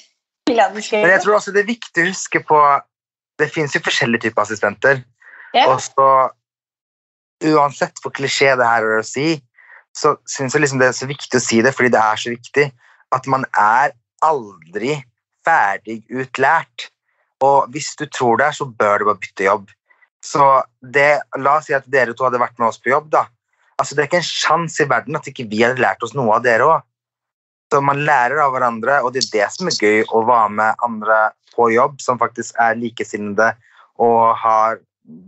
ville 0.50 0.66
at 0.66 0.76
vi 0.76 0.84
skulle 0.84 1.06
Men 1.06 1.16
jeg 1.16 1.24
tror 1.24 1.38
også 1.38 1.54
det 1.56 1.62
er 1.64 1.70
viktig 1.70 2.04
å 2.04 2.10
huske 2.10 2.42
på 2.50 2.60
Det 3.40 3.48
finnes 3.54 3.76
jo 3.76 3.80
forskjellige 3.86 4.28
typer 4.28 4.44
assistenter. 4.44 5.00
Ja. 5.56 5.70
Og 5.72 5.80
så 5.82 6.10
Uansett 7.40 8.02
hvor 8.04 8.12
klisjé 8.12 8.52
det 8.60 8.68
her 8.68 8.84
er 8.84 8.98
å 9.00 9.06
si, 9.08 9.38
så 9.96 10.18
syns 10.28 10.52
jeg 10.52 10.66
liksom 10.66 10.82
det 10.82 10.90
er 10.90 10.98
så 10.98 11.08
viktig 11.08 11.40
å 11.40 11.44
si 11.44 11.62
det, 11.64 11.72
fordi 11.72 11.94
det 11.94 12.02
er 12.04 12.20
så 12.20 12.34
viktig 12.34 12.66
at 13.16 13.30
man 13.32 13.46
er 13.56 13.94
aldri 14.28 14.98
ferdig 15.48 16.02
utlært. 16.12 16.90
Og 17.46 17.70
hvis 17.74 17.94
du 18.00 18.06
tror 18.12 18.40
det, 18.42 18.52
så 18.58 18.68
bør 18.68 19.00
du 19.00 19.10
bare 19.10 19.22
bytte 19.24 19.48
jobb. 19.48 19.70
Så 20.26 20.46
det, 20.84 21.22
la 21.40 21.58
oss 21.60 21.70
si 21.70 21.76
at 21.78 21.88
dere 21.88 22.16
to 22.16 22.28
hadde 22.28 22.42
vært 22.42 22.58
med 22.60 22.68
oss 22.72 22.82
på 22.82 22.92
jobb, 22.92 23.08
da. 23.14 23.26
Altså, 23.80 23.96
det 23.96 24.04
er 24.04 24.10
ikke 24.10 24.20
en 24.20 24.28
sjanse 24.28 24.84
i 24.84 24.90
verden 24.92 25.16
at 25.16 25.28
ikke 25.32 25.48
vi 25.48 25.64
hadde 25.64 25.80
lært 25.80 26.04
oss 26.04 26.16
noe 26.18 26.36
av 26.36 26.44
dere 26.44 26.68
òg. 26.68 26.86
Så 27.70 27.80
man 27.86 28.02
lærer 28.04 28.42
av 28.44 28.52
hverandre, 28.56 28.98
og 29.06 29.14
det 29.14 29.24
er 29.24 29.32
det 29.38 29.48
som 29.54 29.70
er 29.70 29.78
gøy 29.78 30.04
å 30.10 30.24
være 30.28 30.52
med 30.58 30.86
andre 30.86 31.20
på 31.54 31.70
jobb 31.72 32.00
som 32.02 32.20
faktisk 32.20 32.58
er 32.62 32.78
likesinnede 32.80 33.54
og 34.02 34.36
har 34.42 34.80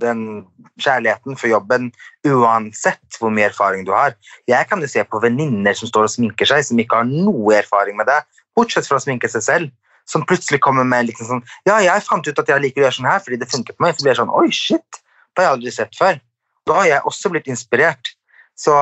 den 0.02 0.44
kjærligheten 0.82 1.38
for 1.40 1.50
jobben 1.50 1.90
uansett 2.28 3.18
hvor 3.20 3.34
mye 3.34 3.48
erfaring 3.50 3.86
du 3.88 3.94
har. 3.96 4.16
Jeg 4.50 4.68
kan 4.70 4.82
jo 4.82 4.90
se 4.90 5.04
på 5.08 5.22
venninner 5.24 5.78
som 5.78 5.90
står 5.90 6.08
og 6.08 6.14
sminker 6.14 6.50
seg, 6.50 6.66
som 6.66 6.82
ikke 6.82 7.02
har 7.02 7.10
noe 7.10 7.56
erfaring 7.58 7.98
med 7.98 8.10
det, 8.10 8.20
bortsett 8.58 8.90
fra 8.90 9.00
å 9.00 9.04
sminke 9.04 9.30
seg 9.32 9.46
selv, 9.46 9.72
som 10.12 10.26
plutselig 10.28 10.60
kommer 10.64 10.88
med 10.88 11.08
liksom 11.10 11.30
sånn 11.30 11.46
Ja, 11.70 11.80
jeg 11.84 12.04
fant 12.08 12.28
ut 12.28 12.42
at 12.42 12.50
jeg 12.52 12.64
liker 12.64 12.82
å 12.82 12.86
gjøre 12.88 12.98
sånn 12.98 13.10
her 13.12 13.22
fordi 13.24 13.40
det 13.42 13.50
funker 13.52 13.78
på 13.78 13.86
meg. 13.86 13.96
Så 13.96 14.04
blir 14.04 14.14
jeg 14.14 14.22
sånn 14.22 14.36
Oi, 14.42 14.50
shit! 14.56 15.02
Det 15.32 15.42
har 15.42 15.48
jeg 15.48 15.58
aldri 15.58 15.74
sett 15.76 15.96
før. 15.96 16.20
Da 16.68 16.80
har 16.82 16.90
jeg 16.90 17.08
også 17.08 17.32
blitt 17.32 17.48
inspirert. 17.52 18.12
Så 18.60 18.76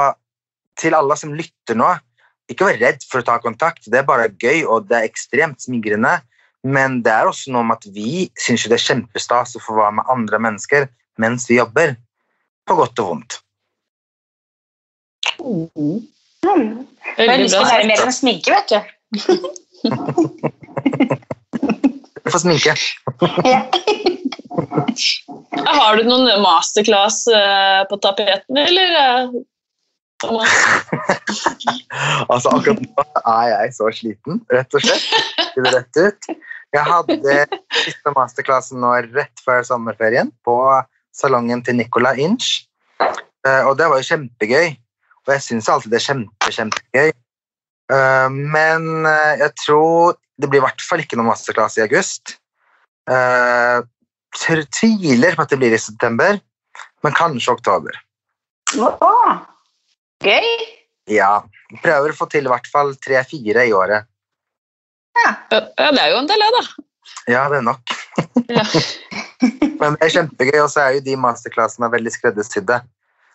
til 0.80 0.96
alle 0.98 1.18
som 1.20 1.36
lytter 1.38 1.78
nå, 1.78 1.92
ikke 2.50 2.66
vær 2.66 2.80
redd 2.82 3.06
for 3.06 3.22
å 3.22 3.28
ta 3.28 3.38
kontakt. 3.44 3.86
Det 3.86 4.00
er 4.02 4.08
bare 4.08 4.32
gøy, 4.42 4.64
og 4.66 4.88
det 4.90 4.98
er 4.98 5.10
ekstremt 5.10 5.62
smigrende. 5.62 6.16
Men 6.66 7.00
det 7.06 7.14
er 7.14 7.30
også 7.30 7.54
noe 7.54 7.68
med 7.68 7.78
at 7.78 7.94
vi 7.96 8.26
syns 8.42 8.66
det 8.68 8.80
er 8.80 8.88
kjempestas 8.88 9.56
å 9.56 9.64
få 9.64 9.78
være 9.78 10.00
med 10.00 10.10
andre 10.12 10.42
mennesker 10.48 10.90
mens 11.22 11.46
vi 11.52 11.60
jobber. 11.60 11.94
På 12.68 12.80
godt 12.80 13.04
og 13.04 13.14
vondt. 13.14 13.40
Mm. 15.40 16.02
Jeg 16.44 16.50
har 16.50 17.30
Veldig 17.30 17.46
lyst 17.46 17.54
til 17.54 17.62
bra 17.62 17.68
å 17.68 17.72
lære 17.72 17.88
mer 17.92 18.06
om 18.08 18.14
sminke, 18.16 18.50
vet 18.58 18.70
du. 18.74 18.80
Du 22.30 22.34
får 22.36 22.44
sminke. 22.46 22.76
Ja. 23.42 23.64
Har 25.80 25.98
du 25.98 26.04
noen 26.06 26.28
masterclass 26.44 27.24
eh, 27.34 27.82
på 27.90 27.98
tapeten, 28.04 28.58
eller? 28.60 28.92
eh, 29.02 29.30
Altså, 32.30 32.52
akkurat 32.54 32.82
nå 32.84 33.06
er 33.24 33.48
jeg 33.54 33.74
så 33.78 33.90
sliten, 33.96 34.42
rett 34.54 34.78
og 34.78 34.84
slett. 34.84 35.08
Rett 35.74 36.02
ut. 36.04 36.30
Jeg 36.76 36.86
hadde 36.86 37.36
siste 37.82 38.14
masterklassen 38.14 38.78
nå 38.84 38.92
rett 39.16 39.42
før 39.42 39.64
sommerferien 39.66 40.30
på 40.46 40.56
salongen 41.18 41.64
til 41.66 41.80
Nicola 41.80 42.14
Inch. 42.20 42.68
Eh, 43.02 43.64
Og 43.66 43.74
det 43.80 43.90
var 43.90 43.98
jo 44.04 44.10
kjempegøy. 44.12 44.76
Og 45.26 45.34
jeg 45.34 45.42
syns 45.48 45.70
alltid 45.72 45.96
det 45.96 46.02
er 46.04 46.08
kjempe, 46.12 46.54
kjempegøy. 46.60 47.10
Eh, 47.96 48.30
Men 48.54 48.82
jeg 49.42 49.52
tror 49.66 50.20
det 50.40 50.48
blir 50.48 50.62
i 50.62 50.66
hvert 50.66 50.84
fall 50.86 51.04
ikke 51.04 51.20
noen 51.20 51.32
masterclass 51.32 51.78
i 51.80 51.84
august. 51.84 52.38
Uh, 53.10 53.84
tviler 54.40 55.36
på 55.36 55.44
at 55.44 55.52
det 55.52 55.60
blir 55.60 55.76
i 55.76 55.82
september, 55.82 56.40
men 57.04 57.16
kanskje 57.18 57.56
oktober. 57.58 57.98
Oh, 58.80 59.40
gøy. 60.24 60.52
Ja. 61.10 61.40
Prøver 61.84 62.14
å 62.14 62.18
få 62.18 62.30
til 62.32 62.48
i 62.48 62.52
hvert 62.52 62.70
fall 62.70 62.94
tre-fire 63.02 63.66
i 63.68 63.74
året. 63.76 64.08
Ja, 65.20 65.34
det 65.52 66.00
er 66.00 66.14
jo 66.14 66.22
en 66.22 66.30
del, 66.30 66.46
det, 66.46 66.52
da. 66.56 66.86
Ja, 67.30 67.42
det 67.52 67.60
er 67.60 67.66
nok. 67.66 67.98
Ja. 68.50 68.64
Men 69.80 69.96
det 69.96 70.08
er 70.08 70.14
kjempegøy, 70.14 70.58
og 70.64 70.72
så 70.72 70.84
er 70.84 70.98
jo 70.98 71.04
de 71.06 71.18
masterclassene 71.20 71.90
veldig 71.92 72.12
skreddersydde. 72.14 72.80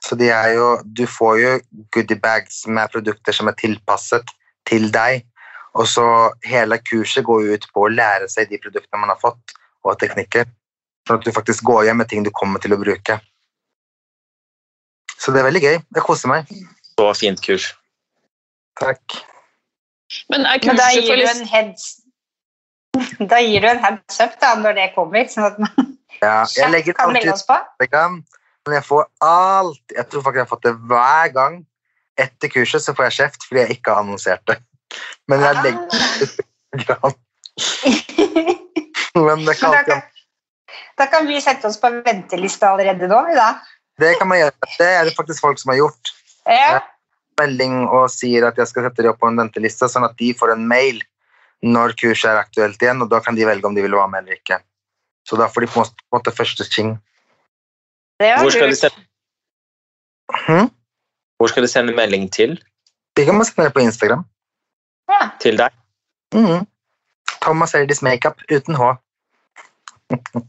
Så 0.04 0.16
de 0.20 0.28
er 0.34 0.50
jo, 0.58 0.66
du 0.84 1.06
får 1.08 1.36
jo 1.40 1.52
goodiebags 1.94 2.64
med 2.68 2.92
produkter 2.92 3.36
som 3.36 3.48
er 3.48 3.56
tilpasset 3.60 4.34
til 4.68 4.90
deg. 4.92 5.24
Og 5.74 5.88
så 5.90 6.06
hele 6.46 6.78
kurset 6.86 7.24
går 7.26 7.48
ut 7.54 7.68
på 7.74 7.86
å 7.86 7.90
lære 7.90 8.28
seg 8.30 8.50
de 8.50 8.60
produktene 8.62 9.00
man 9.02 9.10
har 9.10 9.20
fått, 9.20 9.56
og 9.84 9.98
teknikker. 10.00 10.46
Sånn 11.04 11.20
at 11.20 11.26
du 11.26 11.32
faktisk 11.34 11.64
går 11.66 11.88
hjem 11.88 12.00
med 12.00 12.08
ting 12.08 12.24
du 12.24 12.30
kommer 12.34 12.62
til 12.62 12.76
å 12.76 12.80
bruke. 12.80 13.18
Så 15.18 15.32
det 15.34 15.42
er 15.42 15.48
veldig 15.48 15.62
gøy. 15.64 15.76
Jeg 15.96 16.04
koser 16.04 16.30
meg. 16.30 16.52
Så 16.94 17.08
fint 17.18 17.42
kurs. 17.44 17.72
Takk. 18.80 19.18
Men 20.30 20.46
er 20.46 20.62
Men 20.62 20.78
da 20.78 20.88
gir 20.92 21.06
for 21.08 21.20
du 21.20 21.26
en 21.26 21.46
heads 21.48 21.84
Da 23.32 23.40
gir 23.42 23.64
du 23.64 23.68
en 23.70 23.80
heads 23.82 24.20
up 24.22 24.34
da, 24.42 24.54
når 24.60 24.76
det 24.78 24.88
kommer, 24.94 25.26
sånn 25.30 25.48
at 25.48 25.60
man 25.62 25.94
Ja, 26.20 26.44
jeg 26.54 26.70
legger 26.70 26.94
kan 26.94 27.10
alltid 27.10 27.24
melde 27.24 27.34
oss 27.34 27.46
på. 27.48 27.56
Men 28.64 28.76
jeg 28.78 28.86
får 28.86 29.06
alt 29.26 29.96
Jeg 29.96 30.06
tror 30.10 30.26
faktisk 30.26 30.38
jeg 30.38 30.46
har 30.46 30.52
fått 30.52 30.68
det 30.68 30.74
hver 30.92 31.32
gang. 31.34 31.58
Etter 32.20 32.52
kurset 32.52 32.84
så 32.84 32.94
får 32.94 33.08
jeg 33.08 33.16
kjeft 33.18 33.48
fordi 33.48 33.64
jeg 33.64 33.78
ikke 33.78 33.94
har 33.94 34.04
annonsert 34.04 34.44
det. 34.50 34.60
Men 35.28 35.44
jeg 35.46 35.62
legger 35.64 36.42
Ah. 36.74 36.80
Instagram. 36.80 37.12
Men 39.26 39.44
det 39.46 39.54
kan, 39.54 39.74
alltid, 39.74 40.02
da 40.98 41.06
kan 41.06 41.26
vi 41.26 41.40
sette 41.40 41.68
oss 41.68 41.78
på 41.80 41.90
venteliste 42.02 42.66
allerede 42.68 43.06
nå, 43.10 43.20
da. 43.36 43.48
det 44.02 44.16
kan 44.18 44.28
man 44.28 44.40
gjøre. 44.40 44.70
Det 44.78 44.88
er 44.90 45.06
det 45.06 45.14
faktisk 45.14 45.44
folk 45.44 45.60
som 45.60 45.70
har 45.70 45.78
gjort. 45.84 46.12
Ja. 46.50 46.80
Melding 47.38 47.84
og 47.86 48.08
sier 48.10 48.46
at 48.48 48.58
jeg 48.58 48.70
skal 48.70 48.88
sette 48.88 49.02
dem 49.02 49.14
opp 49.14 49.20
på 49.22 49.30
en 49.30 49.38
venteliste, 49.38 49.88
sånn 49.90 50.06
at 50.06 50.16
de 50.18 50.32
får 50.38 50.56
en 50.56 50.66
mail 50.70 50.98
når 51.64 51.94
kurset 52.00 52.32
er 52.32 52.42
aktuelt 52.42 52.82
igjen, 52.82 53.02
og 53.02 53.10
da 53.12 53.22
kan 53.24 53.38
de 53.38 53.46
velge 53.46 53.66
om 53.66 53.76
de 53.76 53.86
vil 53.86 53.94
være 53.96 54.10
med 54.12 54.24
eller 54.24 54.40
ikke. 54.40 54.58
Så 55.24 55.38
da 55.40 55.48
får 55.48 55.64
de 55.64 55.72
på 55.72 55.84
en 55.84 55.94
måte 56.12 56.34
første 56.34 56.66
ting. 56.68 56.96
Hvor 58.20 58.50
skal, 58.52 58.70
de 58.70 58.76
sende, 58.78 59.06
hmm? 60.44 60.68
hvor 61.38 61.50
skal 61.50 61.64
de 61.64 61.70
sende 61.70 61.94
melding 61.96 62.28
til? 62.34 62.58
Det 63.16 63.24
kan 63.26 63.38
man 63.38 63.46
sende 63.48 63.70
på 63.70 63.82
Instagram. 63.82 64.26
Ja. 65.10 65.22
Til 65.42 65.58
deg? 65.60 65.74
Mm. 66.34 66.64
Thomas 67.44 67.74
Erdis 67.76 68.02
Makeup 68.04 68.40
uten 68.50 68.78
H. 68.78 68.94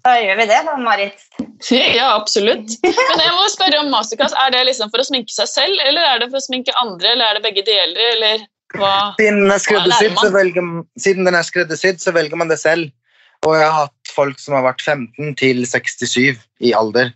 Da 0.05 0.15
gjør 0.19 0.39
vi 0.41 0.47
det, 0.49 0.57
da, 0.67 0.75
Marit. 0.81 1.21
Ja, 1.71 2.11
absolutt. 2.13 2.75
Men 2.83 3.21
jeg 3.23 3.35
må 3.37 3.45
spørre 3.49 3.79
om 3.81 3.89
masterclass. 3.93 4.35
Er 4.43 4.51
det 4.53 4.65
liksom 4.67 4.91
for 4.93 5.01
å 5.01 5.07
sminke 5.07 5.33
seg 5.33 5.49
selv, 5.49 5.79
eller 5.87 6.03
er 6.03 6.21
det 6.21 6.29
for 6.29 6.41
å 6.41 6.45
sminke 6.45 6.75
andre, 6.81 7.13
eller 7.13 7.31
er 7.31 7.39
det 7.39 7.45
begge 7.47 7.63
deler, 7.65 8.11
eller 8.11 8.43
hva? 8.75 9.15
Siden 9.19 9.41
den 9.45 9.53
er 9.55 9.63
skreddersydd, 9.63 10.17
så 10.19 10.31
velger, 10.35 10.69
siden 11.01 11.29
den 11.29 11.39
er 11.39 11.47
skreddersydd, 11.47 12.01
så 12.03 12.13
velger 12.15 12.41
man 12.41 12.51
det 12.51 12.59
selv. 12.61 12.91
Og 13.45 13.55
jeg 13.57 13.65
har 13.65 13.85
hatt 13.85 14.13
folk 14.15 14.41
som 14.41 14.57
har 14.57 14.65
vært 14.67 14.83
15 14.83 15.35
til 15.39 15.63
67 15.69 16.43
i 16.65 16.73
alder. 16.77 17.11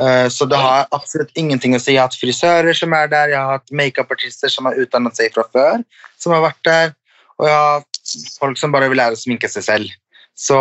Eh, 0.00 0.28
Så 0.28 0.44
det 0.44 0.58
har 0.60 0.86
absolutt 0.92 1.32
ingenting 1.34 1.74
å 1.74 1.80
si. 1.80 1.94
Jeg 1.94 2.02
har 2.02 2.10
hatt 2.10 2.20
frisører 2.20 2.76
som 2.76 2.92
er 2.92 3.08
der, 3.08 3.32
jeg 3.32 3.38
har 3.40 3.58
hatt 3.58 3.72
makeupartister 3.72 4.52
som 4.52 4.68
har 4.68 4.76
utdannet 4.76 5.16
seg 5.16 5.32
fra 5.34 5.46
før, 5.52 5.84
som 6.18 6.32
har 6.36 6.44
vært 6.50 6.64
der, 6.64 6.94
og 7.38 7.46
jeg 7.48 7.54
har 7.56 7.78
hatt 7.80 8.16
folk 8.38 8.58
som 8.60 8.72
bare 8.72 8.88
vil 8.92 9.00
lære 9.00 9.16
å 9.16 9.20
sminke 9.20 9.48
seg 9.48 9.64
selv. 9.64 9.94
Så 10.36 10.56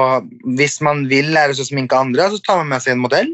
hvis 0.55 0.79
man 0.81 1.03
vil 1.11 1.33
lære 1.35 1.51
å 1.51 1.67
sminke 1.67 1.97
andre, 1.99 2.29
så 2.31 2.39
tar 2.43 2.61
man 2.61 2.71
med 2.71 2.83
seg 2.83 2.95
en 2.95 3.03
modell. 3.03 3.33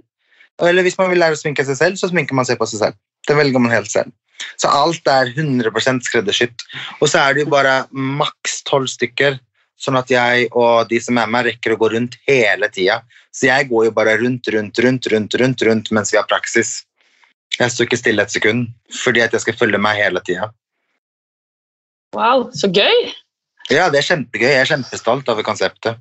Eller 0.62 0.86
hvis 0.86 0.98
man 0.98 1.12
vil 1.12 1.22
lære 1.22 1.38
å 1.38 1.40
sminke 1.40 1.66
seg 1.66 1.78
selv, 1.78 2.00
så 2.02 2.10
sminker 2.10 2.38
man 2.38 2.48
seg 2.50 2.58
på 2.58 2.68
seg 2.70 2.82
selv. 2.82 2.98
Det 3.30 3.38
velger 3.38 3.62
man 3.62 3.74
helt 3.74 3.92
selv. 3.94 4.10
Så 4.58 4.70
alt 4.74 5.06
er 5.10 5.30
100% 5.38 6.02
skreddersydd. 6.08 6.66
Og 7.00 7.10
så 7.10 7.22
er 7.22 7.38
det 7.38 7.46
jo 7.46 7.54
bare 7.54 7.86
maks 7.94 8.64
tolv 8.66 8.90
stykker, 8.90 9.38
sånn 9.82 9.98
at 9.98 10.10
jeg 10.14 10.50
og 10.52 10.90
de 10.90 11.00
som 11.02 11.18
er 11.22 11.30
med, 11.30 11.46
rekker 11.46 11.76
å 11.76 11.80
gå 11.82 11.92
rundt 11.94 12.18
hele 12.30 12.70
tida. 12.74 13.00
Så 13.32 13.48
jeg 13.48 13.70
går 13.70 13.86
jo 13.88 13.92
bare 13.96 14.18
rundt, 14.20 14.48
rundt, 14.54 14.80
rundt, 14.84 15.06
rundt, 15.12 15.34
rundt, 15.40 15.62
rundt 15.68 15.92
mens 15.96 16.12
vi 16.14 16.18
har 16.20 16.28
praksis. 16.28 16.70
Jeg 17.60 17.72
står 17.72 17.86
ikke 17.88 17.98
stille 18.00 18.22
et 18.26 18.32
sekund, 18.34 18.68
fordi 19.04 19.20
at 19.24 19.32
jeg 19.36 19.42
skal 19.46 19.56
følge 19.60 19.78
meg 19.80 19.96
hele 20.00 20.20
tida. 20.28 20.46
Wow, 22.16 22.50
så 22.52 22.68
gøy! 22.68 23.12
Ja, 23.72 23.88
det 23.92 23.98
er 24.02 24.08
kjempegøy. 24.10 24.50
Jeg 24.52 24.62
er 24.66 24.72
kjempestolt 24.74 25.30
over 25.32 25.44
konseptet. 25.48 25.96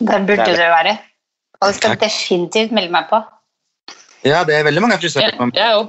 Det 0.00 0.20
burde 0.28 0.44
Det 0.46 0.56
det. 0.56 0.68
være. 0.72 0.94
Og 1.60 1.66
det 1.68 1.76
skal 1.76 1.90
Takk. 1.96 2.00
definitivt 2.06 2.72
melde 2.72 2.90
meg 2.94 3.04
på. 3.10 3.18
Ja, 4.24 4.44
det 4.44 4.54
er 4.56 4.64
veldig 4.66 4.82
mange 4.82 4.98
frisører 5.02 5.36
som 5.36 5.52
jeg 5.54 5.74
òg. 5.74 5.86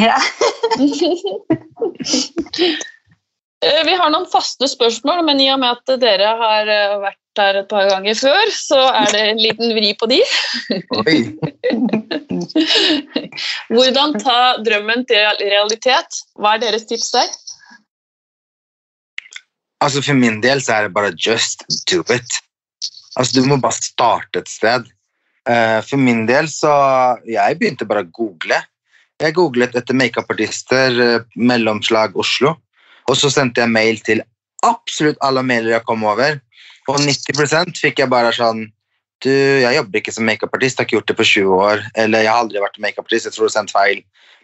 Ja. 0.00 0.18
Eh, 3.64 3.80
Vi 3.86 3.94
har 3.96 4.10
noen 4.12 4.26
faste 4.28 4.66
spørsmål, 4.68 5.22
men 5.24 5.38
i 5.40 5.46
og 5.48 5.56
med 5.62 5.70
at 5.78 5.86
dere 6.02 6.34
har 6.36 6.68
eh, 6.68 6.98
vært 7.00 7.16
der 7.38 7.60
et 7.60 7.68
par 7.70 7.88
ganger 7.90 8.16
før, 8.18 8.50
så 8.54 8.80
er 9.02 9.12
det 9.14 9.22
en 9.30 9.42
liten 9.42 9.74
vri 9.76 9.92
på 9.98 10.08
de. 10.10 10.20
Hvordan 13.74 14.18
ta 14.22 14.38
drømmen 14.64 15.06
til 15.10 15.42
realitet? 15.42 16.20
Hva 16.38 16.56
er 16.56 16.64
deres 16.66 16.86
tips 16.90 17.10
der? 17.14 17.30
Altså 19.84 20.02
For 20.04 20.16
min 20.16 20.40
del 20.44 20.62
så 20.64 20.78
er 20.78 20.88
det 20.88 20.96
bare 20.96 21.14
just 21.14 21.64
do 21.90 22.02
it. 22.14 22.40
Altså 23.16 23.40
Du 23.40 23.48
må 23.48 23.60
bare 23.62 23.80
starte 23.80 24.42
et 24.42 24.50
sted. 24.50 24.86
Eh, 25.48 25.80
for 25.84 26.00
min 26.00 26.24
del 26.26 26.48
så 26.48 26.72
Jeg 27.28 27.58
begynte 27.60 27.88
bare 27.88 28.06
å 28.06 28.10
google. 28.10 28.62
Jeg 29.22 29.36
googlet 29.36 29.76
etter 29.78 29.94
makeupartister, 29.94 30.96
uh, 30.98 31.20
mellomslag 31.38 32.16
Oslo. 32.18 32.56
Og 33.06 33.16
så 33.16 33.30
sendte 33.30 33.62
jeg 33.62 33.70
mail 33.70 34.00
til 34.02 34.24
absolutt 34.66 35.20
alle 35.22 35.44
mailer 35.46 35.76
jeg 35.76 35.86
kom 35.86 36.02
over. 36.08 36.40
Og 36.90 37.00
90% 37.00 37.80
fikk 37.80 38.02
jeg 38.02 38.12
bare 38.12 38.32
sånn 38.36 38.66
Du, 39.24 39.30
jeg 39.30 39.76
jobber 39.78 40.00
ikke 40.00 40.12
som 40.12 40.26
makeupartist, 40.28 40.76
har 40.76 40.84
ikke 40.84 40.98
gjort 40.98 41.08
det 41.08 41.16
på 41.16 41.24
20 41.24 41.60
år. 41.64 41.84
Eller 41.96 42.26
jeg 42.26 42.28
har 42.28 42.42
aldri 42.42 42.60
vært 42.60 42.80
makeupartist, 42.82 43.28
jeg 43.28 43.32
tror 43.36 43.48
du 43.48 43.52
sendte 43.54 43.72
sendt 43.72 43.76
feil. 43.76 44.02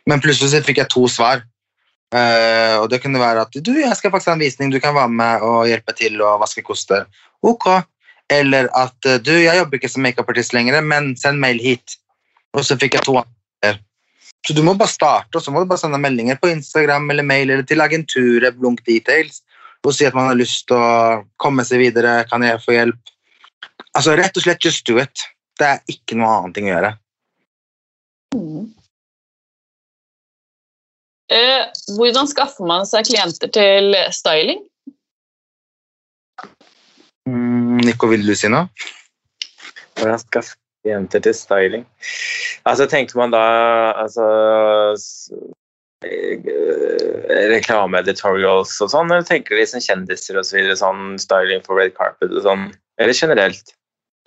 Men 0.09 0.23
plutselig 0.25 0.63
fikk 0.65 0.81
jeg 0.81 0.89
to 0.95 1.03
svar. 1.11 1.43
Uh, 2.15 2.81
og 2.81 2.87
det 2.91 3.03
kunne 3.03 3.21
være 3.21 3.45
at 3.45 3.59
du, 3.61 3.71
jeg 3.77 3.99
skal 3.99 4.11
faktisk 4.11 4.33
ha 4.33 4.39
en 4.39 4.43
visning, 4.43 4.73
du 4.73 4.81
kan 4.83 4.97
være 4.97 5.13
med 5.15 5.45
og 5.47 5.69
hjelpe 5.69 5.95
til 5.99 6.17
og 6.25 6.41
vaske 6.41 6.65
koster. 6.65 7.05
Ok. 7.45 7.69
Eller 8.33 8.71
at 8.79 9.11
du, 9.27 9.35
jeg 9.37 9.59
jobber 9.59 9.77
ikke 9.77 9.93
som 9.93 10.07
makeupartist 10.07 10.57
lenger, 10.57 10.81
men 10.81 11.13
send 11.21 11.43
mail 11.43 11.61
hit. 11.61 11.99
Og 12.57 12.65
så 12.65 12.79
fikk 12.81 12.97
jeg 12.97 13.05
to 13.11 13.19
andre. 13.21 13.77
Så 14.47 14.57
du 14.57 14.63
må 14.65 14.73
bare 14.79 14.89
starte, 14.89 15.37
og 15.37 15.45
så 15.45 15.53
må 15.53 15.61
du 15.61 15.69
bare 15.69 15.83
sende 15.83 16.01
meldinger 16.01 16.39
på 16.41 16.49
Instagram 16.49 17.11
eller 17.13 17.27
mail 17.27 17.51
eller 17.51 17.67
til 17.69 17.85
agenturet 17.85 18.57
Blunk 18.57 18.81
Details 18.87 19.43
og 19.87 19.95
si 19.97 20.07
at 20.09 20.17
man 20.17 20.29
har 20.31 20.39
lyst 20.39 20.67
til 20.69 20.77
å 20.77 21.23
komme 21.41 21.65
seg 21.67 21.81
videre. 21.83 22.21
Kan 22.31 22.45
jeg 22.45 22.61
få 22.63 22.77
hjelp? 22.77 23.15
Altså 23.97 24.15
Rett 24.19 24.37
og 24.37 24.45
slett 24.45 24.65
just 24.65 24.87
do 24.87 24.99
it. 25.01 25.25
Det 25.59 25.67
er 25.67 25.81
ikke 25.93 26.19
noe 26.21 26.35
annet 26.37 26.57
ting 26.57 26.69
å 26.69 26.75
gjøre. 26.75 26.93
Eh, 31.31 31.65
hvordan 31.95 32.27
skaffer 32.31 32.67
man 32.67 32.87
seg 32.89 33.07
klienter 33.07 33.51
til 33.55 33.95
styling? 34.15 34.65
Mm, 37.29 37.79
Nico, 37.85 38.09
vil 38.11 38.25
du 38.27 38.35
si 38.35 38.51
noe? 38.51 38.67
Hvordan 39.99 40.23
skaffe 40.25 40.57
klienter 40.83 41.23
til 41.23 41.37
styling? 41.37 41.85
Altså, 42.67 42.89
tenker 42.91 43.21
man 43.21 43.35
da 43.35 43.45
altså, 44.01 44.27
Reklame-editorials 46.01 48.73
og 48.81 48.89
sånn, 48.93 49.11
eller 49.11 49.27
tenker 49.27 49.55
du 49.55 49.61
liksom 49.61 49.83
kjendiser 49.85 50.39
og 50.41 50.47
så 50.49 50.57
videre, 50.57 50.81
sånn 50.81 51.19
styling 51.21 51.63
for 51.67 51.81
red 51.81 51.93
carpet 51.97 52.33
og 52.33 52.45
sånn? 52.47 52.65
Eller 53.01 53.17
generelt? 53.17 53.75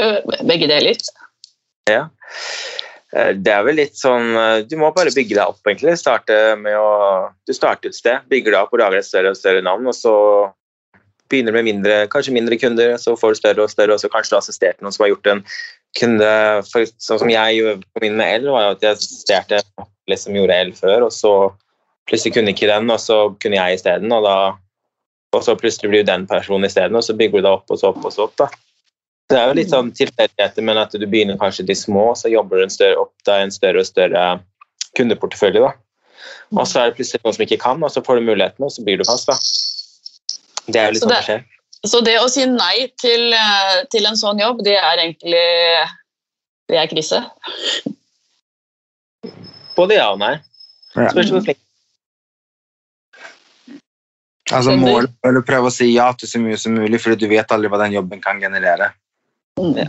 Eh, 0.02 0.20
begge 0.46 0.68
deler. 0.70 0.98
Ja. 1.90 2.04
Eh, 3.14 3.34
Det 3.34 3.54
er 3.54 3.64
vel 3.66 3.76
litt 3.78 3.98
sånn 4.00 4.36
eh, 4.40 4.64
Du 4.66 4.76
må 4.80 4.92
bare 4.96 5.14
bygge 5.14 5.36
deg 5.36 5.46
opp, 5.46 5.62
egentlig. 5.68 5.98
Starte 6.00 6.56
med 6.58 6.78
å 6.78 7.30
Du 7.46 7.54
starter 7.54 7.92
et 7.92 7.98
sted, 7.98 8.26
bygger 8.32 8.54
deg 8.54 8.62
opp 8.62 8.74
og 8.74 8.82
lager 8.82 9.02
et 9.02 9.10
større 9.10 9.34
og 9.34 9.40
større 9.40 9.66
navn, 9.66 9.88
og 9.88 9.98
så 9.98 10.14
begynner 11.30 11.54
du 11.54 11.58
med 11.58 11.70
mindre, 11.70 11.96
kanskje 12.14 12.36
mindre 12.36 12.58
kunder, 12.62 12.98
så 13.02 13.16
får 13.18 13.34
du 13.34 13.40
større 13.40 13.66
og 13.66 13.72
større, 13.72 13.96
og 13.96 14.02
så 14.02 14.12
kanskje 14.12 14.34
du 14.34 14.36
har 14.36 14.44
assistert 14.44 14.84
noen 14.84 14.94
som 14.94 15.06
har 15.06 15.14
gjort 15.14 15.30
en 15.32 15.42
kunde 15.98 16.30
for, 16.70 16.90
Sånn 17.02 17.22
som 17.24 17.32
jeg 17.32 17.58
gjorde 17.58 17.88
på 17.94 18.04
min 18.04 18.18
med 18.20 18.44
L, 18.44 18.52
var 18.54 18.76
at 18.76 18.86
jeg 18.86 18.98
assisterte 18.98 19.62
som 20.18 20.36
gjorde 20.36 20.58
el 20.60 20.74
før, 20.76 21.08
og 21.08 21.14
så 21.16 21.34
plutselig 22.10 22.34
kunne 22.36 22.52
ikke 22.52 22.68
den, 22.68 22.92
og 22.92 23.00
så 23.00 23.18
kunne 23.40 23.60
jeg 23.60 23.80
isteden, 23.80 24.12
og 24.12 24.24
da 24.28 24.36
og 25.34 25.42
så 25.42 25.56
plutselig 25.58 25.90
blir 25.90 26.04
du 26.04 26.12
den 26.12 26.28
personen 26.30 26.68
isteden, 26.68 26.96
og 26.96 27.04
så 27.04 27.16
bygger 27.18 27.42
du 27.42 27.48
deg 27.48 27.56
opp 27.56 27.72
og 27.74 27.80
så 27.80 27.90
opp 27.90 28.04
og 28.06 28.14
så 28.14 28.28
opp. 28.28 28.36
da. 28.38 28.48
Det 29.32 29.40
er 29.40 29.48
jo 29.48 29.56
litt 29.58 29.72
sånn 29.72 29.90
tilfeldigheter, 29.98 30.62
men 30.62 30.78
at 30.78 30.92
du 30.94 31.06
begynner 31.10 31.40
kanskje 31.42 31.66
de 31.66 31.74
små, 31.74 32.12
så 32.20 32.30
jobber 32.30 32.60
du 32.60 32.68
en 32.68 32.74
større, 32.74 33.00
opp 33.02 33.26
deg 33.26 33.48
en 33.48 33.56
større 33.56 33.82
og 33.82 33.88
større 33.90 34.26
kundeportefølje. 35.00 35.64
da. 35.64 35.72
Og 36.54 36.68
så 36.70 36.84
er 36.84 36.92
det 36.92 37.00
plutselig 37.00 37.24
noen 37.24 37.34
som 37.34 37.46
ikke 37.48 37.62
kan, 37.64 37.82
og 37.82 37.90
så 37.90 38.04
får 38.06 38.20
du 38.20 38.28
muligheten, 38.28 38.62
og 38.68 38.72
så 38.76 38.86
blir 38.86 39.02
du 39.02 39.08
fast. 39.10 39.26
da. 39.26 39.40
Det 40.70 40.76
er 40.82 40.86
jo 40.86 40.92
litt 40.92 41.02
Så 41.02 41.08
sånn 41.08 41.16
det- 41.16 41.26
det 41.26 41.26
skjer. 41.26 41.44
Så 41.86 42.04
det 42.04 42.20
å 42.20 42.30
si 42.30 42.46
nei 42.46 42.92
til, 43.02 43.34
eh, 43.34 43.84
til 43.90 44.06
en 44.06 44.16
sånn 44.16 44.40
jobb, 44.40 44.64
det 44.64 44.78
er 44.78 44.98
egentlig 44.98 45.90
Det 46.70 46.78
er 46.78 46.88
krise. 46.88 47.20
Både 49.78 49.98
ja 49.98 50.10
og 50.14 50.22
nei. 50.22 50.36
Spørs 50.94 51.34
hvor 51.34 51.46
flink 51.46 51.60
Altså. 54.54 54.76
Målet 54.78 55.14
er 55.26 55.40
å 55.40 55.46
prøve 55.46 55.70
å 55.70 55.74
si 55.74 55.88
ja 55.94 56.10
til 56.20 56.30
så 56.30 56.42
mye 56.42 56.58
som 56.60 56.76
mulig, 56.78 57.00
fordi 57.02 57.24
du 57.24 57.32
vet 57.32 57.52
aldri 57.56 57.72
hva 57.72 57.80
den 57.82 57.96
jobben 57.96 58.22
kan 58.22 58.42
generere. 58.44 58.92
Ja. 59.58 59.88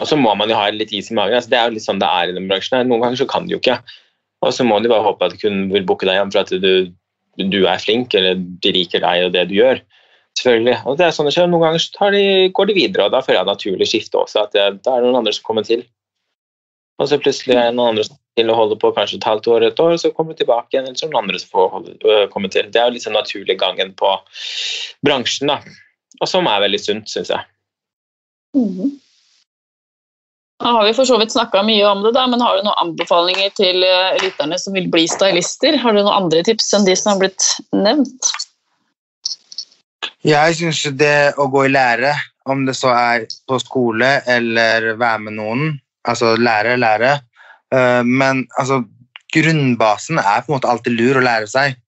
Og 0.00 0.08
så 0.10 0.16
må 0.18 0.32
man 0.38 0.50
jo 0.50 0.56
ha 0.58 0.70
litt 0.74 0.92
is 0.94 1.10
i 1.12 1.16
magen. 1.16 1.36
Altså, 1.36 1.52
det 1.52 1.58
er 1.58 1.68
jo 1.68 1.76
litt 1.76 1.86
sånn 1.86 2.00
det 2.02 2.08
er 2.08 2.30
i 2.30 2.36
den 2.36 2.48
bransjen. 2.50 2.88
Noen 2.88 3.04
ganger 3.04 3.20
så 3.20 3.28
kan 3.30 3.46
du 3.46 3.54
jo 3.54 3.60
ikke. 3.60 3.78
Og 4.44 4.54
så 4.54 4.66
må 4.66 4.80
du 4.82 4.90
bare 4.90 5.04
håpe 5.04 5.28
at 5.28 5.36
kunden 5.40 5.68
vil 5.72 5.86
booke 5.88 6.08
deg 6.08 6.18
hjem 6.18 6.32
for 6.34 6.42
at 6.42 6.52
du, 6.64 6.72
du 7.38 7.60
er 7.60 7.82
flink, 7.82 8.16
eller 8.16 8.40
de 8.40 8.72
liker 8.74 9.04
deg 9.04 9.28
og 9.28 9.36
det 9.36 9.46
du 9.50 9.58
gjør. 9.58 9.82
Selvfølgelig. 10.38 10.80
Og 10.90 10.98
det 10.98 11.06
er 11.06 11.14
sånn 11.14 11.28
det 11.28 11.36
skjer. 11.36 11.50
Noen 11.50 11.68
ganger 11.68 11.84
så 11.84 11.94
tar 11.94 12.16
de, 12.16 12.24
går 12.56 12.70
de 12.70 12.78
videre, 12.78 13.06
og 13.06 13.14
da 13.14 13.22
føler 13.24 13.40
jeg 13.40 13.50
naturlig 13.52 13.90
skifte 13.90 14.18
også. 14.20 14.46
at 14.46 14.56
det, 14.56 14.66
Da 14.82 14.96
er 14.96 15.04
det 15.04 15.10
noen 15.10 15.20
andre 15.22 15.34
som 15.36 15.46
kommer 15.46 15.66
til. 15.66 15.84
Og 17.02 17.10
så 17.10 17.18
plutselig 17.18 17.56
er 17.56 17.70
det 17.70 17.76
noen 17.78 17.94
andre 17.94 18.06
som 18.06 18.18
til 18.38 18.50
å 18.50 18.56
holde 18.58 18.78
på 18.82 18.90
kanskje 18.96 19.20
et 19.20 19.28
halvt 19.28 19.48
år, 19.52 19.66
et 19.68 19.80
år, 19.82 19.96
så 20.00 20.10
kommer 20.14 20.34
du 20.34 20.42
tilbake 20.42 20.74
igjen, 20.74 20.88
eller 20.88 20.98
så 20.98 21.06
er 21.06 21.10
det 21.10 21.14
noen 21.14 21.24
andre 21.24 21.40
som 21.40 21.54
får 21.54 21.72
holde, 21.76 21.94
øh, 22.02 22.26
komme 22.32 22.50
til. 22.50 22.68
Det 22.70 22.80
er 22.80 22.88
jo 22.90 22.96
liksom 22.96 23.14
naturlig 23.14 23.58
gangen 23.60 23.94
på 23.98 24.10
bransjen, 25.06 25.52
da. 25.52 25.60
Og 26.20 26.30
som 26.30 26.48
er 26.50 26.62
veldig 26.64 26.80
sunt, 26.82 27.10
syns 27.10 27.30
jeg. 27.30 27.46
Da 30.62 30.72
har 30.76 30.86
vi 30.86 30.94
for 30.96 31.06
så 31.06 31.18
vidt 31.20 31.34
snakka 31.34 31.62
mye 31.66 31.86
om 31.90 32.02
det, 32.06 32.14
da, 32.16 32.26
men 32.30 32.42
har 32.42 32.58
du 32.58 32.66
noen 32.66 32.82
anbefalinger 32.82 33.54
til 33.58 33.86
eh, 33.86 34.18
lytterne 34.22 34.58
som 34.58 34.74
vil 34.74 34.90
bli 34.90 35.06
stylister? 35.10 35.78
Har 35.82 35.94
du 35.94 36.02
noen 36.02 36.14
andre 36.14 36.42
tips 36.46 36.72
enn 36.74 36.86
de 36.88 36.94
som 36.98 37.14
har 37.14 37.22
blitt 37.22 37.48
nevnt? 37.74 38.34
Jeg 40.24 40.58
syns 40.58 40.82
det 40.98 41.34
å 41.38 41.46
gå 41.52 41.66
i 41.66 41.74
lære, 41.74 42.14
om 42.48 42.64
det 42.66 42.74
så 42.76 42.90
er 42.94 43.26
på 43.48 43.58
skole 43.60 44.18
eller 44.30 44.94
være 45.00 45.26
med 45.26 45.36
noen, 45.36 45.74
altså 46.08 46.34
lære, 46.40 46.76
lære, 46.80 47.16
eh, 47.74 48.02
men 48.04 48.44
altså 48.58 48.82
grunnbasen 49.34 50.20
er 50.22 50.44
på 50.44 50.52
en 50.52 50.58
måte 50.58 50.70
alltid 50.70 50.94
lur 50.98 51.18
å 51.18 51.24
lære 51.24 51.50
seg, 51.50 51.80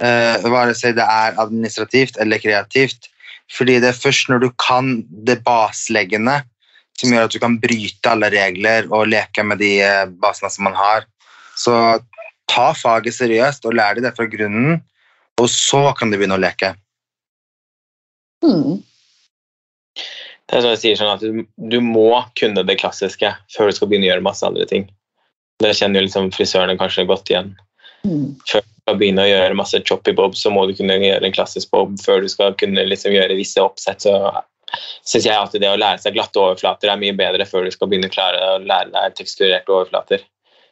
bare 0.00 0.72
si 0.72 0.94
det 0.96 1.04
er 1.04 1.34
administrativt 1.42 2.16
eller 2.22 2.40
kreativt, 2.40 3.10
fordi 3.52 3.74
det 3.82 3.90
er 3.90 3.98
først 3.98 4.30
når 4.30 4.38
du 4.40 4.46
kan 4.62 5.02
det 5.26 5.42
basleggende 5.44 6.38
som 7.00 7.14
gjør 7.14 7.28
at 7.28 7.34
du 7.34 7.40
kan 7.42 7.56
bryte 7.62 8.12
alle 8.12 8.30
regler 8.32 8.88
og 8.92 9.08
leke 9.10 9.44
med 9.46 9.60
de 9.62 9.72
eh, 9.84 10.06
basene 10.20 10.50
som 10.52 10.66
man 10.68 10.76
har. 10.76 11.06
Så 11.58 11.74
ta 12.50 12.70
faget 12.76 13.16
seriøst 13.16 13.66
og 13.68 13.76
lær 13.78 13.96
deg 13.96 14.06
det 14.06 14.14
fra 14.16 14.28
grunnen, 14.30 14.80
og 15.40 15.48
så 15.52 15.90
kan 15.96 16.10
du 16.10 16.18
begynne 16.18 16.36
å 16.36 16.42
leke. 16.42 16.74
Mm. 18.44 18.80
Det 20.50 20.58
er 20.58 20.64
sånn 20.64 20.72
jeg 20.74 20.82
sier 20.82 20.98
sånn 20.98 21.12
at 21.12 21.20
du, 21.22 21.44
du 21.70 21.78
må 21.84 22.24
kunne 22.38 22.64
det 22.66 22.80
klassiske 22.80 23.28
før 23.54 23.70
du 23.70 23.76
skal 23.76 23.90
begynne 23.90 24.08
å 24.08 24.10
gjøre 24.10 24.26
masse 24.26 24.46
andre 24.46 24.66
ting. 24.66 24.88
Det 25.62 25.76
kjenner 25.78 26.00
jo 26.00 26.08
liksom 26.08 26.30
frisørene 26.34 26.74
kanskje 26.80 27.06
godt 27.06 27.30
igjen. 27.30 27.52
Mm. 28.02 28.32
Før 28.48 28.64
du 28.64 28.72
skal 28.82 28.98
begynne 28.98 29.26
å 29.26 29.30
gjøre 29.30 29.58
masse 29.60 29.80
choppy 29.86 30.14
bob, 30.16 30.34
så 30.34 30.50
må 30.50 30.64
du 30.66 30.74
kunne 30.74 30.96
gjøre 30.98 31.28
en 31.28 31.36
klassisk 31.36 31.70
bob. 31.70 31.94
Før 32.02 32.24
du 32.24 32.28
skal 32.32 32.56
kunne 32.58 32.82
liksom 32.88 33.14
gjøre 33.14 33.38
visse 33.38 33.62
oppsett, 33.62 34.02
så 34.02 34.16
syns 35.06 35.28
jeg 35.28 35.36
at 35.36 35.54
det 35.54 35.70
å 35.70 35.78
lære 35.78 36.02
seg 36.02 36.16
glatte 36.16 36.42
overflater 36.42 36.90
er 36.90 36.98
mye 36.98 37.14
bedre 37.16 37.46
før 37.46 37.66
du 37.66 37.74
skal 37.74 37.90
begynne 37.90 38.10
å 38.10 38.14
klare 38.14 38.42
å 38.56 38.58
lære 38.64 38.90
deg 38.94 39.16
teksturerte 39.20 39.74
overflater. 39.74 40.26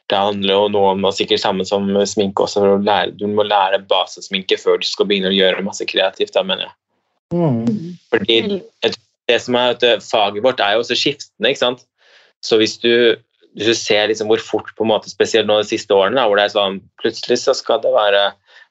Det 0.09 0.17
handler 0.17 0.55
jo 0.55 0.69
noe 0.73 0.93
om, 0.95 1.05
og 1.05 1.13
sikkert 1.13 1.43
samme 1.43 1.63
som 1.69 1.87
sminke 2.09 2.43
også, 2.43 2.63
for 2.63 2.75
å 2.75 2.83
lære, 2.83 3.13
du 3.19 3.27
må 3.29 3.45
lære 3.45 3.83
basesminke 3.87 4.57
før 4.59 4.81
du 4.81 4.87
skal 4.89 5.07
begynne 5.07 5.29
å 5.29 5.37
gjøre 5.37 5.63
masse 5.63 5.85
kreativt. 5.87 6.33
da, 6.33 6.43
mener 6.43 6.67
jeg. 6.67 6.75
Fordi 8.09 8.39
det 9.29 9.39
som 9.43 9.57
er 9.59 9.75
at 9.75 10.03
faget 10.03 10.43
vårt 10.43 10.61
er 10.63 10.75
jo 10.75 10.83
også 10.83 10.97
skiftende, 10.97 11.51
ikke 11.51 11.61
sant. 11.61 11.85
Så 12.45 12.57
hvis 12.59 12.77
du, 12.81 13.15
hvis 13.53 13.69
du 13.69 13.75
ser 13.77 14.09
liksom 14.09 14.29
hvor 14.31 14.41
fort, 14.43 14.71
på 14.75 14.85
en 14.85 14.91
måte, 14.93 15.11
spesielt 15.11 15.49
nå 15.49 15.59
de 15.61 15.69
siste 15.69 15.93
årene, 15.95 16.17
da, 16.17 16.27
hvor 16.27 16.39
det 16.39 16.47
er 16.47 16.55
sånn 16.55 16.79
plutselig 17.01 17.41
så 17.43 17.55
skal 17.57 17.81
det 17.83 17.93
være 17.93 18.29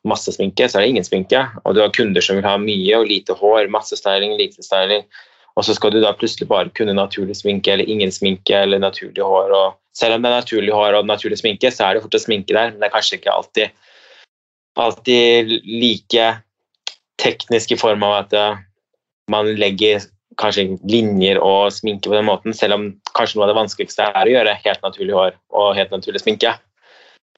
masse 0.08 0.32
sminke, 0.34 0.68
så 0.68 0.78
er 0.78 0.86
det 0.86 0.92
ingen 0.94 1.06
sminke. 1.06 1.44
Og 1.64 1.76
du 1.76 1.82
har 1.82 1.94
kunder 1.94 2.24
som 2.24 2.38
vil 2.38 2.46
ha 2.46 2.56
mye 2.60 3.00
og 3.00 3.08
lite 3.10 3.36
hår, 3.38 3.70
masse 3.72 3.98
styling, 3.98 4.36
lite 4.38 4.64
styling. 4.64 5.04
Og 5.58 5.66
så 5.66 5.74
skal 5.74 5.90
du 5.90 5.98
da 6.02 6.14
plutselig 6.14 6.46
bare 6.50 6.70
kunne 6.78 6.94
naturlig 6.94 7.34
sminke 7.40 7.72
eller 7.74 7.88
ingen 7.90 8.12
sminke 8.14 8.54
eller 8.54 8.78
naturlig 8.82 9.24
hår. 9.26 9.54
Og 9.54 9.98
selv 9.98 10.14
om 10.14 10.22
det 10.22 10.30
er 10.30 10.38
naturlig 10.38 10.74
hår 10.74 11.00
og 11.00 11.08
naturlig 11.08 11.40
sminke, 11.40 11.72
så 11.74 11.88
er 11.88 11.96
det 11.96 12.04
fort 12.04 12.14
å 12.14 12.22
sminke 12.22 12.54
der, 12.54 12.70
men 12.70 12.78
det 12.78 12.88
er 12.88 12.94
kanskje 12.94 13.18
ikke 13.18 13.34
alltid, 13.34 13.74
alltid 14.78 15.50
like 15.66 16.28
teknisk 17.18 17.74
i 17.74 17.80
form 17.80 18.06
av 18.06 18.20
at 18.20 18.36
eh, 18.38 18.60
man 19.34 19.50
legger 19.58 20.06
kanskje 20.38 20.78
linjer 20.86 21.40
og 21.42 21.72
sminke 21.74 22.10
på 22.10 22.16
den 22.16 22.28
måten, 22.28 22.54
selv 22.54 22.78
om 22.78 22.88
kanskje 23.16 23.38
noe 23.38 23.48
av 23.48 23.52
det 23.52 23.58
vanskeligste 23.58 24.06
er 24.06 24.28
å 24.28 24.34
gjøre 24.36 24.56
helt 24.64 24.84
naturlig 24.86 25.16
hår 25.16 25.38
og 25.58 25.76
helt 25.78 25.94
naturlig 25.94 26.22
sminke. 26.22 26.54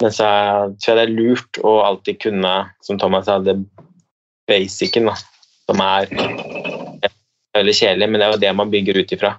Men 0.00 0.14
så 0.16 0.26
tror 0.80 0.92
jeg 0.92 0.98
det 0.98 1.06
er 1.06 1.16
lurt 1.16 1.60
å 1.64 1.74
alltid 1.84 2.20
kunne, 2.22 2.54
som 2.84 3.00
Thomas 3.00 3.26
sa, 3.28 3.38
det 3.44 3.56
basicen, 4.48 5.08
da, 5.10 5.16
som 5.68 5.82
er 5.84 6.08
veldig 7.56 7.76
kjedelig, 7.76 8.08
men 8.08 8.20
det 8.20 8.26
er 8.26 8.34
jo 8.34 8.42
det 8.44 8.52
man 8.56 8.72
bygger 8.72 9.00
ut 9.00 9.16
ifra. 9.16 9.34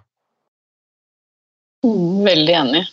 Veldig 1.82 2.58
enig. 2.60 2.84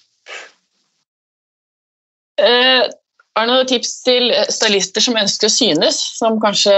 Eh, 2.41 2.87
har 3.37 3.47
du 3.47 3.53
noen 3.53 3.69
tips 3.69 3.99
til 4.07 4.33
stylister 4.51 5.05
som 5.05 5.19
ønsker 5.21 5.51
å 5.51 5.53
synes, 5.53 6.01
som 6.19 6.39
kanskje 6.43 6.75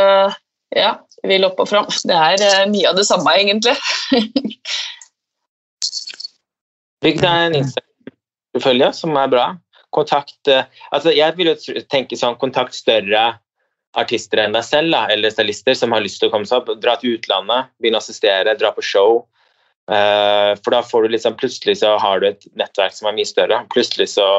ja, 0.76 0.94
vil 1.28 1.46
opp 1.48 1.60
og 1.62 1.68
fram? 1.70 1.88
Det 2.06 2.16
er 2.16 2.44
eh, 2.46 2.68
mye 2.70 2.88
av 2.90 2.96
det 2.98 3.06
samme, 3.08 3.34
egentlig. 3.36 3.76
Bygg 7.04 7.20
deg 7.22 7.44
en 7.46 7.58
Instagram-følge 7.62 8.90
som 8.96 9.16
er 9.16 9.30
bra. 9.32 9.46
Kontakt 9.96 10.50
eh, 10.52 10.66
altså 10.94 11.14
Jeg 11.16 11.36
vil 11.38 11.52
jo 11.52 11.84
tenke 11.90 12.18
sånn 12.18 12.38
kontakt 12.40 12.76
større 12.76 13.24
artister 13.98 14.38
enn 14.38 14.54
deg 14.54 14.62
selv, 14.62 14.92
da, 14.94 15.06
eller 15.10 15.32
stylister 15.34 15.74
som 15.74 15.96
har 15.96 16.04
lyst 16.04 16.20
til 16.22 16.30
å 16.30 16.34
komme 16.34 16.46
seg 16.46 16.62
opp. 16.62 16.76
Dra 16.82 16.94
til 17.00 17.16
utlandet, 17.18 17.72
begynne 17.80 17.98
å 17.98 18.04
assistere, 18.04 18.56
dra 18.58 18.70
på 18.76 18.84
show. 18.86 19.24
Eh, 19.90 20.52
for 20.62 20.76
da 20.76 20.84
får 20.86 21.02
du 21.02 21.16
liksom 21.16 21.34
Plutselig 21.40 21.80
så 21.80 21.96
har 21.98 22.20
du 22.20 22.28
et 22.28 22.44
nettverk 22.54 22.94
som 22.94 23.10
er 23.10 23.16
mye 23.16 23.28
større. 23.28 23.64
Plutselig 23.74 24.12
så 24.14 24.30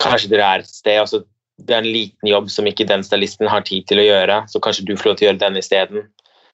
Kanskje 0.00 0.30
dere 0.32 0.46
er 0.48 0.62
et 0.62 0.68
sted, 0.70 0.96
og 0.96 1.08
så 1.10 1.18
det 1.66 1.74
er 1.74 1.82
en 1.82 1.92
liten 1.92 2.28
jobb 2.28 2.48
som 2.52 2.68
ikke 2.68 2.86
den 2.88 3.04
stylisten 3.06 3.48
har 3.50 3.64
tid 3.66 3.86
til 3.90 4.00
å 4.00 4.06
gjøre, 4.06 4.40
så 4.50 4.62
kanskje 4.62 4.86
du 4.88 4.96
får 4.96 5.10
lov 5.10 5.18
til 5.18 5.26
å 5.26 5.30
gjøre 5.30 5.44
den 5.44 5.60
isteden. 5.60 6.08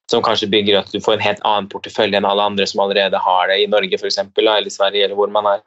som 0.07 0.21
kanskje 0.23 0.47
bygger 0.47 0.77
at 0.79 0.91
du 0.93 1.01
får 1.03 1.17
en 1.17 1.23
helt 1.25 1.41
annen 1.43 1.65
portefølje 1.67 2.15
enn 2.15 2.25
alle 2.25 2.39
andre 2.39 2.63
som 2.63 2.79
allerede 2.79 3.19
har 3.19 3.49
det 3.51 3.57
i 3.59 3.65
Norge 3.67 3.97
eksempel, 3.99 4.47
eller 4.47 4.69
i 4.69 4.71
Sverige 4.71 5.03
eller 5.03 5.19
hvor 5.19 5.27
man 5.27 5.49
er, 5.51 5.59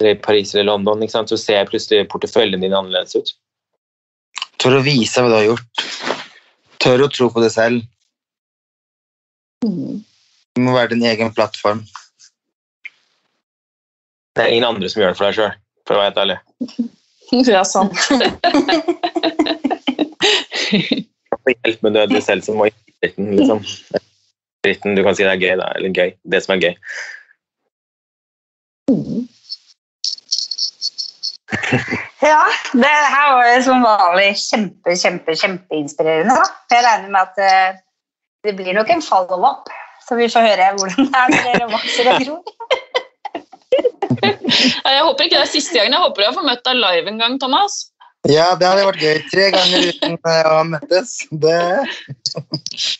eller 0.00 0.16
i 0.16 0.18
Paris 0.18 0.50
eller 0.54 0.66
London. 0.66 1.02
Ikke 1.02 1.14
sant? 1.14 1.30
Så 1.30 1.38
ser 1.38 1.68
plutselig 1.70 2.08
porteføljen 2.10 2.58
din 2.60 2.74
annerledes 2.74 3.14
ut. 3.14 3.30
Tør 4.58 4.80
å 4.80 4.82
vise 4.82 5.22
hva 5.22 5.30
du 5.30 5.36
har 5.36 5.46
gjort. 5.46 5.86
Tør 6.82 7.06
å 7.06 7.10
tro 7.14 7.30
på 7.30 7.44
det 7.44 7.52
selv. 7.54 7.86
Det 9.62 10.66
må 10.66 10.74
være 10.74 10.96
din 10.96 11.06
egen 11.06 11.30
plattform. 11.30 11.86
Det 14.34 14.42
er 14.42 14.56
ingen 14.56 14.72
andre 14.72 14.90
som 14.90 15.04
gjør 15.04 15.14
det 15.14 15.20
for 15.22 15.28
deg 15.28 15.38
sjøl, 15.38 15.58
for 15.86 15.94
å 15.94 16.02
være 16.02 16.10
helt 16.10 16.22
ærlig. 16.26 16.40
Ja, 17.52 17.64
sant. 17.64 17.92
Hjelp 21.48 21.82
med 21.82 21.96
det 22.12 22.22
selv 22.24 22.42
som 22.44 22.58
må 22.60 22.68
i 22.68 22.72
dritten, 23.02 23.36
liksom. 23.36 23.60
Dritten, 24.64 24.96
du 24.96 25.02
kan 25.04 25.16
si 25.16 25.24
det 25.24 25.32
er 25.32 25.40
gøy, 25.42 25.54
da. 25.60 25.68
Eller 25.76 25.90
gøy. 25.94 26.10
Det 26.24 26.40
som 26.44 26.54
er 26.56 26.60
gøy. 26.66 26.74
Ja, 32.18 32.42
det 32.74 32.88
her 33.14 33.28
var 33.32 33.46
jo 33.46 33.60
som 33.64 33.84
vanlig 33.84 34.32
kjempe, 34.40 34.96
kjempe, 34.98 35.36
kjempeinspirerende. 35.38 36.34
da. 36.34 36.46
Jeg 36.74 36.84
regner 36.84 37.12
med 37.14 37.20
at 37.22 37.38
eh, 37.46 37.78
det 38.44 38.56
blir 38.58 38.74
nok 38.76 38.90
en 38.90 39.04
follow-up, 39.04 39.70
så 40.04 40.18
vi 40.18 40.26
får 40.32 40.48
høre 40.48 40.72
hvordan 40.76 41.08
det 41.08 41.20
er 41.22 41.32
når 41.32 41.46
dere 41.46 41.70
vokser 41.72 42.10
og 42.12 42.24
gror. 42.24 42.42
Nei, 44.24 44.92
Jeg 44.94 45.04
håper 45.06 45.24
ikke 45.28 45.36
det 45.36 45.44
er 45.44 45.50
siste 45.52 45.76
gangen. 45.78 45.94
Jeg 45.96 46.02
håper 46.04 46.24
jeg 46.26 46.34
får 46.38 46.46
møtt 46.48 46.64
deg 46.68 46.78
live 46.80 47.12
en 47.12 47.20
gang, 47.22 47.38
Thomas. 47.42 47.78
Ja, 48.28 48.48
det 48.58 48.66
hadde 48.66 48.86
vært 48.88 49.02
gøy. 49.04 49.18
Tre 49.30 49.44
ganger 49.54 49.86
uten 49.92 50.16
eh, 50.18 50.48
å 50.50 50.64
møttes. 50.68 51.12
Det, 51.30 51.58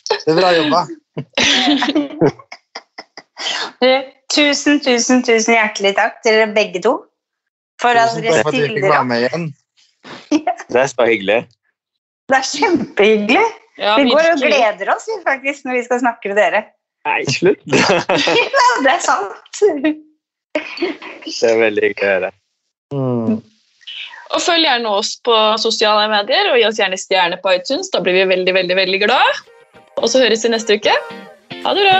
det 0.09 0.31
er 0.31 0.39
bra 0.39 0.53
jobba. 0.55 0.81
Du, 3.79 3.89
Tusen, 4.29 4.77
tusen, 4.85 5.23
tusen 5.25 5.55
hjertelig 5.55 5.95
takk 5.97 6.19
til 6.21 6.35
dere 6.37 6.49
begge 6.53 6.81
to. 6.85 6.91
For 7.81 7.97
at 7.97 8.11
Tusen 8.13 8.25
dere 8.27 8.43
takk 8.43 8.45
for 8.45 8.51
at 8.51 8.55
du 8.55 8.59
fikk 8.59 8.69
stiller 8.69 8.85
være 8.85 8.99
opp. 8.99 9.07
med 9.09 9.23
igjen. 9.25 9.45
Det 10.69 10.81
er 10.83 10.89
så 10.91 11.07
hyggelig. 11.09 11.39
Det 12.29 12.37
er 12.37 12.45
kjempehyggelig. 12.51 13.45
Ja, 13.79 13.95
Vi 13.97 14.11
går 14.11 14.27
og 14.33 14.43
gleder 14.43 14.91
oss 14.93 15.07
faktisk 15.25 15.65
når 15.65 15.79
vi 15.79 15.85
skal 15.87 16.01
snakke 16.03 16.29
med 16.31 16.37
dere. 16.41 16.61
Nei, 17.07 17.21
slutt. 17.31 17.63
Ja, 17.73 18.69
det 18.85 18.91
er 18.91 19.01
sant. 19.01 19.63
Det 20.55 21.49
er 21.49 21.59
veldig 21.61 21.83
hyggelig 21.85 22.07
å 22.07 22.13
høre. 22.13 22.31
Mm. 22.95 23.39
Og 24.29 24.41
følg 24.45 24.65
gjerne 24.65 24.89
oss 24.93 25.15
på 25.25 25.35
sosiale 25.61 26.05
medier, 26.11 26.51
og 26.51 26.59
gi 26.59 26.67
oss 26.69 26.79
gjerne 26.81 26.97
stjerne 27.01 27.37
på 27.41 27.53
iTunes. 27.57 27.89
Da 27.93 28.01
blir 28.05 28.15
vi 28.17 28.27
veldig, 28.29 28.53
veldig, 28.59 28.75
veldig 28.83 28.99
glad. 29.05 29.33
Og 29.99 30.07
så 30.09 30.21
høres 30.23 30.45
vi 30.45 30.53
neste 30.53 30.77
uke. 30.79 30.95
Ha 31.65 31.69
det 31.75 31.83
bra. 31.89 31.99